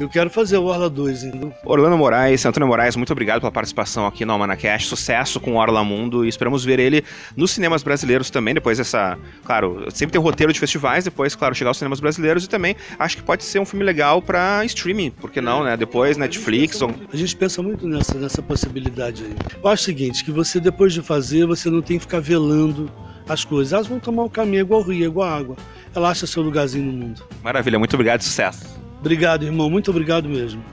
eu 0.01 0.09
quero 0.09 0.29
fazer 0.29 0.57
o 0.57 0.65
Orla 0.65 0.89
2. 0.89 1.23
Então. 1.25 1.53
Orlando 1.63 1.97
Moraes, 1.97 2.45
Antônio 2.45 2.67
Moraes, 2.67 2.95
muito 2.95 3.11
obrigado 3.11 3.39
pela 3.39 3.51
participação 3.51 4.05
aqui 4.05 4.25
no 4.25 4.33
Almanacash. 4.33 4.87
Sucesso 4.87 5.39
com 5.39 5.53
o 5.53 5.55
Orla 5.55 5.83
Mundo 5.83 6.25
e 6.25 6.29
esperamos 6.29 6.63
ver 6.63 6.79
ele 6.79 7.03
nos 7.35 7.51
cinemas 7.51 7.83
brasileiros 7.83 8.29
também. 8.29 8.53
Depois 8.53 8.77
dessa. 8.77 9.17
Claro, 9.45 9.85
sempre 9.91 10.13
tem 10.13 10.21
um 10.21 10.23
roteiro 10.23 10.51
de 10.51 10.59
festivais, 10.59 11.03
depois, 11.03 11.35
claro, 11.35 11.53
chegar 11.53 11.69
aos 11.69 11.77
cinemas 11.77 11.99
brasileiros 11.99 12.45
e 12.45 12.49
também 12.49 12.75
acho 12.97 13.17
que 13.17 13.23
pode 13.23 13.43
ser 13.43 13.59
um 13.59 13.65
filme 13.65 13.85
legal 13.85 14.21
para 14.21 14.63
streaming, 14.65 15.11
por 15.11 15.31
que 15.31 15.41
não, 15.41 15.63
né? 15.63 15.77
Depois 15.77 16.17
Netflix. 16.17 16.81
A 16.81 16.87
gente, 16.87 16.99
ou... 16.99 17.07
a 17.13 17.17
gente 17.17 17.35
pensa 17.35 17.61
muito 17.61 17.87
nessa, 17.87 18.17
nessa 18.17 18.41
possibilidade 18.41 19.23
aí. 19.23 19.35
Eu 19.63 19.69
acho 19.69 19.83
o 19.83 19.85
seguinte: 19.85 20.23
que 20.23 20.31
você, 20.31 20.59
depois 20.59 20.93
de 20.93 21.01
fazer, 21.01 21.45
você 21.45 21.69
não 21.69 21.81
tem 21.81 21.97
que 21.97 22.03
ficar 22.03 22.19
velando 22.19 22.91
as 23.27 23.45
coisas. 23.45 23.73
Elas 23.73 23.87
vão 23.87 23.99
tomar 23.99 24.23
o 24.23 24.29
caminho 24.29 24.61
igual 24.61 24.81
o 24.81 24.83
rio, 24.83 25.05
igual 25.05 25.27
a 25.27 25.35
água. 25.35 25.55
Ela 25.93 26.09
acha 26.09 26.25
seu 26.25 26.41
lugarzinho 26.41 26.85
no 26.85 26.93
mundo. 26.93 27.23
Maravilha, 27.43 27.77
muito 27.77 27.93
obrigado, 27.93 28.21
sucesso. 28.21 28.80
Obrigado, 29.01 29.43
irmão. 29.43 29.67
Muito 29.67 29.89
obrigado 29.89 30.29
mesmo. 30.29 30.63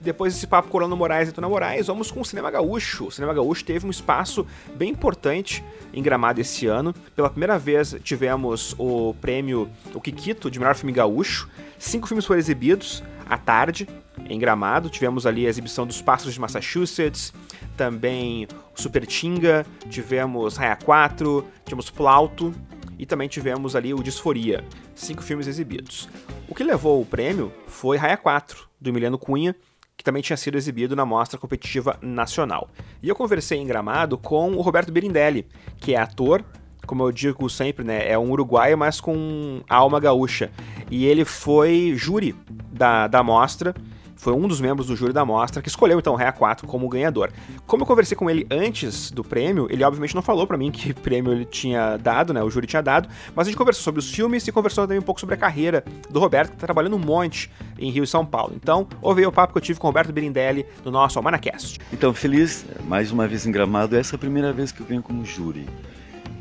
Depois 0.00 0.34
desse 0.34 0.46
papo 0.46 0.68
com 0.68 0.78
Orlando 0.78 0.96
Moraes 0.96 1.28
e 1.28 1.32
Tona 1.32 1.48
Moraes, 1.48 1.86
vamos 1.86 2.10
com 2.10 2.20
o 2.20 2.24
Cinema 2.24 2.50
Gaúcho. 2.50 3.06
O 3.06 3.10
Cinema 3.12 3.32
Gaúcho 3.32 3.64
teve 3.64 3.86
um 3.86 3.90
espaço 3.90 4.44
bem 4.74 4.90
importante 4.90 5.62
em 5.92 6.02
Gramado 6.02 6.40
esse 6.40 6.66
ano. 6.66 6.92
Pela 7.14 7.30
primeira 7.30 7.58
vez 7.60 7.94
tivemos 8.02 8.74
o 8.76 9.14
prêmio 9.20 9.70
O 9.94 10.00
Kikito 10.00 10.50
de 10.50 10.58
melhor 10.58 10.74
filme 10.74 10.92
gaúcho. 10.92 11.48
Cinco 11.78 12.08
filmes 12.08 12.24
foram 12.24 12.40
exibidos 12.40 13.04
à 13.24 13.38
tarde 13.38 13.86
em 14.28 14.36
Gramado. 14.36 14.90
Tivemos 14.90 15.24
ali 15.24 15.46
a 15.46 15.48
exibição 15.48 15.86
dos 15.86 16.02
Pássaros 16.02 16.34
de 16.34 16.40
Massachusetts, 16.40 17.32
também 17.76 18.48
Super 18.74 19.06
Tinga, 19.06 19.64
tivemos 19.88 20.56
Raia 20.56 20.76
4, 20.76 21.46
tivemos 21.64 21.88
Plauto 21.88 22.52
e 23.00 23.06
também 23.06 23.28
tivemos 23.28 23.74
ali 23.74 23.94
o 23.94 24.02
Disforia. 24.02 24.62
Cinco 24.94 25.22
filmes 25.22 25.46
exibidos. 25.46 26.06
O 26.46 26.54
que 26.54 26.62
levou 26.62 27.00
o 27.00 27.06
prêmio 27.06 27.50
foi 27.66 27.96
Raia 27.96 28.16
4, 28.18 28.68
do 28.78 28.90
Emiliano 28.90 29.16
Cunha, 29.16 29.56
que 29.96 30.04
também 30.04 30.20
tinha 30.20 30.36
sido 30.36 30.58
exibido 30.58 30.94
na 30.94 31.06
Mostra 31.06 31.38
Competitiva 31.38 31.98
Nacional. 32.02 32.68
E 33.02 33.08
eu 33.08 33.16
conversei 33.16 33.56
em 33.56 33.66
Gramado 33.66 34.18
com 34.18 34.52
o 34.52 34.60
Roberto 34.60 34.92
Birindelli, 34.92 35.46
que 35.78 35.94
é 35.94 35.98
ator, 35.98 36.44
como 36.86 37.02
eu 37.02 37.10
digo 37.10 37.48
sempre, 37.48 37.82
né, 37.86 38.06
é 38.06 38.18
um 38.18 38.30
uruguaio, 38.32 38.76
mas 38.76 39.00
com 39.00 39.62
alma 39.66 39.98
gaúcha. 39.98 40.50
E 40.90 41.06
ele 41.06 41.24
foi 41.24 41.94
júri 41.96 42.36
da, 42.70 43.08
da 43.08 43.22
mostra 43.22 43.74
foi 44.20 44.34
um 44.34 44.46
dos 44.46 44.60
membros 44.60 44.86
do 44.86 44.94
júri 44.94 45.14
da 45.14 45.24
mostra 45.24 45.62
que 45.62 45.68
escolheu 45.68 45.98
então 45.98 46.12
o 46.12 46.16
Rea 46.16 46.30
4 46.30 46.66
como 46.66 46.86
ganhador. 46.88 47.30
Como 47.66 47.82
eu 47.82 47.86
conversei 47.86 48.14
com 48.14 48.28
ele 48.28 48.46
antes 48.50 49.10
do 49.10 49.24
prêmio, 49.24 49.66
ele 49.70 49.82
obviamente 49.82 50.14
não 50.14 50.20
falou 50.20 50.46
para 50.46 50.58
mim 50.58 50.70
que 50.70 50.92
prêmio 51.00 51.32
ele 51.32 51.46
tinha 51.46 51.96
dado, 51.96 52.34
né? 52.34 52.42
O 52.42 52.50
júri 52.50 52.66
tinha 52.66 52.82
dado, 52.82 53.08
mas 53.34 53.46
a 53.46 53.50
gente 53.50 53.56
conversou 53.56 53.82
sobre 53.82 53.98
os 53.98 54.10
filmes 54.10 54.46
e 54.46 54.52
conversou 54.52 54.84
também 54.84 54.98
um 54.98 55.02
pouco 55.02 55.18
sobre 55.18 55.34
a 55.34 55.38
carreira 55.38 55.82
do 56.10 56.20
Roberto, 56.20 56.50
que 56.50 56.58
tá 56.58 56.66
trabalhando 56.66 56.96
um 56.96 56.98
monte 56.98 57.50
em 57.78 57.90
Rio 57.90 58.04
e 58.04 58.06
São 58.06 58.26
Paulo. 58.26 58.52
Então, 58.54 58.86
ouvi 59.00 59.24
o 59.24 59.32
papo 59.32 59.54
que 59.54 59.58
eu 59.58 59.62
tive 59.62 59.80
com 59.80 59.86
o 59.86 59.90
Roberto 59.90 60.12
Birindelli 60.12 60.66
no 60.84 60.90
nosso 60.90 61.18
Almanacast. 61.18 61.80
Então, 61.90 62.12
feliz 62.12 62.66
mais 62.86 63.10
uma 63.10 63.26
vez 63.26 63.46
em 63.46 63.50
Gramado, 63.50 63.96
essa 63.96 64.14
é 64.14 64.16
a 64.16 64.18
primeira 64.18 64.52
vez 64.52 64.70
que 64.70 64.80
eu 64.80 64.86
venho 64.86 65.02
como 65.02 65.24
júri. 65.24 65.66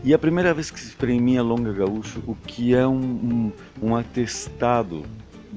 E 0.03 0.13
a 0.13 0.19
primeira 0.19 0.53
vez 0.53 0.69
que 0.69 0.79
se 0.79 0.95
premia 0.95 1.41
Longa 1.41 1.71
Gaúcho, 1.71 2.21
o 2.27 2.35
que 2.35 2.75
é 2.75 2.85
um, 2.85 2.93
um, 2.93 3.51
um 3.81 3.95
atestado 3.95 5.05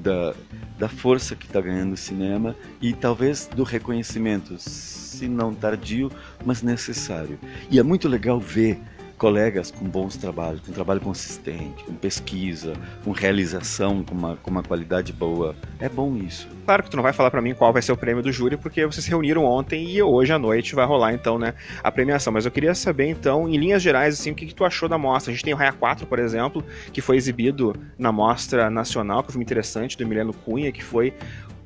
da, 0.03 0.35
da 0.77 0.89
força 0.89 1.35
que 1.35 1.45
está 1.45 1.61
ganhando 1.61 1.93
o 1.93 1.97
cinema 1.97 2.55
e 2.81 2.93
talvez 2.93 3.47
do 3.47 3.63
reconhecimento, 3.63 4.59
se 4.59 5.27
não 5.27 5.55
tardio, 5.55 6.11
mas 6.45 6.61
necessário. 6.61 7.39
E 7.71 7.79
é 7.79 7.83
muito 7.83 8.07
legal 8.09 8.39
ver 8.39 8.79
colegas 9.23 9.71
com 9.71 9.85
bons 9.85 10.17
trabalhos, 10.17 10.59
com 10.59 10.73
trabalho 10.73 10.99
consistente, 10.99 11.85
com 11.85 11.93
pesquisa, 11.93 12.73
com 13.05 13.11
realização, 13.11 14.03
com 14.03 14.13
uma, 14.13 14.35
com 14.35 14.51
uma 14.51 14.61
qualidade 14.61 15.13
boa. 15.13 15.55
É 15.79 15.87
bom 15.87 16.17
isso. 16.17 16.45
Claro 16.65 16.83
que 16.83 16.89
tu 16.89 16.97
não 16.97 17.03
vai 17.03 17.13
falar 17.13 17.31
para 17.31 17.41
mim 17.41 17.53
qual 17.53 17.71
vai 17.71 17.81
ser 17.81 17.93
o 17.93 17.97
prêmio 17.97 18.21
do 18.21 18.33
júri, 18.33 18.57
porque 18.57 18.85
vocês 18.85 19.05
se 19.05 19.09
reuniram 19.09 19.45
ontem 19.45 19.89
e 19.89 20.03
hoje 20.03 20.33
à 20.33 20.37
noite 20.37 20.75
vai 20.75 20.85
rolar 20.85 21.13
então, 21.13 21.39
né, 21.39 21.53
a 21.81 21.89
premiação. 21.89 22.33
Mas 22.33 22.43
eu 22.43 22.51
queria 22.51 22.75
saber 22.75 23.07
então, 23.07 23.47
em 23.47 23.55
linhas 23.55 23.81
gerais, 23.81 24.19
assim, 24.19 24.31
o 24.31 24.35
que, 24.35 24.45
que 24.45 24.53
tu 24.53 24.65
achou 24.65 24.89
da 24.89 24.97
mostra. 24.97 25.31
A 25.31 25.33
gente 25.33 25.45
tem 25.45 25.53
o 25.53 25.57
Raia 25.57 25.71
4, 25.71 26.05
por 26.05 26.19
exemplo, 26.19 26.61
que 26.91 26.99
foi 26.99 27.15
exibido 27.15 27.73
na 27.97 28.11
mostra 28.11 28.69
nacional, 28.69 29.23
que 29.23 29.31
foi 29.31 29.41
interessante, 29.41 29.97
do 29.97 30.03
Emiliano 30.03 30.33
Cunha, 30.33 30.69
que 30.69 30.83
foi 30.83 31.13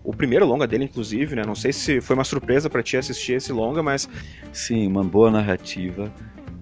o 0.03 0.16
primeiro 0.16 0.45
longa 0.45 0.68
dele, 0.68 0.84
inclusive, 0.84 1.36
né? 1.36 1.41
Não 1.43 1.55
sei 1.55 1.74
se 1.74 2.01
foi 2.01 2.16
uma 2.16 2.24
surpresa 2.24 2.70
para 2.70 2.84
ti 2.84 2.97
assistir 2.97 3.34
esse 3.34 3.51
longa, 3.51 3.82
mas. 3.82 4.08
Sim, 4.53 4.86
uma 4.86 5.03
boa 5.03 5.32
narrativa. 5.32 6.14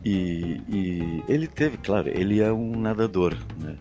E, 0.05 0.61
e, 0.69 1.23
ele 1.27 1.47
teve, 1.47 1.77
claro, 1.77 2.09
ele 2.09 2.39
é 2.39 2.53
um 2.53 2.79
nadador, 2.79 3.35
né? 3.59 3.75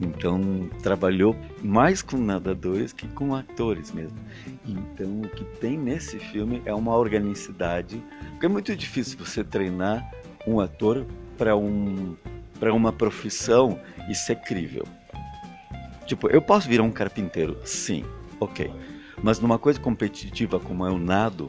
Então 0.00 0.68
trabalhou 0.82 1.34
mais 1.62 2.02
com 2.02 2.18
nadadores 2.18 2.92
que 2.92 3.08
com 3.08 3.34
atores 3.34 3.90
mesmo. 3.92 4.18
Então 4.66 5.22
o 5.22 5.28
que 5.28 5.44
tem 5.60 5.78
nesse 5.78 6.18
filme 6.18 6.60
é 6.66 6.74
uma 6.74 6.94
organicidade, 6.96 8.02
porque 8.32 8.46
é 8.46 8.48
muito 8.48 8.76
difícil 8.76 9.18
você 9.18 9.42
treinar 9.42 10.10
um 10.46 10.60
ator 10.60 11.06
para 11.38 11.56
um 11.56 12.16
para 12.58 12.72
uma 12.72 12.92
profissão 12.92 13.80
e 14.08 14.14
ser 14.14 14.36
crível. 14.36 14.84
Tipo, 16.06 16.28
eu 16.28 16.42
posso 16.42 16.68
virar 16.68 16.84
um 16.84 16.92
carpinteiro, 16.92 17.58
sim, 17.64 18.04
ok. 18.38 18.70
Mas 19.22 19.40
numa 19.40 19.58
coisa 19.58 19.80
competitiva 19.80 20.60
como 20.60 20.86
é 20.86 20.90
o 20.90 20.98
nado, 20.98 21.48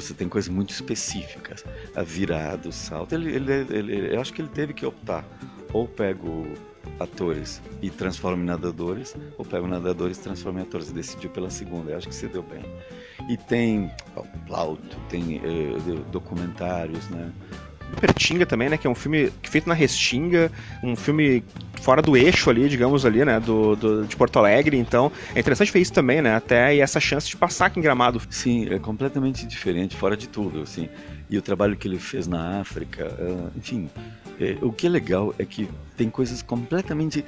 você 0.00 0.14
tem 0.14 0.28
coisas 0.28 0.48
muito 0.48 0.70
específicas. 0.70 1.64
A 1.94 2.02
virada, 2.02 2.68
o 2.68 2.72
salto. 2.72 3.14
Ele, 3.14 3.34
ele, 3.34 3.52
ele, 3.70 4.14
eu 4.14 4.20
acho 4.20 4.32
que 4.32 4.40
ele 4.40 4.48
teve 4.48 4.72
que 4.72 4.84
optar. 4.84 5.24
Ou 5.72 5.86
pego 5.86 6.46
atores 6.98 7.60
e 7.82 7.90
transformo 7.90 8.42
em 8.42 8.46
nadadores, 8.46 9.14
ou 9.36 9.44
pego 9.44 9.66
nadadores 9.66 10.16
e 10.18 10.20
transformo 10.20 10.58
em 10.58 10.62
atores. 10.62 10.90
Decidiu 10.90 11.30
pela 11.30 11.50
segunda. 11.50 11.90
Eu 11.90 11.98
acho 11.98 12.08
que 12.08 12.14
se 12.14 12.26
deu 12.28 12.42
bem. 12.42 12.64
E 13.28 13.36
tem 13.36 13.90
Plauto, 14.46 14.96
tem 15.08 15.36
eh, 15.36 16.00
documentários, 16.10 17.08
né? 17.10 17.32
Pertinga 18.00 18.46
também, 18.46 18.68
né? 18.68 18.76
Que 18.76 18.86
é 18.86 18.90
um 18.90 18.94
filme 18.94 19.32
feito 19.42 19.68
na 19.68 19.74
Restinga, 19.74 20.50
um 20.82 20.94
filme 20.94 21.42
fora 21.80 22.02
do 22.02 22.16
eixo 22.16 22.50
ali, 22.50 22.68
digamos 22.68 23.04
ali, 23.04 23.24
né? 23.24 23.40
Do, 23.40 23.74
do, 23.76 24.06
de 24.06 24.16
Porto 24.16 24.38
Alegre. 24.38 24.76
Então, 24.76 25.10
é 25.34 25.40
interessante 25.40 25.72
ver 25.72 25.80
isso 25.80 25.92
também, 25.92 26.20
né? 26.20 26.34
Até 26.34 26.74
e 26.74 26.80
essa 26.80 27.00
chance 27.00 27.28
de 27.28 27.36
passar 27.36 27.66
aqui 27.66 27.78
em 27.78 27.82
Gramado. 27.82 28.20
Sim, 28.30 28.68
é 28.72 28.78
completamente 28.78 29.46
diferente, 29.46 29.96
fora 29.96 30.16
de 30.16 30.28
tudo, 30.28 30.62
assim. 30.62 30.88
E 31.30 31.36
o 31.36 31.42
trabalho 31.42 31.76
que 31.76 31.86
ele 31.86 31.98
fez 31.98 32.26
na 32.26 32.60
África, 32.60 33.06
uh, 33.18 33.50
enfim. 33.56 33.90
É, 34.40 34.56
o 34.62 34.72
que 34.72 34.86
é 34.86 34.90
legal 34.90 35.34
é 35.38 35.44
que 35.44 35.68
tem 35.96 36.08
coisas 36.08 36.42
completamente. 36.42 37.24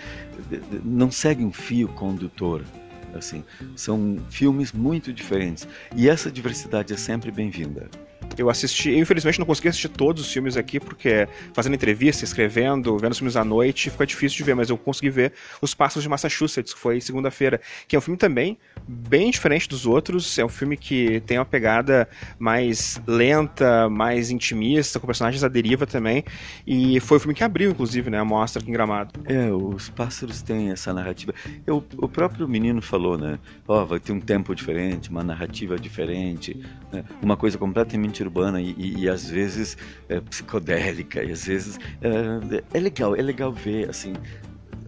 não 0.84 1.11
seguem 1.11 1.46
um 1.46 1.52
fio 1.52 1.88
condutor. 1.88 2.64
Assim, 3.12 3.42
são 3.74 4.18
filmes 4.30 4.72
muito 4.72 5.12
diferentes. 5.12 5.66
E 5.96 6.08
essa 6.08 6.30
diversidade 6.30 6.92
é 6.92 6.96
sempre 6.96 7.32
bem-vinda. 7.32 7.88
Eu 8.37 8.49
assisti, 8.49 8.91
eu, 8.91 8.99
infelizmente 8.99 9.39
não 9.39 9.47
consegui 9.47 9.68
assistir 9.68 9.89
todos 9.89 10.25
os 10.25 10.33
filmes 10.33 10.57
aqui, 10.57 10.81
porque 10.81 11.29
fazendo 11.53 11.75
entrevista, 11.75 12.25
escrevendo, 12.25 12.97
vendo 12.99 13.12
os 13.12 13.18
filmes 13.18 13.37
à 13.37 13.45
noite, 13.45 13.91
fica 13.91 14.07
difícil 14.07 14.39
de 14.39 14.45
ver, 14.45 14.55
mas 14.55 14.71
eu 14.71 14.79
consegui 14.79 15.11
ver 15.11 15.33
Os 15.61 15.75
Pássaros 15.75 16.03
de 16.03 16.09
Massachusetts, 16.09 16.73
que 16.73 16.81
foi 16.81 17.01
segunda-feira, 17.01 17.61
que 17.87 17.95
é 17.95 17.99
um 17.99 18.03
filme 18.03 18.16
também 18.16 18.59
bem 18.87 19.31
diferente 19.31 19.68
dos 19.68 19.87
outros, 19.87 20.39
é 20.39 20.45
um 20.45 20.49
filme 20.49 20.77
que 20.77 21.21
tem 21.21 21.39
uma 21.39 21.45
pegada 21.45 22.09
mais 22.39 23.01
lenta, 23.07 23.89
mais 23.89 24.31
intimista, 24.31 24.99
com 24.99 25.07
personagens 25.07 25.45
à 25.45 25.49
deriva 25.49 25.87
também, 25.87 26.25
e 26.66 26.99
foi 27.01 27.18
o 27.18 27.21
filme 27.21 27.35
que 27.35 27.45
abriu, 27.45 27.71
inclusive, 27.71 28.11
né, 28.11 28.18
a 28.18 28.25
mostra 28.25 28.61
aqui 28.61 28.71
em 28.71 28.73
Gramado. 28.73 29.12
É, 29.27 29.51
os 29.53 29.89
pássaros 29.89 30.43
têm 30.43 30.71
essa 30.71 30.93
narrativa. 30.93 31.35
Eu, 31.66 31.85
o 31.97 32.09
próprio 32.09 32.49
menino 32.49 32.81
falou, 32.81 33.18
né, 33.18 33.39
ó, 33.66 33.83
oh, 33.83 33.87
vai 33.87 34.01
ter 34.01 34.12
um 34.12 34.21
tempo 34.21 34.55
diferente, 34.55 35.11
uma 35.11 35.23
narrativa 35.23 35.79
diferente, 35.79 36.57
né, 36.93 37.05
uma 37.23 37.37
coisa 37.37 37.59
completamente 37.59 38.09
urbana 38.18 38.61
e, 38.61 38.74
e, 38.76 39.00
e 39.00 39.08
às 39.08 39.28
vezes 39.28 39.76
é, 40.08 40.20
psicodélica, 40.20 41.22
e 41.22 41.32
às 41.32 41.44
vezes 41.44 41.78
é, 42.02 42.78
é 42.78 42.80
legal, 42.80 43.14
é 43.14 43.22
legal 43.22 43.52
ver, 43.52 43.88
assim, 43.88 44.14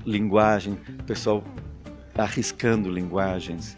linguagem, 0.04 0.76
pessoal 1.06 1.44
arriscando 2.16 2.90
linguagens, 2.90 3.76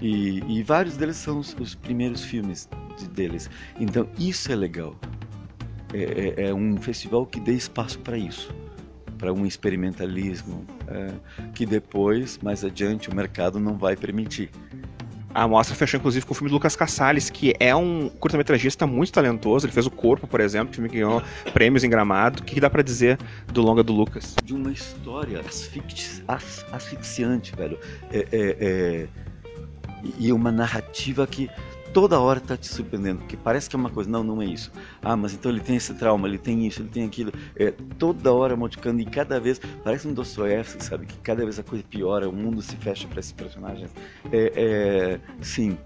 e, 0.00 0.42
e 0.48 0.62
vários 0.62 0.96
deles 0.96 1.16
são 1.16 1.38
os, 1.38 1.54
os 1.60 1.74
primeiros 1.74 2.24
filmes 2.24 2.68
de, 2.98 3.08
deles. 3.08 3.50
Então 3.78 4.08
isso 4.18 4.50
é 4.50 4.56
legal. 4.56 4.96
É, 5.92 6.42
é, 6.42 6.48
é 6.48 6.54
um 6.54 6.76
festival 6.76 7.26
que 7.26 7.40
dê 7.40 7.52
espaço 7.52 7.98
para 7.98 8.16
isso, 8.16 8.54
para 9.18 9.32
um 9.32 9.44
experimentalismo 9.44 10.64
é, 10.86 11.12
que 11.52 11.66
depois, 11.66 12.38
mais 12.38 12.64
adiante, 12.64 13.10
o 13.10 13.14
mercado 13.14 13.58
não 13.58 13.76
vai 13.76 13.96
permitir. 13.96 14.50
A 15.32 15.46
mostra 15.46 15.76
fechou 15.76 15.98
inclusive 15.98 16.26
com 16.26 16.32
o 16.32 16.34
filme 16.34 16.50
do 16.50 16.54
Lucas 16.54 16.74
Cassales, 16.74 17.30
que 17.30 17.54
é 17.60 17.74
um 17.74 18.08
curta-metragista 18.08 18.86
muito 18.86 19.12
talentoso. 19.12 19.66
Ele 19.66 19.72
fez 19.72 19.86
O 19.86 19.90
Corpo, 19.90 20.26
por 20.26 20.40
exemplo, 20.40 20.74
filme 20.74 20.88
que 20.88 20.96
ganhou 20.96 21.22
prêmios 21.52 21.84
em 21.84 21.90
Gramado. 21.90 22.40
O 22.40 22.44
que 22.44 22.60
dá 22.60 22.68
para 22.68 22.82
dizer 22.82 23.18
do 23.52 23.62
longa 23.62 23.82
do 23.82 23.92
Lucas? 23.92 24.34
De 24.44 24.54
uma 24.54 24.72
história 24.72 25.40
asfixi 25.40 26.24
asfixiante, 26.72 27.54
velho. 27.54 27.78
É, 28.12 28.26
é, 28.32 28.56
é 28.60 29.08
e 30.18 30.32
uma 30.32 30.50
narrativa 30.50 31.26
que 31.26 31.50
toda 31.92 32.18
hora 32.18 32.38
está 32.38 32.56
te 32.56 32.66
surpreendendo, 32.66 33.20
porque 33.20 33.36
parece 33.36 33.68
que 33.68 33.76
é 33.76 33.78
uma 33.78 33.90
coisa, 33.90 34.10
não, 34.10 34.22
não 34.22 34.40
é 34.42 34.46
isso. 34.46 34.72
Ah, 35.02 35.16
mas 35.16 35.34
então 35.34 35.50
ele 35.50 35.60
tem 35.60 35.76
esse 35.76 35.94
trauma, 35.94 36.26
ele 36.28 36.38
tem 36.38 36.66
isso, 36.66 36.82
ele 36.82 36.88
tem 36.88 37.04
aquilo. 37.04 37.32
É, 37.56 37.72
toda 37.98 38.32
hora 38.32 38.56
modificando 38.56 39.00
e 39.00 39.04
cada 39.04 39.38
vez, 39.40 39.60
parece 39.82 40.08
um 40.08 40.12
Dostoiévski, 40.12 40.84
sabe? 40.84 41.06
Que 41.06 41.18
cada 41.18 41.44
vez 41.44 41.58
a 41.58 41.62
coisa 41.62 41.84
piora, 41.88 42.28
o 42.28 42.32
mundo 42.32 42.62
se 42.62 42.76
fecha 42.76 43.06
para 43.08 43.20
esses 43.20 43.32
personagens. 43.32 43.90
É, 44.32 44.52
é 44.56 45.20
sim, 45.40 45.76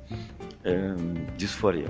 é, 0.64 0.94
disforia. 1.36 1.88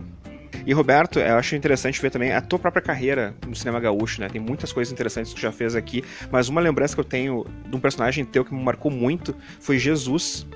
E 0.66 0.72
Roberto, 0.72 1.18
eu 1.18 1.36
acho 1.36 1.54
interessante 1.56 2.00
ver 2.00 2.10
também 2.10 2.32
a 2.32 2.40
tua 2.40 2.58
própria 2.58 2.80
carreira 2.80 3.34
no 3.46 3.54
cinema 3.54 3.78
gaúcho, 3.80 4.20
né? 4.20 4.28
Tem 4.28 4.40
muitas 4.40 4.72
coisas 4.72 4.92
interessantes 4.92 5.32
que 5.32 5.40
tu 5.40 5.42
já 5.42 5.52
fez 5.52 5.74
aqui, 5.74 6.02
mas 6.30 6.48
uma 6.48 6.60
lembrança 6.60 6.94
que 6.94 7.00
eu 7.00 7.04
tenho 7.04 7.44
de 7.68 7.76
um 7.76 7.80
personagem 7.80 8.24
teu 8.24 8.44
que 8.44 8.54
me 8.54 8.62
marcou 8.62 8.90
muito 8.90 9.34
foi 9.60 9.78
Jesus 9.78 10.46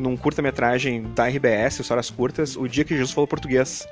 num 0.00 0.16
curta-metragem 0.16 1.04
da 1.14 1.28
RBS, 1.28 1.80
Histórias 1.80 2.10
Curtas, 2.10 2.56
O 2.56 2.66
Dia 2.66 2.84
que 2.84 2.94
Jesus 2.94 3.12
Falou 3.12 3.28
Português, 3.28 3.86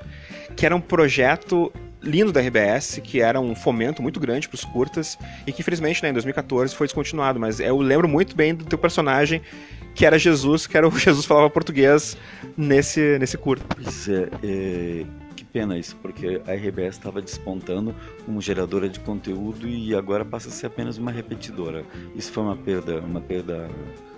que 0.55 0.65
era 0.65 0.75
um 0.75 0.81
projeto 0.81 1.71
lindo 2.01 2.31
da 2.31 2.39
RBS, 2.39 2.99
que 3.03 3.21
era 3.21 3.39
um 3.39 3.53
fomento 3.55 4.01
muito 4.01 4.19
grande 4.19 4.47
para 4.47 4.55
os 4.55 4.65
curtas, 4.65 5.17
e 5.45 5.51
que 5.51 5.61
infelizmente 5.61 6.01
né, 6.01 6.09
em 6.09 6.13
2014 6.13 6.75
foi 6.75 6.87
descontinuado, 6.87 7.39
mas 7.39 7.59
eu 7.59 7.77
lembro 7.77 8.07
muito 8.07 8.35
bem 8.35 8.55
do 8.55 8.65
teu 8.65 8.77
personagem, 8.77 9.41
que 9.93 10.05
era 10.05 10.17
Jesus, 10.17 10.65
que 10.65 10.77
era 10.77 10.87
o 10.87 10.91
Jesus 10.97 11.25
falava 11.25 11.49
português 11.49 12.17
nesse, 12.57 13.17
nesse 13.19 13.37
curta. 13.37 13.65
Pois 13.75 14.07
é, 14.07 14.29
é 14.43 15.05
que 15.35 15.43
pena 15.43 15.77
isso, 15.77 15.95
porque 15.97 16.41
a 16.47 16.53
RBS 16.53 16.95
estava 16.95 17.21
despontando 17.21 17.95
como 18.25 18.41
geradora 18.41 18.87
de 18.87 18.99
conteúdo 18.99 19.67
e 19.67 19.93
agora 19.95 20.23
passa 20.23 20.49
a 20.49 20.51
ser 20.51 20.67
apenas 20.67 20.97
uma 20.97 21.11
repetidora. 21.11 21.83
Isso 22.15 22.31
foi 22.31 22.43
uma 22.43 22.55
perda, 22.55 22.99
uma 22.99 23.21
perda 23.21 23.69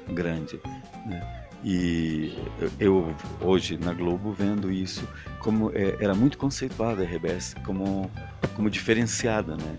grande. 0.10 0.60
Né? 1.06 1.41
E 1.64 2.34
eu 2.80 3.16
hoje 3.39 3.78
na 3.78 3.93
Globo 3.93 4.32
vendo 4.32 4.72
isso 4.72 5.07
como 5.39 5.72
é, 5.76 5.95
era 5.99 6.16
muito 6.16 6.38
conceituada 6.38 7.03
a 7.03 7.05
RBS 7.05 7.55
como 7.64 8.09
como 8.55 8.70
diferenciada, 8.70 9.55
né? 9.55 9.78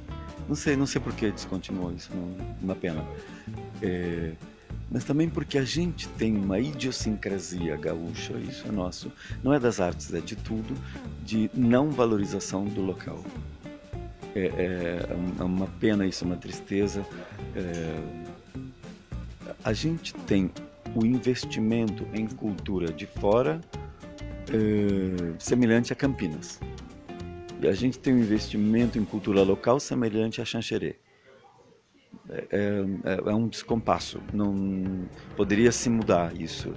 Não 0.48 0.54
sei, 0.54 0.76
não 0.76 0.86
sei 0.86 1.00
por 1.00 1.12
que 1.12 1.30
descontinuou 1.30 1.92
isso, 1.92 2.10
não, 2.14 2.36
uma 2.62 2.74
pena. 2.74 3.04
É, 3.80 4.32
mas 4.90 5.04
também 5.04 5.28
porque 5.28 5.56
a 5.56 5.64
gente 5.64 6.06
tem 6.10 6.36
uma 6.36 6.58
idiosincrasia 6.58 7.76
gaúcha, 7.76 8.34
isso 8.34 8.68
é 8.68 8.70
nosso, 8.70 9.10
não 9.42 9.52
é 9.52 9.58
das 9.58 9.80
artes, 9.80 10.12
é 10.12 10.20
de 10.20 10.36
tudo, 10.36 10.76
de 11.24 11.50
não 11.54 11.90
valorização 11.90 12.64
do 12.64 12.82
local. 12.82 13.24
É, 14.34 14.46
é, 14.46 15.06
é 15.40 15.42
uma 15.42 15.66
pena 15.80 16.06
isso, 16.06 16.24
uma 16.24 16.36
tristeza. 16.36 17.04
É, 17.56 18.00
a 19.64 19.72
gente 19.72 20.14
tem 20.26 20.50
o 20.94 21.04
investimento 21.06 22.06
em 22.12 22.26
cultura 22.26 22.92
de 22.92 23.06
fora 23.06 23.60
é, 24.52 25.34
semelhante 25.38 25.92
a 25.92 25.96
Campinas. 25.96 26.60
E 27.60 27.68
a 27.68 27.72
gente 27.72 27.98
tem 27.98 28.14
um 28.14 28.18
investimento 28.18 28.98
em 28.98 29.04
cultura 29.04 29.42
local 29.42 29.78
semelhante 29.78 30.40
a 30.40 30.44
Xanxerê. 30.44 30.96
É, 32.28 32.46
é, 32.50 33.30
é, 33.30 33.34
um 33.34 33.48
descompasso. 33.48 34.20
Não 34.32 35.06
poderia 35.36 35.70
se 35.70 35.88
mudar 35.88 36.34
isso. 36.38 36.74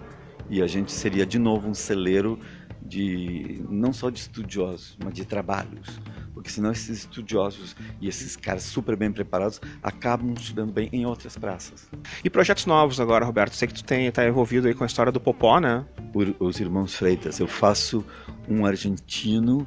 E 0.50 0.62
a 0.62 0.68
gente 0.68 0.92
seria 0.92 1.26
de 1.26 1.40
novo 1.40 1.68
um 1.68 1.74
celeiro 1.74 2.40
de 2.86 3.64
não 3.70 3.92
só 3.92 4.10
de 4.10 4.20
estudiosos, 4.20 4.98
mas 5.04 5.14
de 5.14 5.26
trabalhos 5.26 6.00
porque 6.46 6.50
senão 6.50 6.72
esses 6.72 7.00
estudiosos 7.00 7.76
e 8.00 8.08
esses 8.08 8.36
caras 8.36 8.62
super 8.62 8.96
bem 8.96 9.12
preparados 9.12 9.60
acabam 9.82 10.34
estudando 10.34 10.72
bem 10.72 10.90
em 10.94 11.04
outras 11.04 11.36
praças. 11.36 11.90
E 12.24 12.30
projetos 12.30 12.68
novos 12.68 13.00
agora, 13.00 13.26
Roberto? 13.26 13.56
Sei 13.56 13.68
que 13.68 13.74
tu 13.74 13.84
tem 13.84 14.12
tá 14.12 14.28
envolvido 14.28 14.68
aí 14.68 14.76
com 14.76 14.84
a 14.84 14.88
história 14.88 15.12
do 15.12 15.20
Popó, 15.20 15.60
né? 15.60 15.86
Por, 16.14 16.36
os 16.40 16.60
irmãos 16.60 16.94
Freitas. 16.94 17.40
Eu 17.40 17.48
faço 17.48 18.06
um 18.48 18.64
argentino 18.64 19.66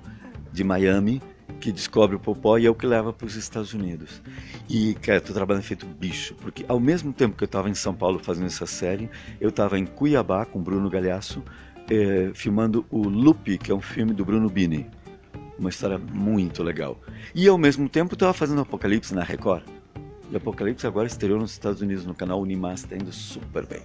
de 0.53 0.63
Miami 0.63 1.21
que 1.59 1.73
descobre 1.73 2.15
o 2.15 2.21
Popó 2.21 2.59
e 2.59 2.67
é 2.67 2.71
o 2.71 2.75
que 2.75 2.87
leva 2.87 3.13
para 3.13 3.27
os 3.27 3.35
Estados 3.35 3.75
Unidos. 3.75 4.23
E, 4.69 4.95
cara, 4.95 5.21
tô 5.21 5.33
trabalhando 5.33 5.65
feito 5.65 5.87
bicho, 5.87 6.35
porque 6.35 6.65
ao 6.69 6.79
mesmo 6.79 7.13
tempo 7.13 7.37
que 7.37 7.43
eu 7.43 7.47
estava 7.47 7.69
em 7.69 7.75
São 7.75 7.95
Paulo 7.95 8.21
fazendo 8.21 8.47
essa 8.47 8.67
série, 8.67 9.11
eu 9.41 9.49
estava 9.49 9.79
em 9.79 9.87
Cuiabá 9.87 10.45
com 10.45 10.63
Bruno 10.63 10.89
Galhaço, 10.89 11.43
eh, 11.91 12.31
filmando 12.35 12.85
o 12.91 13.09
Lupe, 13.09 13.59
que 13.59 13.71
é 13.71 13.75
um 13.75 13.81
filme 13.81 14.13
do 14.13 14.25
Bruno 14.25 14.49
Bini 14.49 14.87
uma 15.59 15.69
história 15.69 15.99
muito 15.99 16.63
legal. 16.63 16.99
E 17.35 17.49
ao 17.49 17.59
mesmo 17.59 17.89
tempo 17.89 18.15
estava 18.15 18.33
fazendo 18.33 18.61
Apocalipse 18.61 19.15
na 19.15 19.23
Record. 19.23 19.65
E 20.31 20.37
Apocalipse 20.37 20.87
agora 20.87 21.07
estreou 21.07 21.39
nos 21.39 21.51
Estados 21.53 21.81
Unidos 21.81 22.07
no 22.07 22.15
canal 22.15 22.41
Unimás, 22.41 22.81
está 22.81 22.95
indo 22.95 23.13
super 23.13 23.67
bem. 23.67 23.81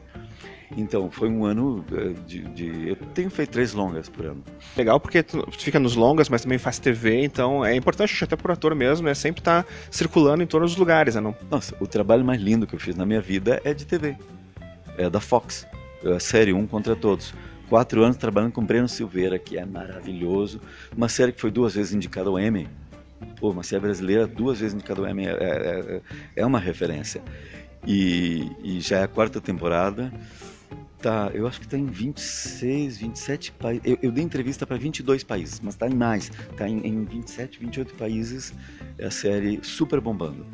Então, 0.75 1.09
foi 1.11 1.29
um 1.29 1.45
ano 1.45 1.85
eh, 1.91 2.13
de, 2.25 2.41
de, 2.49 2.89
Eu 2.89 2.95
tenho 3.13 3.29
feito 3.29 3.51
três 3.51 3.73
longas 3.73 4.09
por 4.09 4.25
ano. 4.25 4.43
Legal, 4.75 4.99
porque 4.99 5.21
tu 5.21 5.45
fica 5.51 5.79
nos 5.79 5.95
longas, 5.95 6.29
mas 6.29 6.41
também 6.41 6.57
faz 6.57 6.79
TV, 6.79 7.23
então 7.23 7.63
é 7.63 7.75
importante, 7.75 8.23
até 8.23 8.35
por 8.35 8.49
ator 8.49 8.73
mesmo, 8.73 9.07
é 9.07 9.13
sempre 9.13 9.41
estar 9.41 9.63
tá 9.63 9.69
circulando 9.91 10.41
em 10.41 10.47
todos 10.47 10.71
os 10.71 10.77
lugares, 10.77 11.13
né? 11.15 11.21
Não? 11.21 11.35
Nossa, 11.49 11.75
o 11.79 11.85
trabalho 11.85 12.25
mais 12.25 12.41
lindo 12.41 12.65
que 12.65 12.73
eu 12.73 12.79
fiz 12.79 12.95
na 12.95 13.05
minha 13.05 13.21
vida 13.21 13.61
é 13.63 13.73
de 13.73 13.85
TV. 13.85 14.17
É 14.97 15.09
da 15.09 15.19
Fox. 15.19 15.67
É 16.03 16.13
a 16.13 16.19
série 16.19 16.53
Um 16.53 16.65
Contra 16.65 16.95
Todos 16.95 17.33
quatro 17.73 18.03
anos 18.03 18.17
trabalhando 18.17 18.51
com 18.51 18.63
Breno 18.63 18.87
Silveira, 18.87 19.39
que 19.39 19.57
é 19.57 19.65
maravilhoso. 19.65 20.61
Uma 20.95 21.09
série 21.09 21.31
que 21.31 21.41
foi 21.41 21.49
duas 21.49 21.73
vezes 21.73 21.91
indicada 21.91 22.29
ao 22.29 22.39
Emmy. 22.39 22.69
Pô, 23.39 23.49
uma 23.49 23.63
série 23.63 23.81
brasileira 23.81 24.27
duas 24.27 24.59
vezes 24.59 24.75
indicada 24.75 25.01
ao 25.01 25.09
Emmy 25.09 25.25
é, 25.25 25.31
é, 25.31 25.95
é, 25.95 26.01
é 26.35 26.45
uma 26.45 26.59
referência. 26.59 27.19
E, 27.83 28.47
e, 28.63 28.79
já 28.79 28.99
é 28.99 29.03
a 29.05 29.07
quarta 29.07 29.41
temporada. 29.41 30.13
Tá, 31.01 31.31
eu 31.33 31.47
acho 31.47 31.59
que 31.59 31.65
está 31.65 31.75
em 31.75 31.87
26, 31.87 32.99
27 32.99 33.51
países. 33.53 33.81
Eu, 33.83 33.97
eu 34.03 34.11
dei 34.11 34.23
entrevista 34.23 34.67
para 34.67 34.77
22 34.77 35.23
países, 35.23 35.59
mas 35.59 35.73
está 35.73 35.87
em 35.87 35.95
mais. 35.95 36.31
Está 36.51 36.69
em, 36.69 36.77
em 36.85 37.03
27, 37.05 37.57
28 37.59 37.95
países. 37.95 38.53
É 38.99 39.07
a 39.07 39.11
série 39.11 39.59
super 39.63 39.99
bombando. 39.99 40.45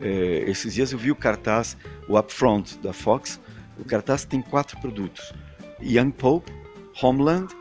É, 0.00 0.44
esses 0.48 0.72
dias 0.72 0.92
eu 0.92 0.98
vi 0.98 1.10
o 1.10 1.14
cartaz, 1.14 1.76
o 2.08 2.18
Upfront 2.18 2.78
da 2.78 2.94
Fox. 2.94 3.38
O 3.78 3.84
cartaz 3.84 4.24
tem 4.24 4.40
quatro 4.40 4.80
produtos 4.80 5.34
Young 5.82 6.10
Pope, 6.10 6.52
Homeland, 7.02 7.54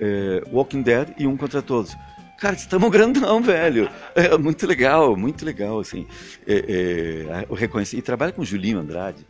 é, 0.00 0.42
Walking 0.52 0.82
Dead 0.82 1.14
e 1.18 1.26
Um 1.26 1.36
Contra 1.36 1.62
Todos. 1.62 1.96
Cara, 2.38 2.56
estamos 2.56 2.90
grandão, 2.90 3.40
velho. 3.42 3.88
É 4.14 4.36
muito 4.36 4.66
legal, 4.66 5.16
muito 5.16 5.44
legal, 5.44 5.78
assim. 5.78 6.06
É, 6.46 7.26
é, 7.28 7.46
eu 7.48 7.54
reconheci. 7.54 7.96
E 7.96 8.02
trabalha 8.02 8.32
com 8.32 8.44
Julinho 8.44 8.80
Andrade. 8.80 9.24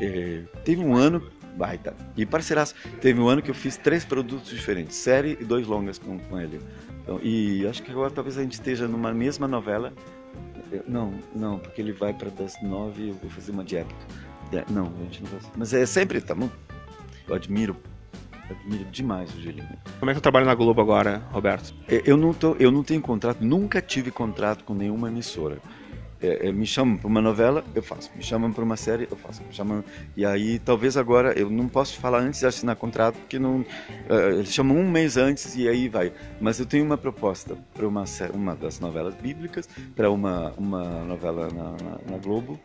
É, 0.00 0.42
teve 0.64 0.82
um 0.82 0.96
ano, 0.96 1.22
baita. 1.56 1.94
E 2.16 2.26
parceiraço, 2.26 2.74
teve 3.00 3.20
um 3.20 3.28
ano 3.28 3.42
que 3.42 3.50
eu 3.50 3.54
fiz 3.54 3.76
três 3.76 4.04
produtos 4.04 4.50
diferentes, 4.50 4.96
série 4.96 5.38
e 5.40 5.44
dois 5.44 5.66
longas 5.66 5.98
com, 5.98 6.18
com 6.18 6.40
ele. 6.40 6.60
Então, 7.02 7.20
e 7.22 7.66
acho 7.66 7.82
que 7.82 7.90
agora 7.90 8.10
talvez 8.10 8.36
a 8.38 8.42
gente 8.42 8.54
esteja 8.54 8.88
numa 8.88 9.12
mesma 9.12 9.46
novela. 9.46 9.92
É, 10.72 10.80
não, 10.88 11.14
não, 11.34 11.58
porque 11.58 11.80
ele 11.80 11.92
vai 11.92 12.12
para 12.12 12.30
das 12.30 12.60
nove, 12.62 13.10
eu 13.10 13.14
vou 13.14 13.30
fazer 13.30 13.52
uma 13.52 13.62
de 13.62 13.76
época. 13.76 14.04
Não, 14.68 14.92
a 15.00 15.02
gente 15.04 15.22
não 15.22 15.30
vai. 15.30 15.40
Mas 15.56 15.72
é 15.72 15.86
sempre, 15.86 16.20
tá 16.20 16.34
bom? 16.34 16.50
Admiro 17.34 17.76
Admiro 18.50 18.84
demais 18.90 19.34
o 19.34 19.40
Gelinho. 19.40 19.68
Como 19.98 20.10
é 20.10 20.14
que 20.14 20.18
eu 20.18 20.22
trabalho 20.22 20.44
na 20.44 20.54
Globo 20.54 20.80
agora, 20.80 21.22
Roberto? 21.32 21.72
Eu 22.04 22.16
não, 22.18 22.34
tô, 22.34 22.54
eu 22.58 22.70
não 22.70 22.82
tenho 22.82 23.00
contrato, 23.00 23.38
nunca 23.42 23.80
tive 23.80 24.10
contrato 24.10 24.62
com 24.64 24.74
nenhuma 24.74 25.08
emissora. 25.08 25.58
É, 26.20 26.48
é, 26.48 26.52
me 26.52 26.66
chamam 26.66 26.96
para 26.98 27.08
uma 27.08 27.22
novela, 27.22 27.64
eu 27.74 27.82
faço. 27.82 28.10
Me 28.14 28.22
chamam 28.22 28.52
para 28.52 28.62
uma 28.62 28.76
série, 28.76 29.08
eu 29.10 29.16
faço. 29.16 29.42
Me 29.42 29.52
chamam... 29.52 29.82
E 30.16 30.24
aí, 30.24 30.58
talvez 30.58 30.96
agora, 30.96 31.32
eu 31.32 31.48
não 31.50 31.66
posso 31.66 31.98
falar 31.98 32.20
antes 32.20 32.40
de 32.40 32.46
assinar 32.46 32.76
contrato, 32.76 33.16
porque 33.16 33.38
não, 33.38 33.64
é, 34.08 34.28
eles 34.34 34.52
chamam 34.52 34.76
um 34.76 34.88
mês 34.90 35.16
antes 35.16 35.56
e 35.56 35.66
aí 35.68 35.88
vai. 35.88 36.12
Mas 36.40 36.60
eu 36.60 36.66
tenho 36.66 36.84
uma 36.84 36.98
proposta 36.98 37.56
para 37.74 37.88
uma, 37.88 38.04
uma 38.34 38.54
das 38.54 38.78
novelas 38.78 39.14
bíblicas, 39.14 39.68
para 39.96 40.10
uma, 40.10 40.52
uma 40.58 40.84
novela 41.04 41.48
na, 41.48 41.70
na- 41.72 41.98
na 42.12 42.18
Globo, 42.18 42.60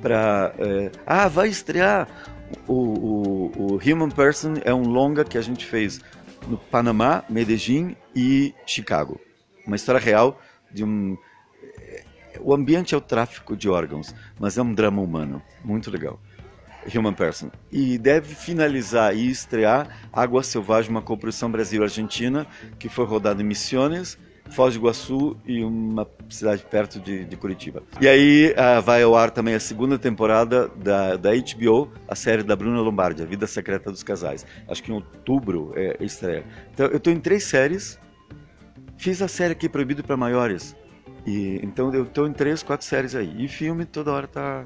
para... 0.00 0.54
ah, 1.06 1.28
vai 1.28 1.48
estrear 1.48 2.08
o, 2.66 2.72
o, 2.74 3.52
o 3.56 3.74
Human 3.76 4.10
Person, 4.10 4.54
é 4.64 4.72
um 4.72 4.82
longa 4.82 5.24
que 5.24 5.38
a 5.38 5.42
gente 5.42 5.64
fez 5.64 6.00
no 6.48 6.56
Panamá, 6.56 7.24
Medellín 7.28 7.96
e 8.14 8.54
Chicago. 8.64 9.20
Uma 9.66 9.76
história 9.76 10.00
real 10.00 10.40
de 10.72 10.84
um 10.84 11.16
o 12.40 12.54
ambiente 12.54 12.94
é 12.94 12.98
o 12.98 13.00
tráfico 13.00 13.56
de 13.56 13.68
órgãos, 13.68 14.14
mas 14.38 14.58
é 14.58 14.62
um 14.62 14.72
drama 14.72 15.00
humano, 15.00 15.42
muito 15.64 15.90
legal. 15.90 16.20
Human 16.94 17.14
Person. 17.14 17.50
E 17.72 17.98
deve 17.98 18.34
finalizar 18.34 19.16
e 19.16 19.28
estrear 19.28 19.88
Água 20.12 20.42
Selvagem, 20.42 20.90
uma 20.90 21.02
coprodução 21.02 21.50
Brasil-Argentina, 21.50 22.46
que 22.78 22.88
foi 22.88 23.04
rodada 23.04 23.42
em 23.42 23.44
Misiones, 23.44 24.16
Foz 24.50 24.74
do 24.74 24.80
Iguaçu 24.80 25.36
e 25.44 25.62
uma 25.62 26.06
cidade 26.28 26.64
perto 26.70 27.00
de, 27.00 27.24
de 27.24 27.36
Curitiba. 27.36 27.82
E 28.00 28.08
aí 28.08 28.54
ah, 28.56 28.80
vai 28.80 29.02
ao 29.02 29.16
ar 29.16 29.30
também 29.30 29.54
a 29.54 29.60
segunda 29.60 29.98
temporada 29.98 30.68
da, 30.68 31.16
da 31.16 31.30
HBO, 31.34 31.90
a 32.08 32.14
série 32.14 32.42
da 32.42 32.56
Bruna 32.56 32.80
Lombardi, 32.80 33.22
A 33.22 33.26
Vida 33.26 33.46
Secreta 33.46 33.90
dos 33.90 34.02
Casais. 34.02 34.46
Acho 34.68 34.82
que 34.82 34.90
em 34.90 34.94
outubro 34.94 35.72
é 35.76 35.96
estreia. 36.00 36.44
Então 36.72 36.86
eu 36.86 36.96
estou 36.96 37.12
em 37.12 37.20
três 37.20 37.44
séries. 37.44 37.98
Fiz 38.96 39.20
a 39.20 39.28
série 39.28 39.52
aqui 39.52 39.68
Proibido 39.68 40.02
para 40.02 40.16
Maiores. 40.16 40.74
E, 41.26 41.60
então 41.62 41.92
eu 41.92 42.04
estou 42.04 42.26
em 42.26 42.32
três, 42.32 42.62
quatro 42.62 42.86
séries 42.86 43.14
aí. 43.14 43.44
E 43.44 43.48
filme 43.48 43.84
toda 43.84 44.12
hora 44.12 44.26
tá. 44.26 44.64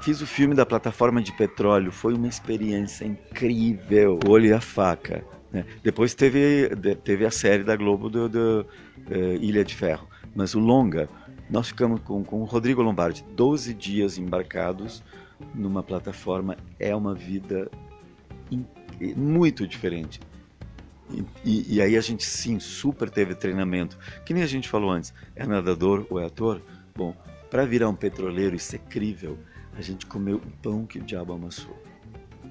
Fiz 0.00 0.20
o 0.20 0.26
filme 0.26 0.54
da 0.54 0.64
plataforma 0.64 1.22
de 1.22 1.30
petróleo, 1.32 1.92
foi 1.92 2.14
uma 2.14 2.26
experiência 2.26 3.04
incrível. 3.04 4.18
O 4.26 4.30
Olho 4.30 4.46
e 4.46 4.52
a 4.52 4.60
Faca. 4.60 5.22
Né? 5.52 5.64
Depois 5.82 6.14
teve, 6.14 6.68
teve 7.02 7.24
a 7.26 7.30
série 7.30 7.64
da 7.64 7.74
Globo 7.76 8.08
do, 8.08 8.28
do, 8.28 8.66
eh, 9.10 9.36
Ilha 9.40 9.64
de 9.64 9.74
Ferro. 9.74 10.08
Mas 10.34 10.54
o 10.54 10.60
longa, 10.60 11.08
nós 11.48 11.68
ficamos 11.68 12.00
com, 12.02 12.22
com 12.22 12.40
o 12.40 12.44
Rodrigo 12.44 12.82
Lombardi 12.82 13.24
12 13.34 13.74
dias 13.74 14.16
embarcados 14.18 15.02
numa 15.54 15.82
plataforma. 15.82 16.56
É 16.78 16.94
uma 16.94 17.14
vida 17.14 17.68
in- 18.50 18.66
muito 19.16 19.66
diferente. 19.66 20.20
E, 21.12 21.24
e- 21.44 21.74
e 21.76 21.82
aí 21.82 21.96
a 21.96 22.00
gente 22.00 22.24
sim, 22.24 22.60
super 22.60 23.10
teve 23.10 23.34
treinamento. 23.34 23.98
Que 24.24 24.32
nem 24.32 24.42
a 24.44 24.46
gente 24.46 24.68
falou 24.68 24.90
antes, 24.90 25.12
é 25.34 25.44
nadador 25.44 26.06
ou 26.08 26.20
é 26.20 26.26
ator? 26.26 26.62
Bom, 26.94 27.14
para 27.50 27.64
virar 27.66 27.88
um 27.88 27.94
petroleiro 27.96 28.54
e 28.54 28.58
ser 28.60 28.78
crível, 28.78 29.36
a 29.76 29.80
gente 29.82 30.06
comeu 30.06 30.36
o 30.36 30.50
pão 30.62 30.86
que 30.86 30.98
o 30.98 31.02
diabo 31.02 31.32
amassou. 31.32 31.76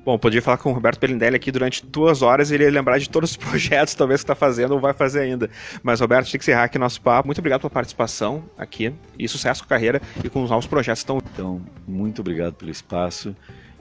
Bom, 0.06 0.18
podia 0.18 0.42
falar 0.42 0.58
com 0.58 0.72
o 0.72 0.74
Roberto 0.74 1.00
Pelindelli 1.00 1.36
aqui 1.36 1.52
durante 1.52 1.86
duas 1.86 2.22
horas 2.22 2.50
e 2.50 2.56
ele 2.56 2.64
ia 2.64 2.72
lembrar 2.72 2.98
de 2.98 3.10
todos 3.10 3.32
os 3.32 3.38
projetos, 3.38 3.94
talvez, 3.94 4.22
que 4.22 4.24
está 4.24 4.36
fazendo 4.36 4.72
ou 4.72 4.80
vai 4.80 4.94
fazer 4.94 5.22
ainda. 5.22 5.50
Mas, 5.84 6.00
Roberto, 6.00 6.28
tinha 6.28 6.40
que 6.40 6.44
encerrar 6.44 6.64
aqui 6.64 6.78
nosso 6.78 7.02
papo. 7.02 7.28
Muito 7.28 7.40
obrigado 7.40 7.62
pela 7.62 7.70
participação 7.70 8.44
aqui 8.58 8.94
e 9.18 9.28
sucesso 9.28 9.62
com 9.62 9.66
a 9.66 9.70
carreira 9.70 10.02
e 10.24 10.30
com 10.30 10.42
os 10.42 10.50
novos 10.50 10.68
projetos 10.68 11.02
estão. 11.02 11.22
Então, 11.34 11.62
muito 11.88 12.22
obrigado 12.22 12.54
pelo 12.54 12.72
espaço 12.72 13.36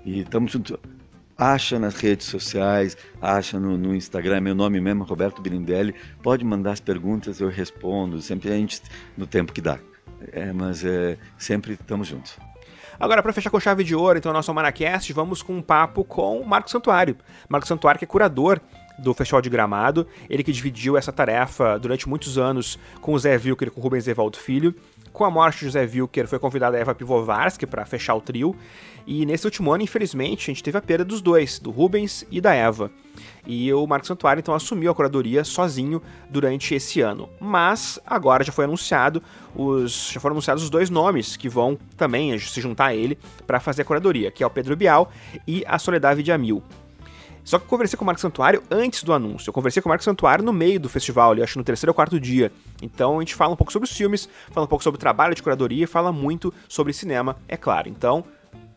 e 0.05 0.21
estamos 0.21 0.53
juntos. 0.53 0.77
Acha 1.37 1.79
nas 1.79 1.95
redes 1.95 2.27
sociais, 2.27 2.97
acha 3.23 3.61
no, 3.61 3.79
no 3.79 3.95
Instagram, 3.95 4.41
meu 4.41 4.57
nome 4.57 4.81
mesmo, 4.81 5.05
Roberto 5.05 5.41
Birindelli. 5.41 5.95
Pode 6.21 6.45
mandar 6.45 6.73
as 6.73 6.81
perguntas, 6.81 7.41
eu 7.41 7.49
respondo, 7.49 8.21
sempre 8.21 8.51
a 8.51 8.55
gente 8.55 8.83
no 9.17 9.25
tempo 9.25 9.53
que 9.53 9.61
dá. 9.61 9.79
É, 10.33 10.53
mas 10.53 10.85
é, 10.85 11.17
sempre 11.39 11.75
estamos 11.75 12.09
juntos. 12.09 12.37
Agora, 13.01 13.23
para 13.23 13.33
fechar 13.33 13.51
com 13.51 13.61
chave 13.61 13.85
de 13.85 13.95
ouro, 13.95 14.19
então, 14.19 14.33
nosso 14.33 14.53
Manacast, 14.53 15.13
vamos 15.13 15.41
com 15.41 15.57
um 15.57 15.63
papo 15.63 16.03
com 16.03 16.41
o 16.41 16.47
Marco 16.47 16.69
Santuário. 16.69 17.17
Marco 17.49 17.67
Santuário, 17.67 17.99
que 17.99 18.05
é 18.05 18.09
curador 18.09 18.61
do 18.99 19.15
Festival 19.15 19.41
de 19.41 19.49
Gramado, 19.49 20.05
ele 20.29 20.43
que 20.43 20.51
dividiu 20.51 20.97
essa 20.97 21.13
tarefa 21.13 21.79
durante 21.79 22.09
muitos 22.09 22.37
anos 22.37 22.77
com 23.01 23.13
o 23.13 23.19
Zé 23.19 23.37
Wilker 23.37 23.69
e 23.69 23.71
com 23.71 23.81
o 23.81 23.83
Rubens 23.85 24.09
Evaldo 24.09 24.37
Filho. 24.37 24.75
Com 25.19 25.25
a 25.25 25.31
morte 25.33 25.65
de 25.65 25.73
Zé 25.73 25.81
Wilker, 25.83 26.29
foi 26.29 26.39
convidada 26.39 26.77
a 26.77 26.81
Eva 26.81 26.95
Pivovarsky 26.95 27.67
para 27.67 27.85
fechar 27.85 28.15
o 28.15 28.21
trio. 28.21 28.55
E 29.05 29.27
nesse 29.27 29.45
último 29.49 29.73
ano, 29.73 29.83
infelizmente, 29.83 30.49
a 30.49 30.55
gente 30.55 30.63
teve 30.63 30.79
a 30.79 30.81
perda 30.81 31.05
dos 31.05 31.21
dois, 31.21 31.59
do 31.59 31.73
Rubens 31.73 32.25
e 32.31 32.41
da 32.41 32.55
Eva. 32.55 32.89
E 33.45 33.73
o 33.73 33.85
Marco 33.85 34.07
Santuário 34.07 34.39
então 34.39 34.55
assumiu 34.55 34.93
a 34.93 34.95
curadoria 34.95 35.43
sozinho 35.43 36.01
durante 36.31 36.73
esse 36.73 37.01
ano. 37.01 37.29
Mas 37.41 37.99
agora 38.07 38.45
já 38.45 38.53
foi 38.53 38.65
anunciado 38.65 39.21
os 39.57 40.13
já 40.13 40.21
foram 40.21 40.35
anunciados 40.35 40.63
os 40.63 40.71
dois 40.71 40.89
nomes 40.89 41.37
que 41.37 41.49
vão 41.49 41.77
também 41.97 42.39
se 42.39 42.61
juntar 42.61 42.87
a 42.87 42.95
ele 42.95 43.19
para 43.45 43.59
fazer 43.59 43.83
a 43.83 43.85
curadoria, 43.85 44.31
que 44.31 44.45
é 44.45 44.47
o 44.47 44.51
Pedro 44.51 44.77
Bial 44.77 45.11
e 45.49 45.65
a 45.67 45.81
Soledad 45.81 46.25
Jamil. 46.25 46.63
Só 47.49 47.59
que 47.59 47.65
eu 47.65 47.69
conversei 47.71 47.97
com 47.97 48.05
o 48.05 48.07
Marco 48.07 48.21
Santuário 48.21 48.63
antes 48.71 49.03
do 49.03 49.11
anúncio. 49.11 49.49
Eu 49.49 49.55
conversei 49.55 49.83
com 49.83 49.89
o 49.89 49.91
Marco 49.91 50.05
Santuário 50.05 50.45
no 50.45 50.53
meio 50.53 50.79
do 50.79 50.87
festival, 50.87 51.31
ali, 51.31 51.43
acho 51.43 51.55
que 51.55 51.59
no 51.59 51.65
terceiro 51.65 51.91
ou 51.91 51.95
quarto 51.95 52.21
dia. 52.21 52.53
Então 52.83 53.17
a 53.17 53.21
gente 53.23 53.35
fala 53.35 53.55
um 53.55 53.57
pouco 53.57 53.73
sobre 53.73 53.89
os 53.89 53.97
filmes, 53.97 54.29
fala 54.51 54.67
um 54.67 54.69
pouco 54.69 54.85
sobre 54.85 54.99
o 54.99 55.01
trabalho 55.01 55.35
de 55.35 55.43
curadoria 55.43 55.85
e 55.85 55.87
fala 55.87 56.13
muito 56.13 56.53
sobre 56.69 56.93
cinema, 56.93 57.39
é 57.49 57.57
claro. 57.57 57.89
Então, 57.89 58.23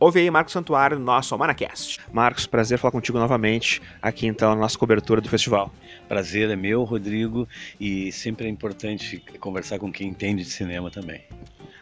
ouve 0.00 0.20
aí 0.20 0.30
Marco 0.30 0.50
Santuário 0.50 0.98
no 0.98 1.04
nosso 1.04 1.36
Manacast. 1.36 2.00
Marcos, 2.10 2.46
prazer 2.46 2.78
falar 2.78 2.92
contigo 2.92 3.18
novamente 3.18 3.82
aqui 4.00 4.26
então 4.26 4.54
na 4.54 4.62
nossa 4.62 4.78
cobertura 4.78 5.20
do 5.20 5.28
festival. 5.28 5.70
Prazer 6.08 6.48
é 6.48 6.56
meu, 6.56 6.82
Rodrigo, 6.82 7.46
e 7.78 8.10
sempre 8.10 8.46
é 8.46 8.48
importante 8.48 9.22
conversar 9.38 9.78
com 9.80 9.92
quem 9.92 10.08
entende 10.08 10.44
de 10.44 10.50
cinema 10.50 10.90
também. 10.90 11.20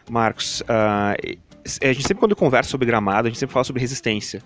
Marcos, 0.09 0.61
ah, 0.67 1.15
a 1.81 1.93
gente 1.93 2.05
sempre 2.05 2.19
quando 2.19 2.35
conversa 2.35 2.69
sobre 2.69 2.85
gramado, 2.85 3.29
a 3.29 3.31
gente 3.31 3.39
sempre 3.39 3.53
fala 3.53 3.63
sobre 3.63 3.79
resistência. 3.79 4.41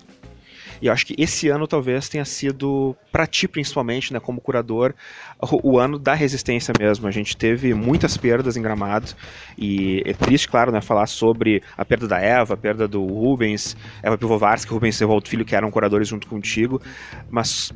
E 0.81 0.87
eu 0.87 0.93
acho 0.93 1.05
que 1.05 1.15
esse 1.17 1.49
ano 1.49 1.67
talvez 1.67 2.09
tenha 2.09 2.25
sido, 2.25 2.95
para 3.11 3.25
ti 3.25 3.47
principalmente, 3.47 4.13
né, 4.13 4.19
como 4.19 4.41
curador, 4.41 4.93
o, 5.39 5.73
o 5.73 5.79
ano 5.79 5.97
da 5.97 6.13
resistência 6.13 6.73
mesmo. 6.79 7.07
A 7.07 7.11
gente 7.11 7.35
teve 7.35 7.73
muitas 7.73 8.17
perdas 8.17 8.57
em 8.57 8.61
gramado 8.61 9.13
e 9.57 10.01
é 10.05 10.13
triste, 10.13 10.47
claro, 10.47 10.71
né, 10.71 10.81
falar 10.81 11.07
sobre 11.07 11.61
a 11.77 11.85
perda 11.85 12.07
da 12.07 12.19
Eva, 12.19 12.53
a 12.53 12.57
perda 12.57 12.87
do 12.87 13.05
Rubens, 13.05 13.75
Eva 14.01 14.17
Pivovarsky, 14.17 14.71
Rubens 14.71 14.99
Evaldo 14.99 15.27
Filho, 15.27 15.45
que 15.45 15.55
eram 15.55 15.71
curadores 15.71 16.07
junto 16.07 16.27
contigo, 16.27 16.81
mas 17.29 17.71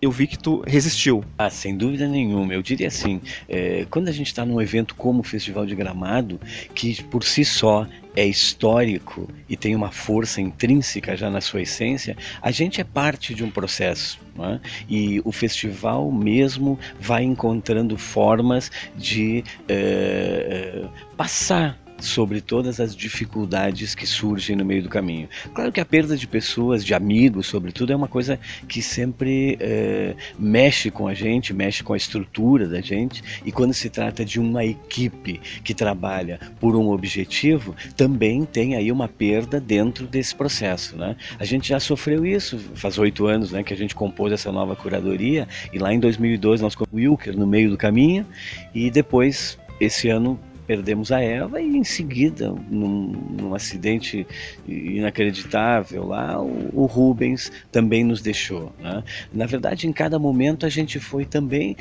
eu 0.00 0.10
vi 0.10 0.26
que 0.26 0.38
tu 0.38 0.62
resistiu. 0.66 1.24
Ah, 1.38 1.50
sem 1.50 1.76
dúvida 1.76 2.06
nenhuma. 2.06 2.52
Eu 2.52 2.62
diria 2.62 2.88
assim, 2.88 3.20
é, 3.48 3.86
quando 3.90 4.08
a 4.08 4.12
gente 4.12 4.26
está 4.26 4.44
num 4.44 4.60
evento 4.60 4.94
como 4.94 5.20
o 5.20 5.24
Festival 5.24 5.66
de 5.66 5.74
Gramado, 5.74 6.38
que 6.74 7.02
por 7.04 7.24
si 7.24 7.44
só 7.44 7.86
é 8.16 8.24
histórico 8.24 9.28
e 9.48 9.56
tem 9.56 9.74
uma 9.74 9.90
força 9.90 10.40
intrínseca 10.40 11.16
já 11.16 11.30
na 11.30 11.40
sua 11.40 11.62
essência, 11.62 12.16
a 12.40 12.50
gente 12.50 12.80
é 12.80 12.84
parte 12.84 13.34
de 13.34 13.42
um 13.42 13.50
processo. 13.50 14.20
é? 14.38 14.60
E 14.88 15.20
o 15.24 15.32
festival 15.32 16.10
mesmo 16.12 16.78
vai 17.00 17.24
encontrando 17.24 17.96
formas 17.96 18.70
de 18.96 19.42
é, 19.68 20.84
passar 21.16 21.83
sobre 22.00 22.40
todas 22.40 22.80
as 22.80 22.94
dificuldades 22.94 23.94
que 23.94 24.06
surgem 24.06 24.56
no 24.56 24.64
meio 24.64 24.82
do 24.82 24.88
caminho. 24.88 25.28
Claro 25.54 25.72
que 25.72 25.80
a 25.80 25.84
perda 25.84 26.16
de 26.16 26.26
pessoas, 26.26 26.84
de 26.84 26.94
amigos, 26.94 27.46
sobretudo, 27.46 27.92
é 27.92 27.96
uma 27.96 28.08
coisa 28.08 28.38
que 28.68 28.82
sempre 28.82 29.56
é, 29.60 30.14
mexe 30.38 30.90
com 30.90 31.08
a 31.08 31.14
gente, 31.14 31.52
mexe 31.54 31.82
com 31.82 31.92
a 31.92 31.96
estrutura 31.96 32.68
da 32.68 32.80
gente. 32.80 33.22
E 33.44 33.52
quando 33.52 33.72
se 33.72 33.88
trata 33.88 34.24
de 34.24 34.38
uma 34.40 34.64
equipe 34.64 35.40
que 35.62 35.74
trabalha 35.74 36.38
por 36.60 36.76
um 36.76 36.88
objetivo, 36.88 37.74
também 37.96 38.44
tem 38.44 38.74
aí 38.74 38.90
uma 38.90 39.08
perda 39.08 39.60
dentro 39.60 40.06
desse 40.06 40.34
processo. 40.34 40.96
Né? 40.96 41.16
A 41.38 41.44
gente 41.44 41.68
já 41.68 41.80
sofreu 41.80 42.26
isso, 42.26 42.58
faz 42.74 42.98
oito 42.98 43.26
anos 43.26 43.52
né, 43.52 43.62
que 43.62 43.72
a 43.72 43.76
gente 43.76 43.94
compôs 43.94 44.32
essa 44.32 44.50
nova 44.52 44.76
curadoria, 44.76 45.48
e 45.72 45.78
lá 45.78 45.92
em 45.92 46.00
2002 46.00 46.60
nós 46.60 46.74
com 46.74 46.84
o 46.84 46.96
Wilker 46.96 47.36
no 47.36 47.46
meio 47.46 47.70
do 47.70 47.76
caminho, 47.76 48.26
e 48.74 48.90
depois, 48.90 49.58
esse 49.80 50.08
ano, 50.08 50.38
perdemos 50.66 51.12
a 51.12 51.20
Eva 51.20 51.60
e 51.60 51.76
em 51.76 51.84
seguida, 51.84 52.50
num, 52.70 53.08
num 53.08 53.54
acidente 53.54 54.26
inacreditável 54.66 56.06
lá, 56.06 56.40
o, 56.40 56.70
o, 56.72 56.86
Rubens 56.86 57.50
também 57.70 58.04
nos 58.04 58.20
deixou. 58.20 58.72
Né? 58.80 59.02
Na 59.32 59.46
verdade, 59.46 59.86
em 59.86 59.92
cada 59.92 60.18
momento 60.18 60.66
a 60.66 60.68
gente 60.68 60.98
foi 60.98 61.24
também 61.24 61.76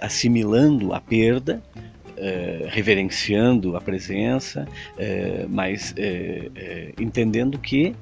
assimilando 0.00 0.92
a 0.92 1.00
perda, 1.00 1.62
eh, 2.16 2.68
reverenciando 2.68 3.76
a 3.76 3.80
presença, 3.80 4.68
eh, 4.98 5.46
mas 5.48 5.94
eh, 5.96 6.92
entendendo 6.98 7.58
que 7.58 7.94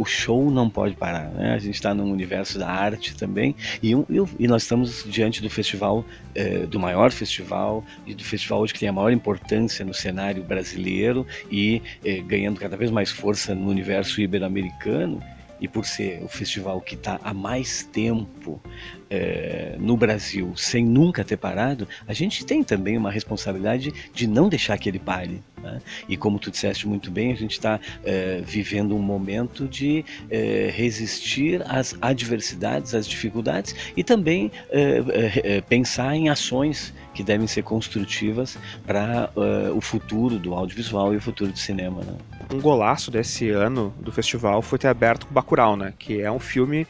o 0.00 0.04
show 0.06 0.50
não 0.50 0.70
pode 0.70 0.96
parar, 0.96 1.28
né? 1.28 1.52
A 1.52 1.58
gente 1.58 1.74
está 1.74 1.92
no 1.92 2.04
universo 2.04 2.58
da 2.58 2.70
arte 2.70 3.14
também 3.14 3.54
e, 3.82 3.92
e, 4.38 4.48
nós 4.48 4.62
estamos 4.62 5.04
diante 5.06 5.42
do 5.42 5.50
festival, 5.50 6.02
eh, 6.34 6.64
do 6.64 6.80
maior 6.80 7.12
festival 7.12 7.84
e 8.06 8.14
do 8.14 8.24
festival 8.24 8.62
hoje 8.62 8.72
que 8.72 8.80
tem 8.80 8.88
a 8.88 8.92
maior 8.94 9.12
importância 9.12 9.84
no 9.84 9.92
cenário 9.92 10.42
brasileiro 10.42 11.26
e 11.50 11.82
eh, 12.02 12.22
ganhando 12.22 12.58
cada 12.58 12.78
vez 12.78 12.90
mais 12.90 13.10
força 13.10 13.54
no 13.54 13.68
universo 13.68 14.22
ibero-americano 14.22 15.22
e 15.60 15.68
por 15.68 15.84
ser 15.84 16.22
o 16.24 16.28
festival 16.28 16.80
que 16.80 16.94
está 16.94 17.20
há 17.22 17.34
mais 17.34 17.84
tempo 17.84 18.58
é, 19.10 19.74
no 19.78 19.96
Brasil 19.96 20.52
sem 20.56 20.84
nunca 20.84 21.24
ter 21.24 21.36
parado, 21.36 21.88
a 22.06 22.12
gente 22.12 22.46
tem 22.46 22.62
também 22.62 22.96
uma 22.96 23.10
responsabilidade 23.10 23.92
de 24.14 24.26
não 24.26 24.48
deixar 24.48 24.78
que 24.78 24.88
ele 24.88 25.00
pare. 25.00 25.42
Né? 25.60 25.80
E 26.08 26.16
como 26.16 26.38
tu 26.38 26.50
disseste 26.50 26.86
muito 26.86 27.10
bem, 27.10 27.32
a 27.32 27.36
gente 27.36 27.52
está 27.52 27.80
é, 28.04 28.40
vivendo 28.46 28.94
um 28.94 29.02
momento 29.02 29.66
de 29.66 30.04
é, 30.30 30.70
resistir 30.72 31.62
às 31.66 31.96
adversidades, 32.00 32.94
às 32.94 33.06
dificuldades 33.06 33.74
e 33.96 34.04
também 34.04 34.52
pensar 35.68 36.14
em 36.14 36.28
ações 36.28 36.94
que 37.12 37.22
devem 37.22 37.46
ser 37.46 37.62
construtivas 37.62 38.56
para 38.86 39.30
o 39.74 39.80
futuro 39.80 40.38
do 40.38 40.54
audiovisual 40.54 41.12
e 41.12 41.16
o 41.16 41.20
futuro 41.20 41.50
do 41.50 41.58
cinema. 41.58 42.02
Né? 42.02 42.14
Um 42.52 42.60
golaço 42.60 43.10
desse 43.10 43.50
ano 43.50 43.92
do 43.98 44.12
festival 44.12 44.62
foi 44.62 44.78
ter 44.78 44.88
aberto 44.88 45.26
com 45.26 45.34
Bacurau, 45.34 45.76
né? 45.76 45.92
que 45.98 46.20
é 46.20 46.30
um 46.30 46.38
filme 46.38 46.86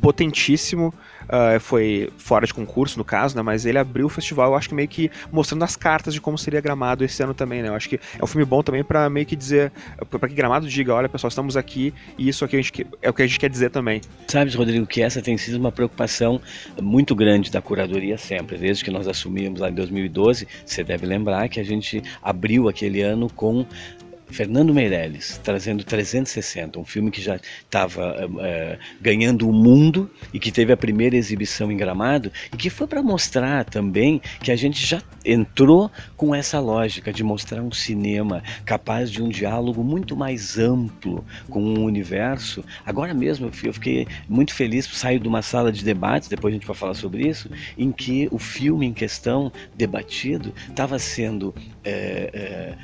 potentíssimo 0.00 0.92
uh, 1.28 1.58
foi 1.60 2.10
fora 2.18 2.46
de 2.46 2.54
concurso, 2.54 2.98
no 2.98 3.04
caso, 3.04 3.36
né? 3.36 3.42
Mas 3.42 3.66
ele 3.66 3.78
abriu 3.78 4.06
o 4.06 4.08
festival, 4.08 4.50
eu 4.50 4.56
acho 4.56 4.68
que 4.68 4.74
meio 4.74 4.88
que 4.88 5.10
mostrando 5.30 5.62
as 5.62 5.76
cartas 5.76 6.14
de 6.14 6.20
como 6.20 6.36
seria 6.36 6.60
Gramado 6.60 7.04
esse 7.04 7.22
ano 7.22 7.34
também, 7.34 7.62
né? 7.62 7.68
Eu 7.68 7.74
acho 7.74 7.88
que 7.88 8.00
é 8.18 8.22
um 8.22 8.26
filme 8.26 8.44
bom 8.44 8.62
também 8.62 8.82
para 8.82 9.08
meio 9.08 9.26
que 9.26 9.36
dizer, 9.36 9.72
para 10.10 10.28
que 10.28 10.34
Gramado 10.34 10.68
diga, 10.68 10.94
olha 10.94 11.08
pessoal, 11.08 11.28
estamos 11.28 11.56
aqui 11.56 11.92
e 12.18 12.28
isso 12.28 12.44
aqui 12.44 12.56
gente, 12.62 12.86
é 13.02 13.10
o 13.10 13.12
que 13.12 13.22
a 13.22 13.26
gente 13.26 13.38
quer 13.38 13.50
dizer 13.50 13.70
também. 13.70 14.00
Sabes, 14.28 14.54
Rodrigo, 14.54 14.86
que 14.86 15.02
essa 15.02 15.22
tem 15.22 15.36
sido 15.36 15.56
uma 15.58 15.72
preocupação 15.72 16.40
muito 16.80 17.14
grande 17.14 17.50
da 17.50 17.60
curadoria 17.60 18.18
sempre, 18.18 18.56
desde 18.58 18.84
que 18.84 18.90
nós 18.90 19.06
assumimos 19.08 19.60
lá 19.60 19.70
em 19.70 19.74
2012, 19.74 20.46
você 20.64 20.82
deve 20.82 21.06
lembrar 21.06 21.48
que 21.48 21.60
a 21.60 21.64
gente 21.64 22.02
abriu 22.22 22.68
aquele 22.68 23.02
ano 23.02 23.30
com 23.30 23.66
Fernando 24.28 24.74
Meirelles, 24.74 25.40
trazendo 25.42 25.84
360, 25.84 26.78
um 26.78 26.84
filme 26.84 27.10
que 27.10 27.20
já 27.20 27.36
estava 27.36 28.28
é, 28.40 28.78
ganhando 29.00 29.48
o 29.48 29.52
mundo 29.52 30.10
e 30.32 30.38
que 30.38 30.50
teve 30.50 30.72
a 30.72 30.76
primeira 30.76 31.16
exibição 31.16 31.70
em 31.70 31.76
Gramado 31.76 32.30
e 32.52 32.56
que 32.56 32.68
foi 32.68 32.86
para 32.86 33.02
mostrar 33.02 33.64
também 33.64 34.20
que 34.42 34.50
a 34.50 34.56
gente 34.56 34.84
já 34.84 35.00
entrou 35.24 35.90
com 36.16 36.34
essa 36.34 36.58
lógica 36.58 37.12
de 37.12 37.22
mostrar 37.22 37.62
um 37.62 37.72
cinema 37.72 38.42
capaz 38.64 39.10
de 39.10 39.22
um 39.22 39.28
diálogo 39.28 39.82
muito 39.82 40.16
mais 40.16 40.58
amplo 40.58 41.24
com 41.48 41.62
o 41.62 41.84
universo. 41.84 42.64
Agora 42.84 43.14
mesmo 43.14 43.50
eu 43.62 43.72
fiquei 43.72 44.06
muito 44.28 44.54
feliz, 44.54 44.86
saio 44.86 45.20
de 45.20 45.28
uma 45.28 45.42
sala 45.42 45.70
de 45.70 45.84
debates, 45.84 46.28
depois 46.28 46.52
a 46.52 46.56
gente 46.56 46.66
vai 46.66 46.76
falar 46.76 46.94
sobre 46.94 47.28
isso, 47.28 47.50
em 47.78 47.92
que 47.92 48.28
o 48.30 48.38
filme 48.38 48.86
em 48.86 48.92
questão 48.92 49.52
debatido 49.76 50.52
estava 50.68 50.98
sendo 50.98 51.54
é, 51.84 52.30
é, 52.32 52.74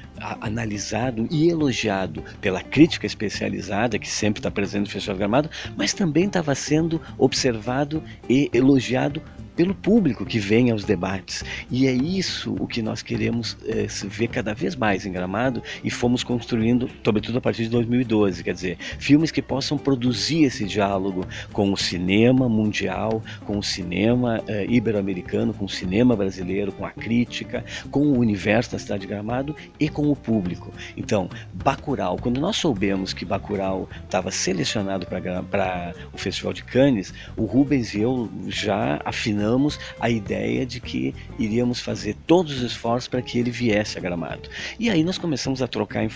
analisado 0.40 1.26
e 1.33 1.49
elogiado 1.49 2.22
pela 2.41 2.62
crítica 2.62 3.07
especializada, 3.07 3.99
que 3.99 4.09
sempre 4.09 4.39
está 4.39 4.51
presente 4.51 4.85
no 4.85 4.91
Festival 4.91 5.16
Gramado, 5.16 5.51
mas 5.76 5.95
também 5.95 6.26
estava 6.26 6.55
sendo 6.55 7.01
observado 7.16 8.03
e 8.28 8.51
elogiado 8.53 9.22
pelo 9.62 9.76
público 9.76 10.26
que 10.26 10.40
vem 10.40 10.72
aos 10.72 10.84
debates. 10.84 11.44
E 11.70 11.86
é 11.86 11.92
isso 11.92 12.56
o 12.58 12.66
que 12.66 12.82
nós 12.82 13.00
queremos 13.00 13.56
é, 13.64 13.86
ver 14.08 14.26
cada 14.26 14.52
vez 14.52 14.74
mais 14.74 15.06
em 15.06 15.12
Gramado 15.12 15.62
e 15.84 15.90
fomos 15.90 16.24
construindo, 16.24 16.90
sobretudo 17.04 17.38
a 17.38 17.40
partir 17.40 17.62
de 17.62 17.68
2012. 17.68 18.42
Quer 18.42 18.54
dizer, 18.54 18.76
filmes 18.98 19.30
que 19.30 19.40
possam 19.40 19.78
produzir 19.78 20.42
esse 20.42 20.64
diálogo 20.64 21.24
com 21.52 21.72
o 21.72 21.76
cinema 21.76 22.48
mundial, 22.48 23.22
com 23.46 23.56
o 23.56 23.62
cinema 23.62 24.42
é, 24.48 24.66
ibero-americano, 24.68 25.54
com 25.54 25.66
o 25.66 25.68
cinema 25.68 26.16
brasileiro, 26.16 26.72
com 26.72 26.84
a 26.84 26.90
crítica, 26.90 27.64
com 27.88 28.00
o 28.00 28.18
universo 28.18 28.72
da 28.72 28.80
cidade 28.80 29.02
de 29.02 29.06
Gramado 29.06 29.54
e 29.78 29.88
com 29.88 30.10
o 30.10 30.16
público. 30.16 30.72
Então, 30.96 31.30
Bacurau, 31.54 32.18
quando 32.20 32.40
nós 32.40 32.56
soubemos 32.56 33.12
que 33.12 33.24
Bacurau 33.24 33.88
estava 34.04 34.32
selecionado 34.32 35.06
para 35.06 35.94
o 36.12 36.18
Festival 36.18 36.52
de 36.52 36.64
Cannes, 36.64 37.14
o 37.36 37.44
Rubens 37.44 37.94
e 37.94 38.00
eu 38.00 38.28
já 38.48 39.00
afinamos 39.04 39.51
a 40.00 40.09
ideia 40.09 40.64
de 40.64 40.80
que 40.80 41.14
iríamos 41.38 41.80
fazer 41.80 42.16
todos 42.26 42.53
os 42.57 42.62
esforços 42.62 43.09
para 43.09 43.22
que 43.22 43.38
ele 43.38 43.50
viesse 43.50 43.98
a 43.98 44.00
Gramado. 44.00 44.48
E 44.78 44.90
aí 44.90 45.05
nós 45.05 45.18
começamos 45.18 45.62
a 45.62 45.66
trocar 45.66 46.05
eh, 46.05 46.09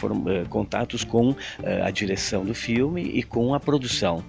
contatos 0.49 1.05
com 1.05 1.30
uh, 1.30 1.37
a 1.84 1.91
direção 1.91 2.45
do 2.45 2.55
filme 2.55 3.03
e 3.03 3.22
com 3.22 3.55
a 3.55 3.61
produção. 3.61 4.24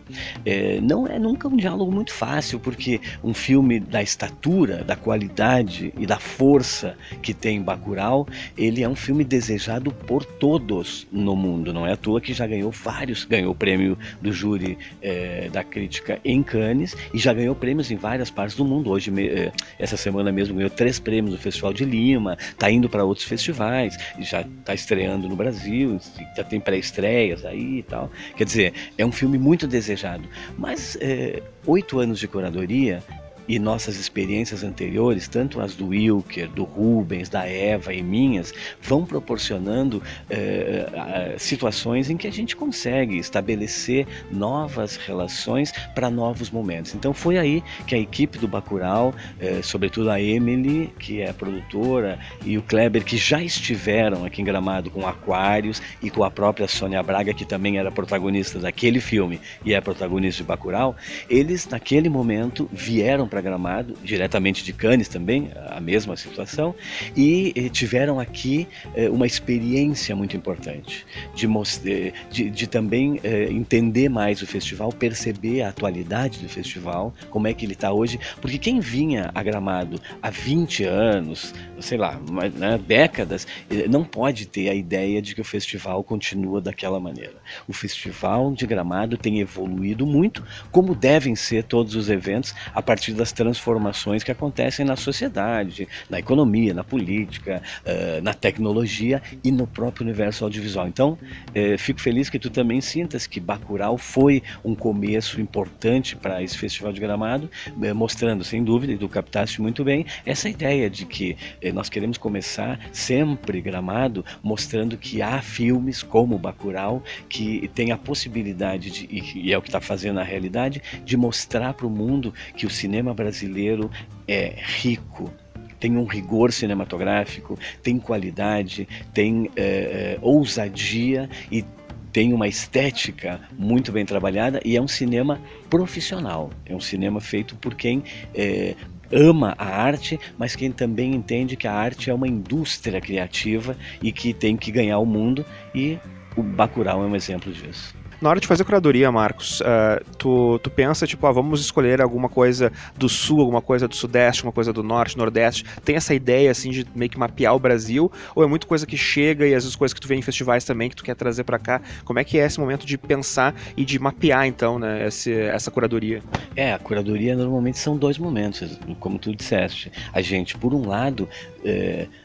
É, 0.45 0.79
não 0.81 1.07
é 1.07 1.19
nunca 1.19 1.47
um 1.47 1.55
diálogo 1.55 1.91
muito 1.91 2.13
fácil, 2.13 2.59
porque 2.59 2.99
um 3.23 3.33
filme 3.33 3.79
da 3.79 4.01
estatura, 4.01 4.83
da 4.83 4.95
qualidade 4.95 5.93
e 5.97 6.05
da 6.05 6.19
força 6.19 6.95
que 7.21 7.33
tem 7.33 7.61
Bacurau, 7.61 8.27
ele 8.57 8.83
é 8.83 8.89
um 8.89 8.95
filme 8.95 9.23
desejado 9.23 9.91
por 9.91 10.23
todos 10.23 11.07
no 11.11 11.35
mundo. 11.35 11.73
Não 11.73 11.85
é 11.85 11.93
à 11.93 11.97
toa 11.97 12.21
que 12.21 12.33
já 12.33 12.47
ganhou 12.47 12.71
vários, 12.71 13.25
ganhou 13.25 13.51
o 13.51 13.55
prêmio 13.55 13.97
do 14.21 14.31
júri 14.31 14.77
é, 15.01 15.49
da 15.49 15.63
crítica 15.63 16.19
em 16.23 16.41
Cannes 16.43 16.95
e 17.13 17.17
já 17.17 17.33
ganhou 17.33 17.55
prêmios 17.55 17.91
em 17.91 17.95
várias 17.95 18.29
partes 18.29 18.55
do 18.55 18.65
mundo 18.65 18.86
Hoje, 18.89 19.11
eh, 19.17 19.51
essa 19.77 19.97
semana 19.97 20.31
mesmo, 20.31 20.55
ganhou 20.55 20.69
três 20.69 20.99
prêmios 20.99 21.33
no 21.33 21.39
Festival 21.39 21.73
de 21.73 21.85
Lima, 21.85 22.37
está 22.39 22.69
indo 22.71 22.89
para 22.89 23.03
outros 23.03 23.25
festivais, 23.25 23.97
já 24.19 24.41
está 24.41 24.73
estreando 24.73 25.27
no 25.27 25.35
Brasil, 25.35 25.99
já 26.35 26.43
tem 26.43 26.59
pré-estreias 26.59 27.45
aí 27.45 27.79
e 27.79 27.83
tal. 27.83 28.11
Quer 28.35 28.45
dizer, 28.45 28.73
é 28.97 29.05
um 29.05 29.11
filme 29.11 29.37
muito 29.37 29.67
desejado. 29.67 30.27
Mas 30.57 30.97
é, 31.01 31.41
oito 31.65 31.99
anos 31.99 32.19
de 32.19 32.27
curadoria 32.27 33.03
e 33.47 33.59
nossas 33.59 33.97
experiências 33.97 34.63
anteriores, 34.63 35.27
tanto 35.27 35.61
as 35.61 35.75
do 35.75 35.87
Wilker, 35.87 36.49
do 36.49 36.63
Rubens, 36.63 37.29
da 37.29 37.47
Eva 37.47 37.93
e 37.93 38.01
minhas, 38.01 38.53
vão 38.81 39.05
proporcionando 39.05 40.01
eh, 40.29 41.35
situações 41.37 42.09
em 42.09 42.17
que 42.17 42.27
a 42.27 42.31
gente 42.31 42.55
consegue 42.55 43.17
estabelecer 43.17 44.07
novas 44.31 44.97
relações 44.97 45.71
para 45.95 46.09
novos 46.09 46.49
momentos. 46.49 46.93
Então 46.93 47.13
foi 47.13 47.37
aí 47.37 47.63
que 47.85 47.95
a 47.95 47.97
equipe 47.97 48.37
do 48.37 48.47
Bacurau, 48.47 49.13
eh, 49.39 49.61
sobretudo 49.61 50.09
a 50.09 50.21
Emily, 50.21 50.93
que 50.99 51.21
é 51.21 51.29
a 51.29 51.33
produtora, 51.33 52.19
e 52.45 52.57
o 52.57 52.61
Kleber, 52.61 53.03
que 53.03 53.17
já 53.17 53.41
estiveram 53.41 54.25
aqui 54.25 54.41
em 54.41 54.45
Gramado 54.45 54.89
com 54.89 55.07
Aquários 55.07 55.81
e 56.01 56.09
com 56.09 56.23
a 56.23 56.31
própria 56.31 56.67
Sônia 56.67 57.01
Braga, 57.01 57.33
que 57.33 57.45
também 57.45 57.77
era 57.77 57.91
protagonista 57.91 58.59
daquele 58.59 58.99
filme 58.99 59.39
e 59.63 59.73
é 59.73 59.81
protagonista 59.81 60.43
de 60.43 60.47
Bacurau, 60.47 60.95
eles 61.29 61.67
naquele 61.67 62.09
momento 62.09 62.69
vieram 62.71 63.27
para 63.27 63.36
para 63.37 63.41
Gramado, 63.41 63.93
diretamente 64.03 64.63
de 64.63 64.73
Cannes 64.73 65.07
também, 65.07 65.51
a 65.69 65.79
mesma 65.79 66.17
situação, 66.17 66.73
e 67.15 67.53
eh, 67.55 67.69
tiveram 67.69 68.19
aqui 68.19 68.67
eh, 68.95 69.09
uma 69.09 69.27
experiência 69.27 70.15
muito 70.15 70.35
importante 70.35 71.05
de, 71.35 71.45
eh, 71.85 72.13
de, 72.31 72.49
de 72.49 72.67
também 72.67 73.19
entender 73.49 74.09
mais 74.09 74.41
o 74.41 74.47
festival, 74.47 74.91
perceber 74.91 75.61
a 75.61 75.69
atualidade 75.69 76.39
do 76.39 76.49
festival, 76.49 77.13
como 77.29 77.47
é 77.47 77.53
que 77.53 77.65
ele 77.65 77.73
está 77.73 77.91
hoje, 77.91 78.19
porque 78.41 78.57
quem 78.57 78.79
vinha 78.79 79.29
a 79.35 79.43
Gramado 79.43 80.01
há 80.21 80.29
20 80.29 80.83
anos, 80.83 81.53
sei 81.79 81.97
lá, 81.97 82.19
né, 82.55 82.79
décadas, 82.87 83.45
não 83.89 84.03
pode 84.03 84.45
ter 84.45 84.69
a 84.69 84.73
ideia 84.73 85.21
de 85.21 85.35
que 85.35 85.41
o 85.41 85.43
festival 85.43 86.03
continua 86.03 86.59
daquela 86.61 86.99
maneira. 86.99 87.35
O 87.67 87.73
festival 87.73 88.51
de 88.53 88.65
Gramado 88.65 89.17
tem 89.17 89.39
evoluído 89.39 90.05
muito, 90.05 90.43
como 90.71 90.95
devem 90.95 91.35
ser 91.35 91.63
todos 91.63 91.95
os 91.95 92.09
eventos 92.09 92.47
a 92.73 92.81
partir 92.81 93.13
das 93.13 93.26
das 93.27 93.31
transformações 93.33 94.23
que 94.23 94.31
acontecem 94.31 94.85
na 94.85 94.95
sociedade, 94.95 95.87
na 96.09 96.19
economia, 96.19 96.73
na 96.73 96.83
política, 96.83 97.61
uh, 97.85 98.21
na 98.21 98.33
tecnologia 98.33 99.21
e 99.43 99.51
no 99.51 99.67
próprio 99.67 100.05
universo 100.05 100.45
audiovisual. 100.45 100.87
Então, 100.87 101.11
uh, 101.11 101.77
fico 101.77 101.99
feliz 101.99 102.29
que 102.29 102.39
tu 102.39 102.49
também 102.49 102.79
sintas 102.79 103.27
que 103.27 103.39
Bacurau 103.39 103.97
foi 103.97 104.41
um 104.63 104.73
começo 104.73 105.41
importante 105.41 106.15
para 106.15 106.41
esse 106.41 106.57
Festival 106.57 106.93
de 106.93 107.01
Gramado, 107.01 107.49
uh, 107.75 107.95
mostrando, 107.95 108.43
sem 108.43 108.63
dúvida, 108.63 108.93
e 108.93 108.97
tu 108.97 109.09
captaste 109.09 109.61
muito 109.61 109.83
bem, 109.83 110.05
essa 110.25 110.47
ideia 110.47 110.89
de 110.89 111.05
que 111.05 111.35
nós 111.73 111.89
queremos 111.89 112.17
começar 112.17 112.79
sempre 112.91 113.61
Gramado 113.61 114.23
mostrando 114.41 114.97
que 114.97 115.21
há 115.21 115.41
filmes 115.41 116.01
como 116.01 116.37
Bacurau 116.37 117.03
que 117.27 117.69
tem 117.73 117.91
a 117.91 117.97
possibilidade, 117.97 118.89
de, 118.89 119.07
e 119.35 119.51
é 119.51 119.57
o 119.57 119.61
que 119.61 119.67
está 119.67 119.81
fazendo 119.81 120.15
na 120.15 120.23
realidade, 120.23 120.81
de 121.03 121.17
mostrar 121.17 121.73
para 121.73 121.87
o 121.87 121.89
mundo 121.89 122.33
que 122.55 122.65
o 122.65 122.69
cinema 122.69 123.13
brasileiro 123.17 123.89
é 124.27 124.53
rico, 124.55 125.33
tem 125.79 125.97
um 125.97 126.05
rigor 126.05 126.53
cinematográfico, 126.53 127.57
tem 127.83 127.99
qualidade, 127.99 128.87
tem 129.13 129.49
é, 129.55 130.17
ousadia 130.21 131.29
e 131.51 131.65
tem 132.13 132.33
uma 132.33 132.47
estética 132.47 133.41
muito 133.57 133.91
bem 133.91 134.05
trabalhada 134.05 134.61
e 134.63 134.77
é 134.77 134.81
um 134.81 134.87
cinema 134.87 135.39
profissional. 135.69 136.49
É 136.65 136.73
um 136.73 136.79
cinema 136.79 137.19
feito 137.19 137.55
por 137.55 137.75
quem 137.75 138.03
é, 138.33 138.75
ama 139.11 139.55
a 139.57 139.65
arte, 139.65 140.19
mas 140.37 140.55
quem 140.55 140.71
também 140.71 141.13
entende 141.13 141.55
que 141.55 141.67
a 141.67 141.73
arte 141.73 142.09
é 142.09 142.13
uma 142.13 142.27
indústria 142.27 143.01
criativa 143.01 143.75
e 144.01 144.11
que 144.11 144.33
tem 144.33 144.55
que 144.55 144.71
ganhar 144.71 144.99
o 144.99 145.05
mundo 145.05 145.45
e 145.73 145.99
o 146.35 146.43
Bacurau 146.43 147.03
é 147.03 147.07
um 147.07 147.15
exemplo 147.15 147.51
disso. 147.51 147.96
Na 148.19 148.29
hora 148.29 148.39
de 148.39 148.47
fazer 148.47 148.63
curadoria, 148.63 149.11
Marcos, 149.11 149.61
uh, 149.61 150.03
tu, 150.17 150.57
tu 150.59 150.71
pensa, 150.71 151.05
tipo, 151.05 151.27
ah, 151.27 151.31
vamos 151.31 151.61
escolher 151.61 152.01
alguma 152.01 152.27
coisa 152.27 152.71
do 152.97 153.07
sul, 153.07 153.39
alguma 153.41 153.61
coisa 153.61 153.87
do 153.87 153.95
sudeste, 153.95 154.41
alguma 154.41 154.53
coisa 154.53 154.73
do 154.73 154.81
norte, 154.81 155.15
nordeste. 155.15 155.63
Tem 155.85 155.95
essa 155.95 156.15
ideia, 156.15 156.49
assim, 156.49 156.71
de 156.71 156.83
meio 156.95 157.11
que 157.11 157.19
mapear 157.19 157.53
o 157.55 157.59
Brasil? 157.59 158.11
Ou 158.35 158.43
é 158.43 158.47
muito 158.47 158.65
coisa 158.65 158.87
que 158.87 158.97
chega 158.97 159.45
e 159.45 159.53
às 159.53 159.63
vezes 159.63 159.75
coisas 159.75 159.93
que 159.93 160.01
tu 160.01 160.07
vê 160.07 160.15
em 160.15 160.23
festivais 160.23 160.63
também, 160.63 160.89
que 160.89 160.95
tu 160.95 161.03
quer 161.03 161.15
trazer 161.15 161.43
para 161.43 161.59
cá? 161.59 161.79
Como 162.03 162.17
é 162.17 162.23
que 162.23 162.39
é 162.39 162.45
esse 162.45 162.59
momento 162.59 162.87
de 162.87 162.97
pensar 162.97 163.53
e 163.75 163.85
de 163.85 163.99
mapear, 163.99 164.47
então, 164.47 164.79
né, 164.79 165.05
esse, 165.05 165.31
essa 165.31 165.69
curadoria? 165.69 166.23
É, 166.55 166.73
a 166.73 166.79
curadoria 166.79 167.35
normalmente 167.35 167.77
são 167.77 167.95
dois 167.95 168.17
momentos, 168.17 168.79
como 168.99 169.19
tu 169.19 169.35
disseste. 169.35 169.91
A 170.11 170.21
gente, 170.21 170.57
por 170.57 170.73
um 170.73 170.87
lado, 170.87 171.29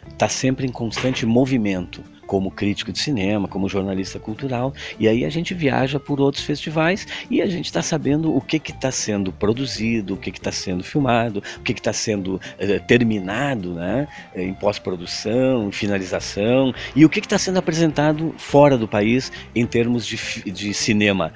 está 0.08 0.26
é, 0.26 0.28
sempre 0.30 0.66
em 0.66 0.72
constante 0.72 1.26
movimento 1.26 2.02
como 2.32 2.50
crítico 2.50 2.90
de 2.90 2.98
cinema, 2.98 3.46
como 3.46 3.68
jornalista 3.68 4.18
cultural, 4.18 4.72
e 4.98 5.06
aí 5.06 5.22
a 5.22 5.28
gente 5.28 5.52
viaja 5.52 6.00
por 6.00 6.18
outros 6.18 6.42
festivais 6.42 7.06
e 7.30 7.42
a 7.42 7.46
gente 7.46 7.66
está 7.66 7.82
sabendo 7.82 8.34
o 8.34 8.40
que 8.40 8.56
está 8.56 8.90
sendo 8.90 9.30
produzido, 9.30 10.14
o 10.14 10.16
que 10.16 10.30
está 10.30 10.50
sendo 10.50 10.82
filmado, 10.82 11.42
o 11.58 11.62
que 11.62 11.72
está 11.72 11.92
sendo 11.92 12.40
eh, 12.58 12.78
terminado 12.78 13.74
né, 13.74 14.08
eh, 14.34 14.44
em 14.44 14.54
pós-produção, 14.54 15.68
em 15.68 15.72
finalização, 15.72 16.72
e 16.96 17.04
o 17.04 17.10
que 17.10 17.20
está 17.20 17.36
sendo 17.36 17.58
apresentado 17.58 18.34
fora 18.38 18.78
do 18.78 18.88
país 18.88 19.30
em 19.54 19.66
termos 19.66 20.06
de, 20.06 20.16
de 20.50 20.72
cinema 20.72 21.34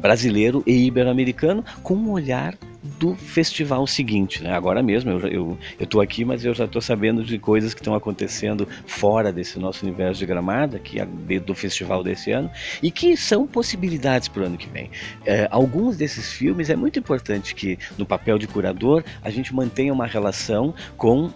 brasileiro 0.00 0.62
e 0.66 0.86
ibero-americano, 0.86 1.64
com 1.82 1.94
um 1.94 2.10
olhar 2.10 2.56
do 2.98 3.14
festival 3.14 3.86
seguinte. 3.86 4.42
Né? 4.42 4.52
Agora 4.52 4.82
mesmo, 4.82 5.10
eu 5.10 5.58
estou 5.78 6.00
aqui, 6.00 6.24
mas 6.24 6.44
eu 6.44 6.54
já 6.54 6.64
estou 6.64 6.80
sabendo 6.80 7.22
de 7.22 7.38
coisas 7.38 7.74
que 7.74 7.80
estão 7.80 7.94
acontecendo 7.94 8.66
fora 8.86 9.32
desse 9.32 9.58
nosso 9.58 9.84
universo 9.84 10.18
de 10.18 10.26
Gramada, 10.26 10.78
que 10.78 10.98
é 10.98 11.06
do 11.40 11.54
festival 11.54 12.02
desse 12.02 12.30
ano, 12.30 12.50
e 12.82 12.90
que 12.90 13.16
são 13.16 13.46
possibilidades 13.46 14.28
para 14.28 14.42
o 14.42 14.46
ano 14.46 14.56
que 14.56 14.68
vem. 14.68 14.90
É, 15.24 15.46
alguns 15.50 15.96
desses 15.96 16.32
filmes 16.32 16.70
é 16.70 16.76
muito 16.76 16.98
importante 16.98 17.54
que, 17.54 17.78
no 17.98 18.06
papel 18.06 18.38
de 18.38 18.46
curador, 18.46 19.04
a 19.22 19.30
gente 19.30 19.54
mantenha 19.54 19.92
uma 19.92 20.06
relação 20.06 20.74
com 20.96 21.30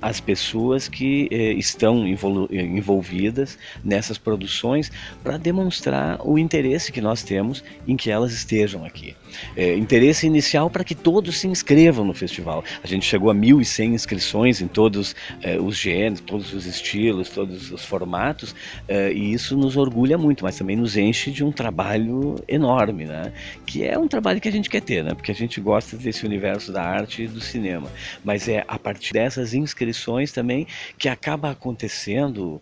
as 0.00 0.20
pessoas 0.20 0.88
que 0.88 1.28
eh, 1.30 1.52
estão 1.52 2.06
envolvidas 2.06 3.58
nessas 3.82 4.18
produções 4.18 4.90
para 5.22 5.36
demonstrar 5.36 6.20
o 6.22 6.38
interesse 6.38 6.92
que 6.92 7.00
nós 7.00 7.22
temos 7.22 7.64
em 7.88 7.96
que 7.96 8.10
elas 8.10 8.32
estejam 8.32 8.84
aqui. 8.84 9.16
É, 9.56 9.74
interesse 9.76 10.26
inicial 10.26 10.70
para 10.70 10.84
que 10.84 10.94
todos 10.94 11.38
se 11.38 11.48
inscrevam 11.48 12.04
no 12.04 12.14
festival. 12.14 12.64
A 12.82 12.86
gente 12.86 13.06
chegou 13.06 13.30
a 13.30 13.34
1.100 13.34 13.94
inscrições 13.94 14.60
em 14.60 14.68
todos 14.68 15.14
eh, 15.42 15.58
os 15.58 15.76
gêneros, 15.76 16.20
todos 16.20 16.52
os 16.52 16.66
estilos, 16.66 17.30
todos 17.30 17.70
os 17.70 17.84
formatos, 17.84 18.54
eh, 18.88 19.12
e 19.12 19.32
isso 19.32 19.56
nos 19.56 19.76
orgulha 19.76 20.18
muito, 20.18 20.44
mas 20.44 20.56
também 20.56 20.76
nos 20.76 20.96
enche 20.96 21.30
de 21.30 21.42
um 21.42 21.50
trabalho 21.50 22.36
enorme, 22.46 23.04
né? 23.04 23.32
que 23.64 23.84
é 23.84 23.98
um 23.98 24.08
trabalho 24.08 24.40
que 24.40 24.48
a 24.48 24.52
gente 24.52 24.68
quer 24.70 24.82
ter, 24.82 25.02
né? 25.02 25.14
porque 25.14 25.32
a 25.32 25.34
gente 25.34 25.60
gosta 25.60 25.96
desse 25.96 26.24
universo 26.24 26.72
da 26.72 26.82
arte 26.82 27.22
e 27.22 27.28
do 27.28 27.40
cinema. 27.40 27.90
Mas 28.24 28.48
é 28.48 28.64
a 28.68 28.78
partir 28.78 29.14
dessas 29.14 29.54
inscrições 29.54 29.85
também 30.32 30.66
que 30.98 31.08
acaba 31.08 31.50
acontecendo 31.50 32.60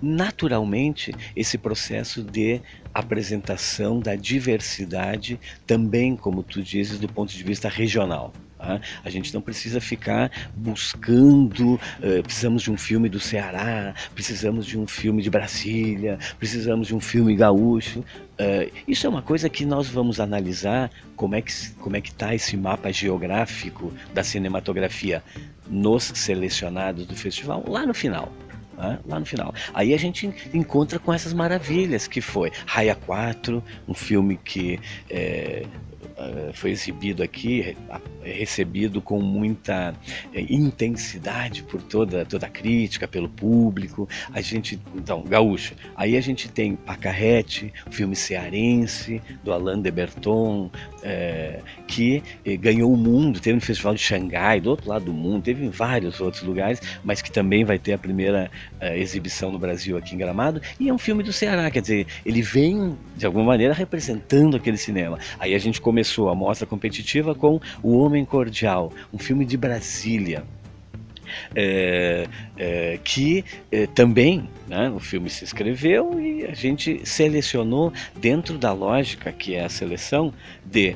naturalmente 0.00 1.16
esse 1.36 1.56
processo 1.56 2.24
de 2.24 2.60
apresentação 2.92 4.02
da 4.02 4.16
diversidade 4.16 5.40
também, 5.66 6.16
como 6.16 6.42
tu 6.42 6.62
dizes, 6.62 6.98
do 7.00 7.08
ponto 7.08 7.32
de 7.32 7.42
vista 7.44 7.68
regional. 7.68 8.36
Tá? 8.62 8.80
A 9.04 9.10
gente 9.10 9.34
não 9.34 9.40
precisa 9.40 9.80
ficar 9.80 10.30
buscando, 10.54 11.74
uh, 11.74 12.22
precisamos 12.22 12.62
de 12.62 12.70
um 12.70 12.76
filme 12.76 13.08
do 13.08 13.18
Ceará, 13.18 13.92
precisamos 14.14 14.64
de 14.64 14.78
um 14.78 14.86
filme 14.86 15.20
de 15.20 15.28
Brasília, 15.28 16.16
precisamos 16.38 16.86
de 16.86 16.94
um 16.94 17.00
filme 17.00 17.34
gaúcho. 17.34 17.98
Uh, 17.98 18.72
isso 18.86 19.04
é 19.04 19.10
uma 19.10 19.20
coisa 19.20 19.48
que 19.48 19.66
nós 19.66 19.88
vamos 19.88 20.20
analisar 20.20 20.92
como 21.16 21.34
é 21.34 21.42
que 21.42 21.52
como 21.80 21.96
é 21.96 22.00
que 22.00 22.10
está 22.10 22.34
esse 22.36 22.56
mapa 22.56 22.92
geográfico 22.92 23.92
da 24.14 24.22
cinematografia 24.22 25.24
nos 25.68 26.04
selecionados 26.14 27.04
do 27.04 27.16
festival 27.16 27.64
lá 27.66 27.84
no 27.84 27.92
final 27.92 28.32
né? 28.76 28.98
lá 29.06 29.20
no 29.20 29.26
final. 29.26 29.54
Aí 29.74 29.92
a 29.92 29.98
gente 29.98 30.32
encontra 30.54 30.98
com 30.98 31.12
essas 31.12 31.32
maravilhas 31.32 32.06
que 32.06 32.20
foi 32.20 32.50
Raia 32.66 32.94
4, 32.94 33.62
um 33.86 33.94
filme 33.94 34.36
que 34.36 34.80
é, 35.10 35.66
foi 36.54 36.70
exibido 36.70 37.22
aqui, 37.22 37.76
recebido 38.22 39.00
com 39.00 39.20
muita 39.20 39.94
eh, 40.34 40.44
intensidade 40.48 41.62
por 41.62 41.82
toda, 41.82 42.24
toda 42.24 42.46
a 42.46 42.50
crítica, 42.50 43.08
pelo 43.08 43.28
público. 43.28 44.08
A 44.32 44.40
gente, 44.40 44.78
então, 44.94 45.22
Gaúcho. 45.22 45.74
Aí 45.96 46.16
a 46.16 46.20
gente 46.20 46.48
tem 46.48 46.76
Pacarrete, 46.76 47.72
filme 47.90 48.14
cearense, 48.16 49.20
do 49.42 49.52
Alain 49.52 49.80
de 49.80 49.90
Berton, 49.90 50.70
é, 51.02 51.60
que 51.86 52.22
ganhou 52.60 52.92
o 52.92 52.96
mundo, 52.96 53.40
teve 53.40 53.56
no 53.56 53.60
Festival 53.60 53.94
de 53.94 54.00
Xangai, 54.00 54.60
do 54.60 54.70
outro 54.70 54.88
lado 54.88 55.06
do 55.06 55.12
mundo, 55.12 55.42
teve 55.42 55.64
em 55.64 55.70
vários 55.70 56.20
outros 56.20 56.42
lugares, 56.42 56.80
mas 57.04 57.20
que 57.20 57.30
também 57.30 57.64
vai 57.64 57.78
ter 57.78 57.92
a 57.92 57.98
primeira 57.98 58.50
exibição 58.80 59.50
no 59.50 59.58
Brasil 59.58 59.96
aqui 59.96 60.14
em 60.14 60.18
Gramado. 60.18 60.60
E 60.78 60.88
é 60.88 60.94
um 60.94 60.98
filme 60.98 61.22
do 61.22 61.32
Ceará, 61.32 61.70
quer 61.70 61.80
dizer, 61.80 62.06
ele 62.24 62.42
vem, 62.42 62.96
de 63.16 63.26
alguma 63.26 63.44
maneira, 63.44 63.74
representando 63.74 64.56
aquele 64.56 64.76
cinema. 64.76 65.18
Aí 65.38 65.54
a 65.54 65.58
gente 65.58 65.80
começou 65.80 66.11
a 66.20 66.34
mostra 66.34 66.66
competitiva 66.66 67.34
com 67.34 67.60
O 67.82 67.98
Homem 67.98 68.24
Cordial, 68.24 68.92
um 69.12 69.18
filme 69.18 69.44
de 69.44 69.56
Brasília. 69.56 70.44
É, 71.54 72.26
é, 72.58 72.98
que 73.02 73.42
é, 73.70 73.86
também 73.86 74.46
né, 74.68 74.90
o 74.90 75.00
filme 75.00 75.30
se 75.30 75.44
escreveu 75.44 76.20
e 76.20 76.44
a 76.44 76.52
gente 76.52 77.00
selecionou 77.06 77.90
dentro 78.14 78.58
da 78.58 78.70
lógica 78.70 79.32
que 79.32 79.54
é 79.54 79.64
a 79.64 79.68
seleção 79.70 80.34
de 80.62 80.94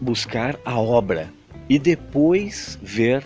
buscar 0.00 0.58
a 0.64 0.80
obra 0.80 1.30
e 1.68 1.78
depois 1.78 2.76
ver 2.82 3.22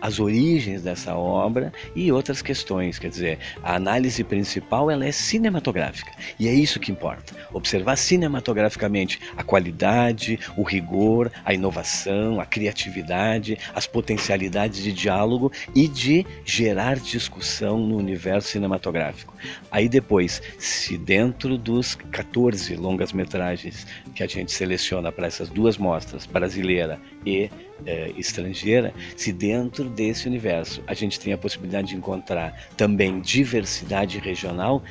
as 0.00 0.20
origens 0.20 0.82
dessa 0.82 1.14
obra 1.14 1.72
e 1.94 2.10
outras 2.12 2.42
questões. 2.42 2.98
Quer 2.98 3.08
dizer, 3.08 3.38
a 3.62 3.76
análise 3.76 4.22
principal 4.24 4.90
ela 4.90 5.04
é 5.04 5.12
cinematográfica 5.12 6.12
e 6.38 6.48
é 6.48 6.54
isso 6.54 6.80
que 6.80 6.92
importa. 6.92 7.34
Observar 7.52 7.96
cinematograficamente 7.96 9.20
a 9.36 9.42
qualidade, 9.42 10.38
o 10.56 10.62
rigor, 10.62 11.30
a 11.44 11.54
inovação, 11.54 12.40
a 12.40 12.46
criatividade, 12.46 13.58
as 13.74 13.86
potencialidades 13.86 14.82
de 14.82 14.92
diálogo 14.92 15.50
e 15.74 15.88
de 15.88 16.26
gerar 16.44 16.96
discussão 16.96 17.78
no 17.78 17.96
universo 17.96 18.48
cinematográfico. 18.48 19.34
Aí 19.70 19.88
depois, 19.88 20.42
se 20.58 20.98
dentro 20.98 21.56
dos 21.56 21.94
14 21.94 22.74
longas 22.76 23.12
metragens 23.12 23.86
que 24.14 24.22
a 24.22 24.26
gente 24.26 24.52
seleciona 24.52 25.12
para 25.12 25.26
essas 25.26 25.48
duas 25.48 25.76
mostras, 25.76 26.26
brasileira 26.26 27.00
e 27.26 27.50
é, 27.84 28.12
estrangeira, 28.16 28.94
se 29.16 29.32
dentro 29.32 29.84
desse 29.90 30.26
universo 30.26 30.82
a 30.86 30.94
gente 30.94 31.18
tem 31.18 31.32
a 31.32 31.38
possibilidade 31.38 31.88
de 31.88 31.96
encontrar 31.96 32.68
também 32.76 33.20
diversidade 33.20 34.18
regional, 34.18 34.82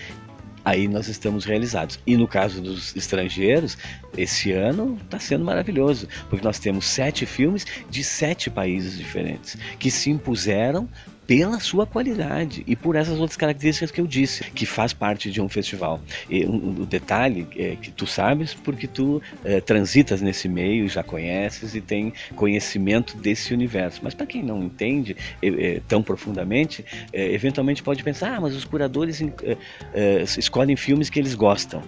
aí 0.66 0.88
nós 0.88 1.08
estamos 1.08 1.46
realizados. 1.46 2.00
E 2.06 2.18
no 2.18 2.28
caso 2.28 2.62
dos 2.62 2.96
estrangeiros, 2.96 3.78
esse 4.18 4.52
ano 4.52 4.98
está 5.04 5.20
sendo 5.20 5.46
maravilhoso, 5.46 6.08
porque 6.30 6.44
nós 6.44 6.60
temos 6.60 6.86
sete 6.86 7.26
filmes 7.26 7.66
de 7.90 8.04
sete 8.04 8.50
países 8.50 8.98
diferentes 8.98 9.56
que 9.80 9.90
se 9.90 10.10
impuseram 10.10 10.90
pela 11.28 11.60
sua 11.60 11.86
qualidade 11.86 12.64
e 12.68 12.76
por 12.76 12.96
essas 12.96 13.20
outras 13.20 13.38
características 13.38 13.92
que 13.92 14.00
eu 14.00 14.08
disse, 14.08 14.44
que 14.52 14.66
faz 14.66 14.94
parte 14.94 15.32
de 15.32 15.42
um 15.42 15.50
festival. 15.50 16.00
E 16.30 16.46
um, 16.46 16.82
um 16.82 16.86
detalhe 16.86 17.48
é 17.56 17.76
que 17.76 17.92
tu 17.92 18.06
sabes 18.06 18.54
porque 18.54 18.88
tu 18.88 19.22
é, 19.44 19.60
transitas 19.60 20.22
nesse 20.22 20.48
meio, 20.48 20.88
já 20.88 21.04
conheces 21.04 21.76
e 21.76 21.82
tem 21.82 22.14
conhecimento 22.36 23.18
desse 23.18 23.54
universo. 23.54 24.02
Mas 24.04 24.14
para 24.14 24.26
quem 24.26 24.44
não 24.44 24.64
entende 24.64 25.16
é, 25.42 25.48
é, 25.48 25.82
tão 25.88 26.04
profundamente, 26.04 26.86
é, 27.12 27.34
eventualmente 27.34 27.82
pode 27.82 28.04
pensar, 28.04 28.36
ah, 28.36 28.42
mas 28.42 28.56
os 28.56 28.64
curadores 28.64 29.22
é, 29.22 29.58
é, 29.94 30.22
escolhem 30.38 30.76
filmes 30.76 31.10
que 31.10 31.20
eles 31.20 31.34
gostam. 31.34 31.82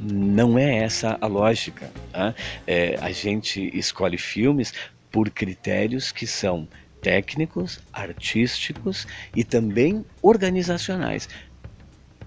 Não 0.00 0.56
é 0.56 0.78
essa 0.78 1.18
a 1.20 1.26
lógica. 1.26 1.90
Tá? 2.12 2.32
a 3.00 3.10
gente 3.10 3.76
escolhe 3.76 4.16
filmes 4.16 4.72
por 5.10 5.28
critérios 5.30 6.12
que 6.12 6.26
são 6.26 6.68
técnicos, 7.00 7.80
artísticos 7.92 9.06
e 9.34 9.44
também 9.44 10.04
organizacionais. 10.22 11.28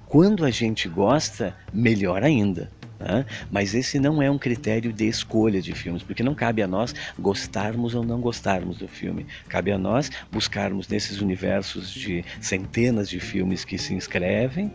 Quando 0.08 0.44
a 0.44 0.52
gente 0.52 0.90
gosta, 0.90 1.56
melhor 1.72 2.24
ainda. 2.24 2.70
Né? 3.02 3.26
Mas 3.50 3.74
esse 3.74 4.00
não 4.00 4.22
é 4.22 4.30
um 4.30 4.38
critério 4.38 4.94
de 4.94 5.08
escolha 5.08 5.62
de 5.62 5.74
filmes, 5.74 6.04
porque 6.04 6.22
não 6.22 6.36
cabe 6.36 6.62
a 6.62 6.68
nós 6.68 6.94
gostarmos 7.18 7.96
ou 7.96 8.04
não 8.04 8.22
gostarmos 8.22 8.78
do 8.78 8.88
filme. 8.88 9.26
Cabe 9.50 9.72
a 9.72 9.78
nós 9.78 10.12
buscarmos 10.32 10.88
nesses 10.88 11.20
universos 11.20 11.92
de 11.92 12.24
centenas 12.40 13.10
de 13.10 13.20
filmes 13.20 13.66
que 13.66 13.78
se 13.78 13.94
inscrevem, 13.96 14.72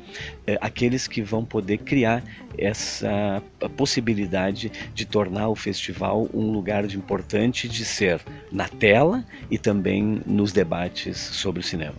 eh, 0.46 0.58
aqueles 0.60 1.06
que 1.06 1.22
vão 1.22 1.44
poder 1.44 1.78
criar 1.78 2.22
essa 2.58 3.42
possibilidade 3.76 4.72
de 4.94 5.04
tornar 5.04 5.48
o 5.48 5.54
festival 5.54 6.28
um 6.34 6.50
lugar 6.50 6.86
de 6.86 6.96
importante 6.96 7.68
de 7.68 7.84
ser 7.84 8.20
na 8.50 8.66
tela 8.68 9.24
e 9.50 9.58
também 9.58 10.20
nos 10.26 10.52
debates 10.52 11.16
sobre 11.16 11.60
o 11.60 11.62
cinema. 11.62 11.94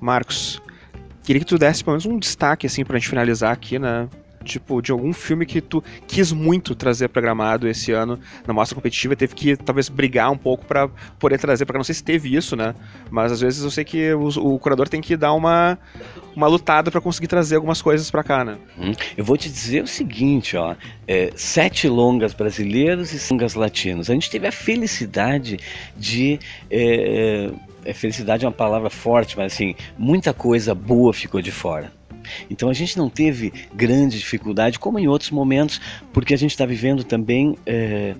Marcos, 0.00 0.62
queria 1.24 1.40
que 1.40 1.46
tu 1.46 1.58
desse 1.58 1.82
pelo 1.82 1.94
menos 1.94 2.06
um 2.06 2.18
destaque 2.18 2.66
assim 2.66 2.84
para 2.84 2.96
a 2.96 2.98
gente 2.98 3.08
finalizar 3.08 3.52
aqui, 3.52 3.78
né? 3.78 4.08
Tipo, 4.44 4.80
de 4.80 4.92
algum 4.92 5.12
filme 5.12 5.46
que 5.46 5.60
tu 5.60 5.82
quis 6.06 6.30
muito 6.32 6.74
trazer 6.74 7.08
pra 7.08 7.20
Gramado 7.20 7.66
esse 7.68 7.92
ano 7.92 8.18
na 8.46 8.54
mostra 8.54 8.74
competitiva, 8.74 9.16
teve 9.16 9.34
que 9.34 9.56
talvez 9.56 9.88
brigar 9.88 10.30
um 10.30 10.36
pouco 10.36 10.64
para 10.64 10.88
poder 11.18 11.38
trazer, 11.38 11.64
porque 11.64 11.78
não 11.78 11.84
sei 11.84 11.94
se 11.94 12.04
teve 12.04 12.34
isso, 12.34 12.54
né? 12.54 12.74
Mas 13.10 13.32
às 13.32 13.40
vezes 13.40 13.64
eu 13.64 13.70
sei 13.70 13.84
que 13.84 14.12
o, 14.14 14.58
curador 14.58 14.88
tem 14.88 15.00
que 15.00 15.16
dar 15.16 15.32
uma, 15.32 15.78
uma 16.36 16.46
lutada 16.46 16.90
para 16.90 17.00
conseguir 17.00 17.26
trazer 17.26 17.56
algumas 17.56 17.80
coisas 17.82 18.10
para 18.10 18.22
cá, 18.22 18.44
né? 18.44 18.58
Hum, 18.78 18.92
eu 19.16 19.24
vou 19.24 19.36
te 19.36 19.48
dizer 19.48 19.82
o 19.82 19.86
seguinte, 19.86 20.56
ó, 20.56 20.76
é, 21.08 21.32
sete 21.34 21.88
longas 21.88 22.34
brasileiros 22.34 23.12
e 23.12 23.32
longas 23.32 23.54
latinos. 23.54 24.10
A 24.10 24.14
gente 24.14 24.30
teve 24.30 24.46
a 24.46 24.52
felicidade 24.52 25.58
de 25.96 26.38
é, 26.70 27.50
é, 27.84 27.92
felicidade 27.92 28.44
é 28.44 28.48
uma 28.48 28.54
palavra 28.54 28.90
forte, 28.90 29.36
mas 29.36 29.52
assim, 29.52 29.74
muita 29.98 30.32
coisa 30.32 30.74
boa 30.74 31.12
ficou 31.12 31.40
de 31.40 31.52
fora. 31.52 31.92
Então 32.50 32.68
a 32.68 32.74
gente 32.74 32.96
não 32.96 33.08
teve 33.08 33.52
grande 33.74 34.18
dificuldade, 34.18 34.78
como 34.78 34.98
em 34.98 35.08
outros 35.08 35.30
momentos, 35.30 35.80
porque 36.12 36.34
a 36.34 36.38
gente 36.38 36.50
está 36.50 36.66
vivendo 36.66 37.04
também 37.04 37.56
é, 37.66 38.14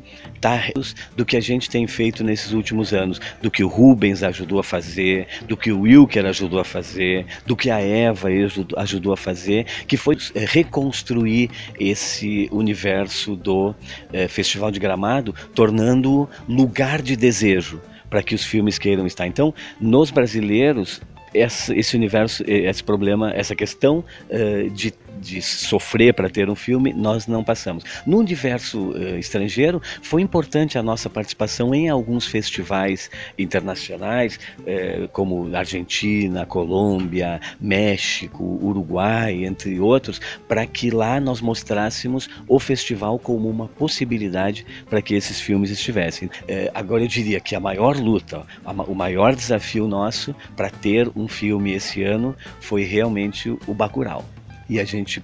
do 1.17 1.25
que 1.25 1.37
a 1.37 1.41
gente 1.41 1.71
tem 1.71 1.87
feito 1.87 2.23
nesses 2.23 2.53
últimos 2.53 2.93
anos, 2.93 3.21
do 3.41 3.51
que 3.51 3.65
o 3.65 3.69
Rubens 3.69 4.23
ajudou 4.23 4.59
a 4.59 4.65
fazer, 4.65 5.27
do 5.49 5.57
que 5.57 5.73
o 5.73 5.81
Wilker 5.81 6.27
ajudou 6.27 6.61
a 6.61 6.65
fazer, 6.65 7.27
do 7.47 7.57
que 7.57 7.71
a 7.71 7.81
Eva 7.81 8.29
ajudou 8.77 9.13
a 9.13 9.17
fazer, 9.17 9.67
que 9.87 9.97
foi 9.97 10.17
é, 10.35 10.45
reconstruir 10.45 11.51
esse 11.79 12.49
universo 12.53 13.35
do 13.35 13.75
é, 14.13 14.29
Festival 14.29 14.71
de 14.71 14.79
Gramado, 14.79 15.35
tornando 15.55 16.29
lugar 16.49 17.01
de 17.01 17.17
desejo 17.17 17.81
para 18.11 18.23
que 18.23 18.35
os 18.35 18.45
filmes 18.45 18.79
queiram 18.79 19.07
estar. 19.07 19.27
Então, 19.27 19.53
nos 19.81 20.11
brasileiros, 20.11 21.01
esse 21.35 21.97
universo, 21.97 22.45
esse 22.47 22.83
problema, 22.83 23.33
essa 23.33 23.55
questão 23.55 24.05
uh, 24.31 24.71
de 24.71 24.93
de 25.21 25.41
sofrer 25.41 26.15
para 26.15 26.29
ter 26.29 26.49
um 26.49 26.55
filme, 26.55 26.93
nós 26.93 27.27
não 27.27 27.43
passamos. 27.43 27.85
No 28.07 28.19
universo 28.19 28.91
uh, 28.91 29.19
estrangeiro, 29.19 29.81
foi 30.03 30.23
importante 30.23 30.79
a 30.79 30.83
nossa 30.83 31.09
participação 31.09 31.75
em 31.75 31.89
alguns 31.89 32.27
festivais 32.27 33.11
internacionais, 33.39 34.39
uh, 34.61 35.09
como 35.09 35.55
Argentina, 35.55 36.47
Colômbia, 36.47 37.41
México, 37.61 38.45
Uruguai, 38.63 39.45
entre 39.45 39.81
outros, 39.81 40.21
para 40.49 40.67
que 40.67 40.91
lá 40.91 41.21
nós 41.21 41.41
mostrássemos 41.41 42.29
o 42.49 42.59
festival 42.59 43.19
como 43.19 43.49
uma 43.49 43.69
possibilidade 43.69 44.67
para 44.89 45.03
que 45.03 45.15
esses 45.15 45.41
filmes 45.41 45.71
estivessem. 45.71 46.29
Uh, 46.29 46.71
agora 46.75 47.03
eu 47.03 47.09
diria 47.09 47.41
que 47.41 47.55
a 47.55 47.61
maior 47.61 47.97
luta, 47.97 48.45
a, 48.65 48.73
o 48.73 48.95
maior 48.95 49.35
desafio 49.35 49.87
nosso 49.87 50.35
para 50.57 50.71
ter 50.71 51.11
um 51.17 51.29
filme 51.29 51.73
esse 51.73 52.03
ano 52.03 52.37
foi 52.61 52.85
realmente 52.85 53.51
o 53.67 53.75
Bacurau 53.75 54.25
e 54.69 54.81
a 54.81 54.85
gente 54.85 55.23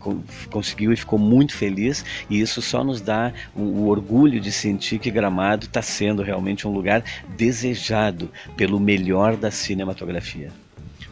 conseguiu 0.50 0.92
e 0.92 0.96
ficou 0.96 1.18
muito 1.18 1.54
feliz 1.54 2.04
e 2.28 2.40
isso 2.40 2.60
só 2.60 2.84
nos 2.84 3.00
dá 3.00 3.32
o, 3.54 3.62
o 3.62 3.88
orgulho 3.88 4.40
de 4.40 4.52
sentir 4.52 4.98
que 4.98 5.10
Gramado 5.10 5.66
está 5.66 5.82
sendo 5.82 6.22
realmente 6.22 6.66
um 6.66 6.72
lugar 6.72 7.02
desejado 7.36 8.30
pelo 8.56 8.78
melhor 8.78 9.36
da 9.36 9.50
cinematografia. 9.50 10.50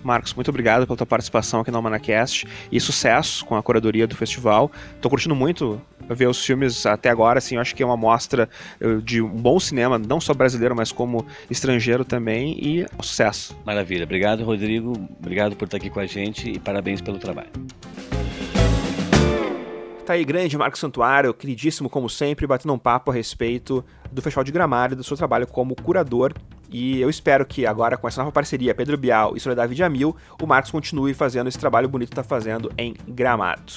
Marcos, 0.03 0.33
muito 0.33 0.49
obrigado 0.49 0.87
pela 0.87 0.97
tua 0.97 1.07
participação 1.07 1.61
aqui 1.61 1.71
no 1.71 1.77
Almanacast 1.77 2.47
e 2.71 2.81
sucesso 2.81 3.45
com 3.45 3.57
a 3.57 3.63
curadoria 3.63 4.07
do 4.07 4.17
festival. 4.17 4.71
Estou 4.95 5.11
curtindo 5.11 5.35
muito 5.35 5.81
ver 6.09 6.29
os 6.29 6.45
filmes 6.45 6.87
até 6.87 7.11
agora, 7.11 7.39
assim, 7.39 7.57
eu 7.57 7.61
acho 7.61 7.75
que 7.75 7.83
é 7.83 7.87
uma 7.87 7.97
mostra 7.97 8.49
eh, 8.81 8.97
de 9.03 9.21
um 9.21 9.29
bom 9.29 9.59
cinema, 9.61 9.99
não 9.99 10.21
só 10.21 10.33
brasileiro, 10.33 10.75
mas 10.75 10.91
como 10.93 11.27
estrangeiro 11.51 12.05
também, 12.05 12.57
e 12.59 12.87
sucesso. 13.03 13.57
Maravilha. 13.65 14.05
Obrigado, 14.05 14.45
Rodrigo. 14.45 14.93
Obrigado 15.19 15.57
por 15.57 15.67
estar 15.67 15.77
aqui 15.77 15.91
com 15.91 16.01
a 16.01 16.07
gente 16.07 16.51
e 16.51 16.59
parabéns 16.59 17.01
pelo 17.01 17.19
trabalho. 17.19 17.51
Tá 20.09 20.15
aí, 20.15 20.25
grande 20.25 20.57
Marcos 20.57 20.81
Santuário, 20.81 21.35
queridíssimo 21.35 21.91
como 21.91 22.09
sempre, 22.09 22.47
batendo 22.47 22.73
um 22.73 22.79
papo 22.79 23.11
a 23.11 23.15
respeito 23.15 23.85
do 24.11 24.23
Festival 24.23 24.43
de 24.43 24.51
Gramado 24.51 24.95
e 24.95 24.97
do 24.97 25.05
seu 25.05 25.19
trabalho 25.19 25.47
como 25.47 25.77
curador. 25.77 26.33
E 26.71 26.99
eu 26.99 27.11
espero 27.11 27.45
que 27.45 27.67
agora, 27.67 27.95
com 27.99 28.09
essa 28.09 28.23
nova 28.23 28.33
parceria 28.33 28.75
Pedro 28.75 28.97
Bial 28.97 29.37
e 29.37 29.41
Soledade 29.41 29.75
Jamil, 29.75 30.17
o 30.41 30.47
Marcos 30.47 30.71
continue 30.71 31.13
fazendo 31.13 31.49
esse 31.49 31.59
trabalho 31.59 31.91
bonito 31.91 32.09
que 32.09 32.15
está 32.15 32.23
fazendo 32.23 32.73
em 32.79 32.95
Gramado. 33.07 33.71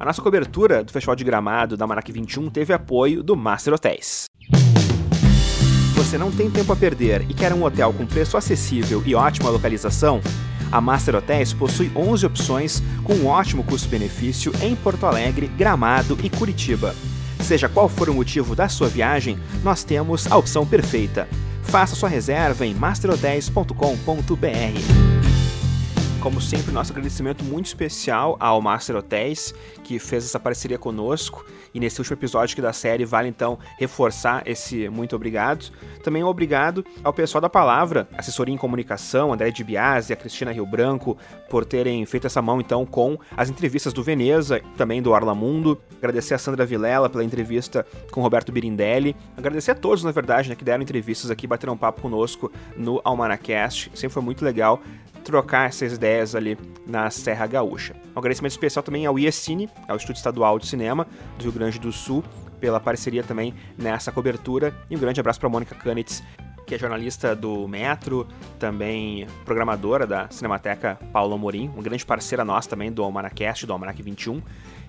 A 0.00 0.06
nossa 0.06 0.22
cobertura 0.22 0.82
do 0.82 0.90
Festival 0.90 1.16
de 1.16 1.22
Gramado 1.22 1.76
da 1.76 1.86
Marac 1.86 2.10
21 2.10 2.48
teve 2.48 2.72
apoio 2.72 3.22
do 3.22 3.36
Master 3.36 3.74
Hotels. 3.74 4.24
Você 5.96 6.16
não 6.16 6.30
tem 6.32 6.50
tempo 6.50 6.72
a 6.72 6.76
perder 6.76 7.30
e 7.30 7.34
quer 7.34 7.52
um 7.52 7.62
hotel 7.62 7.92
com 7.92 8.06
preço 8.06 8.38
acessível 8.38 9.02
e 9.04 9.14
ótima 9.14 9.50
localização? 9.50 10.22
A 10.72 10.80
Master 10.80 11.14
Hotels 11.16 11.52
possui 11.52 11.92
11 11.94 12.24
opções 12.24 12.82
com 13.04 13.12
um 13.12 13.26
ótimo 13.26 13.62
custo-benefício 13.62 14.50
em 14.62 14.74
Porto 14.74 15.04
Alegre, 15.04 15.48
Gramado 15.48 16.18
e 16.22 16.30
Curitiba. 16.30 16.94
Seja 17.40 17.68
qual 17.68 17.90
for 17.90 18.08
o 18.08 18.14
motivo 18.14 18.56
da 18.56 18.70
sua 18.70 18.88
viagem, 18.88 19.38
nós 19.62 19.84
temos 19.84 20.26
a 20.30 20.36
opção 20.36 20.66
perfeita. 20.66 21.28
Faça 21.62 21.94
sua 21.94 22.08
reserva 22.08 22.64
em 22.64 22.74
masterhotels.com.br. 22.74 25.31
Como 26.22 26.40
sempre, 26.40 26.70
nosso 26.70 26.92
agradecimento 26.92 27.42
muito 27.42 27.66
especial 27.66 28.36
ao 28.38 28.62
Master 28.62 28.94
Hotels, 28.94 29.52
que 29.82 29.98
fez 29.98 30.24
essa 30.24 30.38
parceria 30.38 30.78
conosco. 30.78 31.44
E 31.74 31.80
nesse 31.80 32.00
último 32.00 32.16
episódio 32.16 32.52
aqui 32.52 32.62
da 32.62 32.72
série, 32.72 33.04
vale 33.04 33.26
então 33.26 33.58
reforçar 33.76 34.40
esse 34.46 34.88
muito 34.88 35.16
obrigado. 35.16 35.72
Também 36.04 36.22
um 36.22 36.28
obrigado 36.28 36.86
ao 37.02 37.12
pessoal 37.12 37.42
da 37.42 37.48
Palavra, 37.48 38.08
assessoria 38.16 38.54
em 38.54 38.58
comunicação, 38.58 39.32
André 39.32 39.50
de 39.50 39.64
Biasi 39.64 40.12
a 40.12 40.16
Cristina 40.16 40.52
Rio 40.52 40.64
Branco, 40.64 41.18
por 41.50 41.64
terem 41.64 42.06
feito 42.06 42.28
essa 42.28 42.40
mão 42.40 42.60
então 42.60 42.86
com 42.86 43.18
as 43.36 43.50
entrevistas 43.50 43.92
do 43.92 44.04
Veneza, 44.04 44.60
também 44.76 45.02
do 45.02 45.10
Orla 45.10 45.34
Mundo. 45.34 45.80
Agradecer 45.98 46.34
a 46.34 46.38
Sandra 46.38 46.64
Vilela 46.64 47.10
pela 47.10 47.24
entrevista 47.24 47.84
com 48.12 48.22
Roberto 48.22 48.52
Birindelli. 48.52 49.16
Agradecer 49.36 49.72
a 49.72 49.74
todos, 49.74 50.04
na 50.04 50.12
verdade, 50.12 50.48
né, 50.48 50.54
que 50.54 50.64
deram 50.64 50.84
entrevistas 50.84 51.32
aqui, 51.32 51.48
bateram 51.48 51.72
um 51.72 51.76
papo 51.76 52.00
conosco 52.00 52.52
no 52.76 53.00
Almanacast. 53.02 53.90
Sempre 53.92 54.14
foi 54.14 54.22
muito 54.22 54.44
legal 54.44 54.80
trocar 55.22 55.68
essas 55.68 55.92
ideias 55.92 56.34
ali 56.34 56.58
na 56.86 57.10
Serra 57.10 57.46
Gaúcha. 57.46 57.94
Um 58.14 58.18
agradecimento 58.18 58.52
especial 58.52 58.82
também 58.82 59.06
ao 59.06 59.18
IECine, 59.18 59.68
ao 59.88 59.96
Estúdio 59.96 60.18
Estadual 60.18 60.58
de 60.58 60.66
Cinema 60.66 61.06
do 61.38 61.44
Rio 61.44 61.52
Grande 61.52 61.78
do 61.78 61.92
Sul, 61.92 62.22
pela 62.60 62.78
parceria 62.78 63.22
também 63.22 63.54
nessa 63.78 64.12
cobertura. 64.12 64.74
E 64.90 64.96
um 64.96 64.98
grande 65.00 65.20
abraço 65.20 65.40
para 65.40 65.48
Mônica 65.48 65.74
Kanitz, 65.74 66.22
que 66.66 66.74
é 66.74 66.78
jornalista 66.78 67.34
do 67.34 67.66
Metro, 67.66 68.26
também 68.58 69.26
programadora 69.44 70.06
da 70.06 70.28
Cinemateca 70.30 70.98
Paulo 71.12 71.34
Amorim, 71.34 71.68
uma 71.68 71.82
grande 71.82 72.04
parceira 72.06 72.44
nossa 72.44 72.68
também 72.68 72.92
do 72.92 73.02
Almanacast, 73.02 73.66
do 73.66 73.72
Almanac 73.72 74.00
21. 74.02 74.40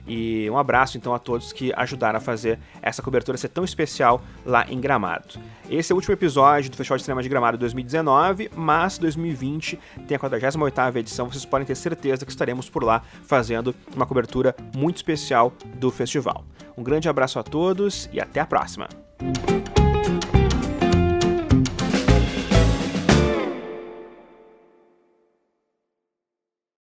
E 0.07 0.49
um 0.49 0.57
abraço 0.57 0.97
então 0.97 1.13
a 1.13 1.19
todos 1.19 1.53
que 1.53 1.71
ajudaram 1.75 2.17
a 2.17 2.21
fazer 2.21 2.59
essa 2.81 3.01
cobertura 3.01 3.37
ser 3.37 3.49
tão 3.49 3.63
especial 3.63 4.21
lá 4.45 4.65
em 4.69 4.79
Gramado. 4.79 5.39
Esse 5.69 5.91
é 5.91 5.93
o 5.93 5.97
último 5.97 6.13
episódio 6.13 6.69
do 6.69 6.77
Festival 6.77 6.97
de 6.97 7.03
Cinema 7.03 7.23
de 7.23 7.29
Gramado 7.29 7.57
2019, 7.57 8.51
mas 8.55 8.97
2020 8.97 9.79
tem 10.07 10.17
a 10.17 10.19
48ª 10.19 10.95
edição, 10.97 11.31
vocês 11.31 11.45
podem 11.45 11.65
ter 11.65 11.75
certeza 11.75 12.25
que 12.25 12.31
estaremos 12.31 12.69
por 12.69 12.83
lá 12.83 13.01
fazendo 13.25 13.73
uma 13.95 14.05
cobertura 14.05 14.55
muito 14.75 14.97
especial 14.97 15.53
do 15.75 15.89
festival. 15.89 16.43
Um 16.77 16.83
grande 16.83 17.07
abraço 17.07 17.39
a 17.39 17.43
todos 17.43 18.09
e 18.11 18.19
até 18.19 18.39
a 18.39 18.45
próxima. 18.45 18.89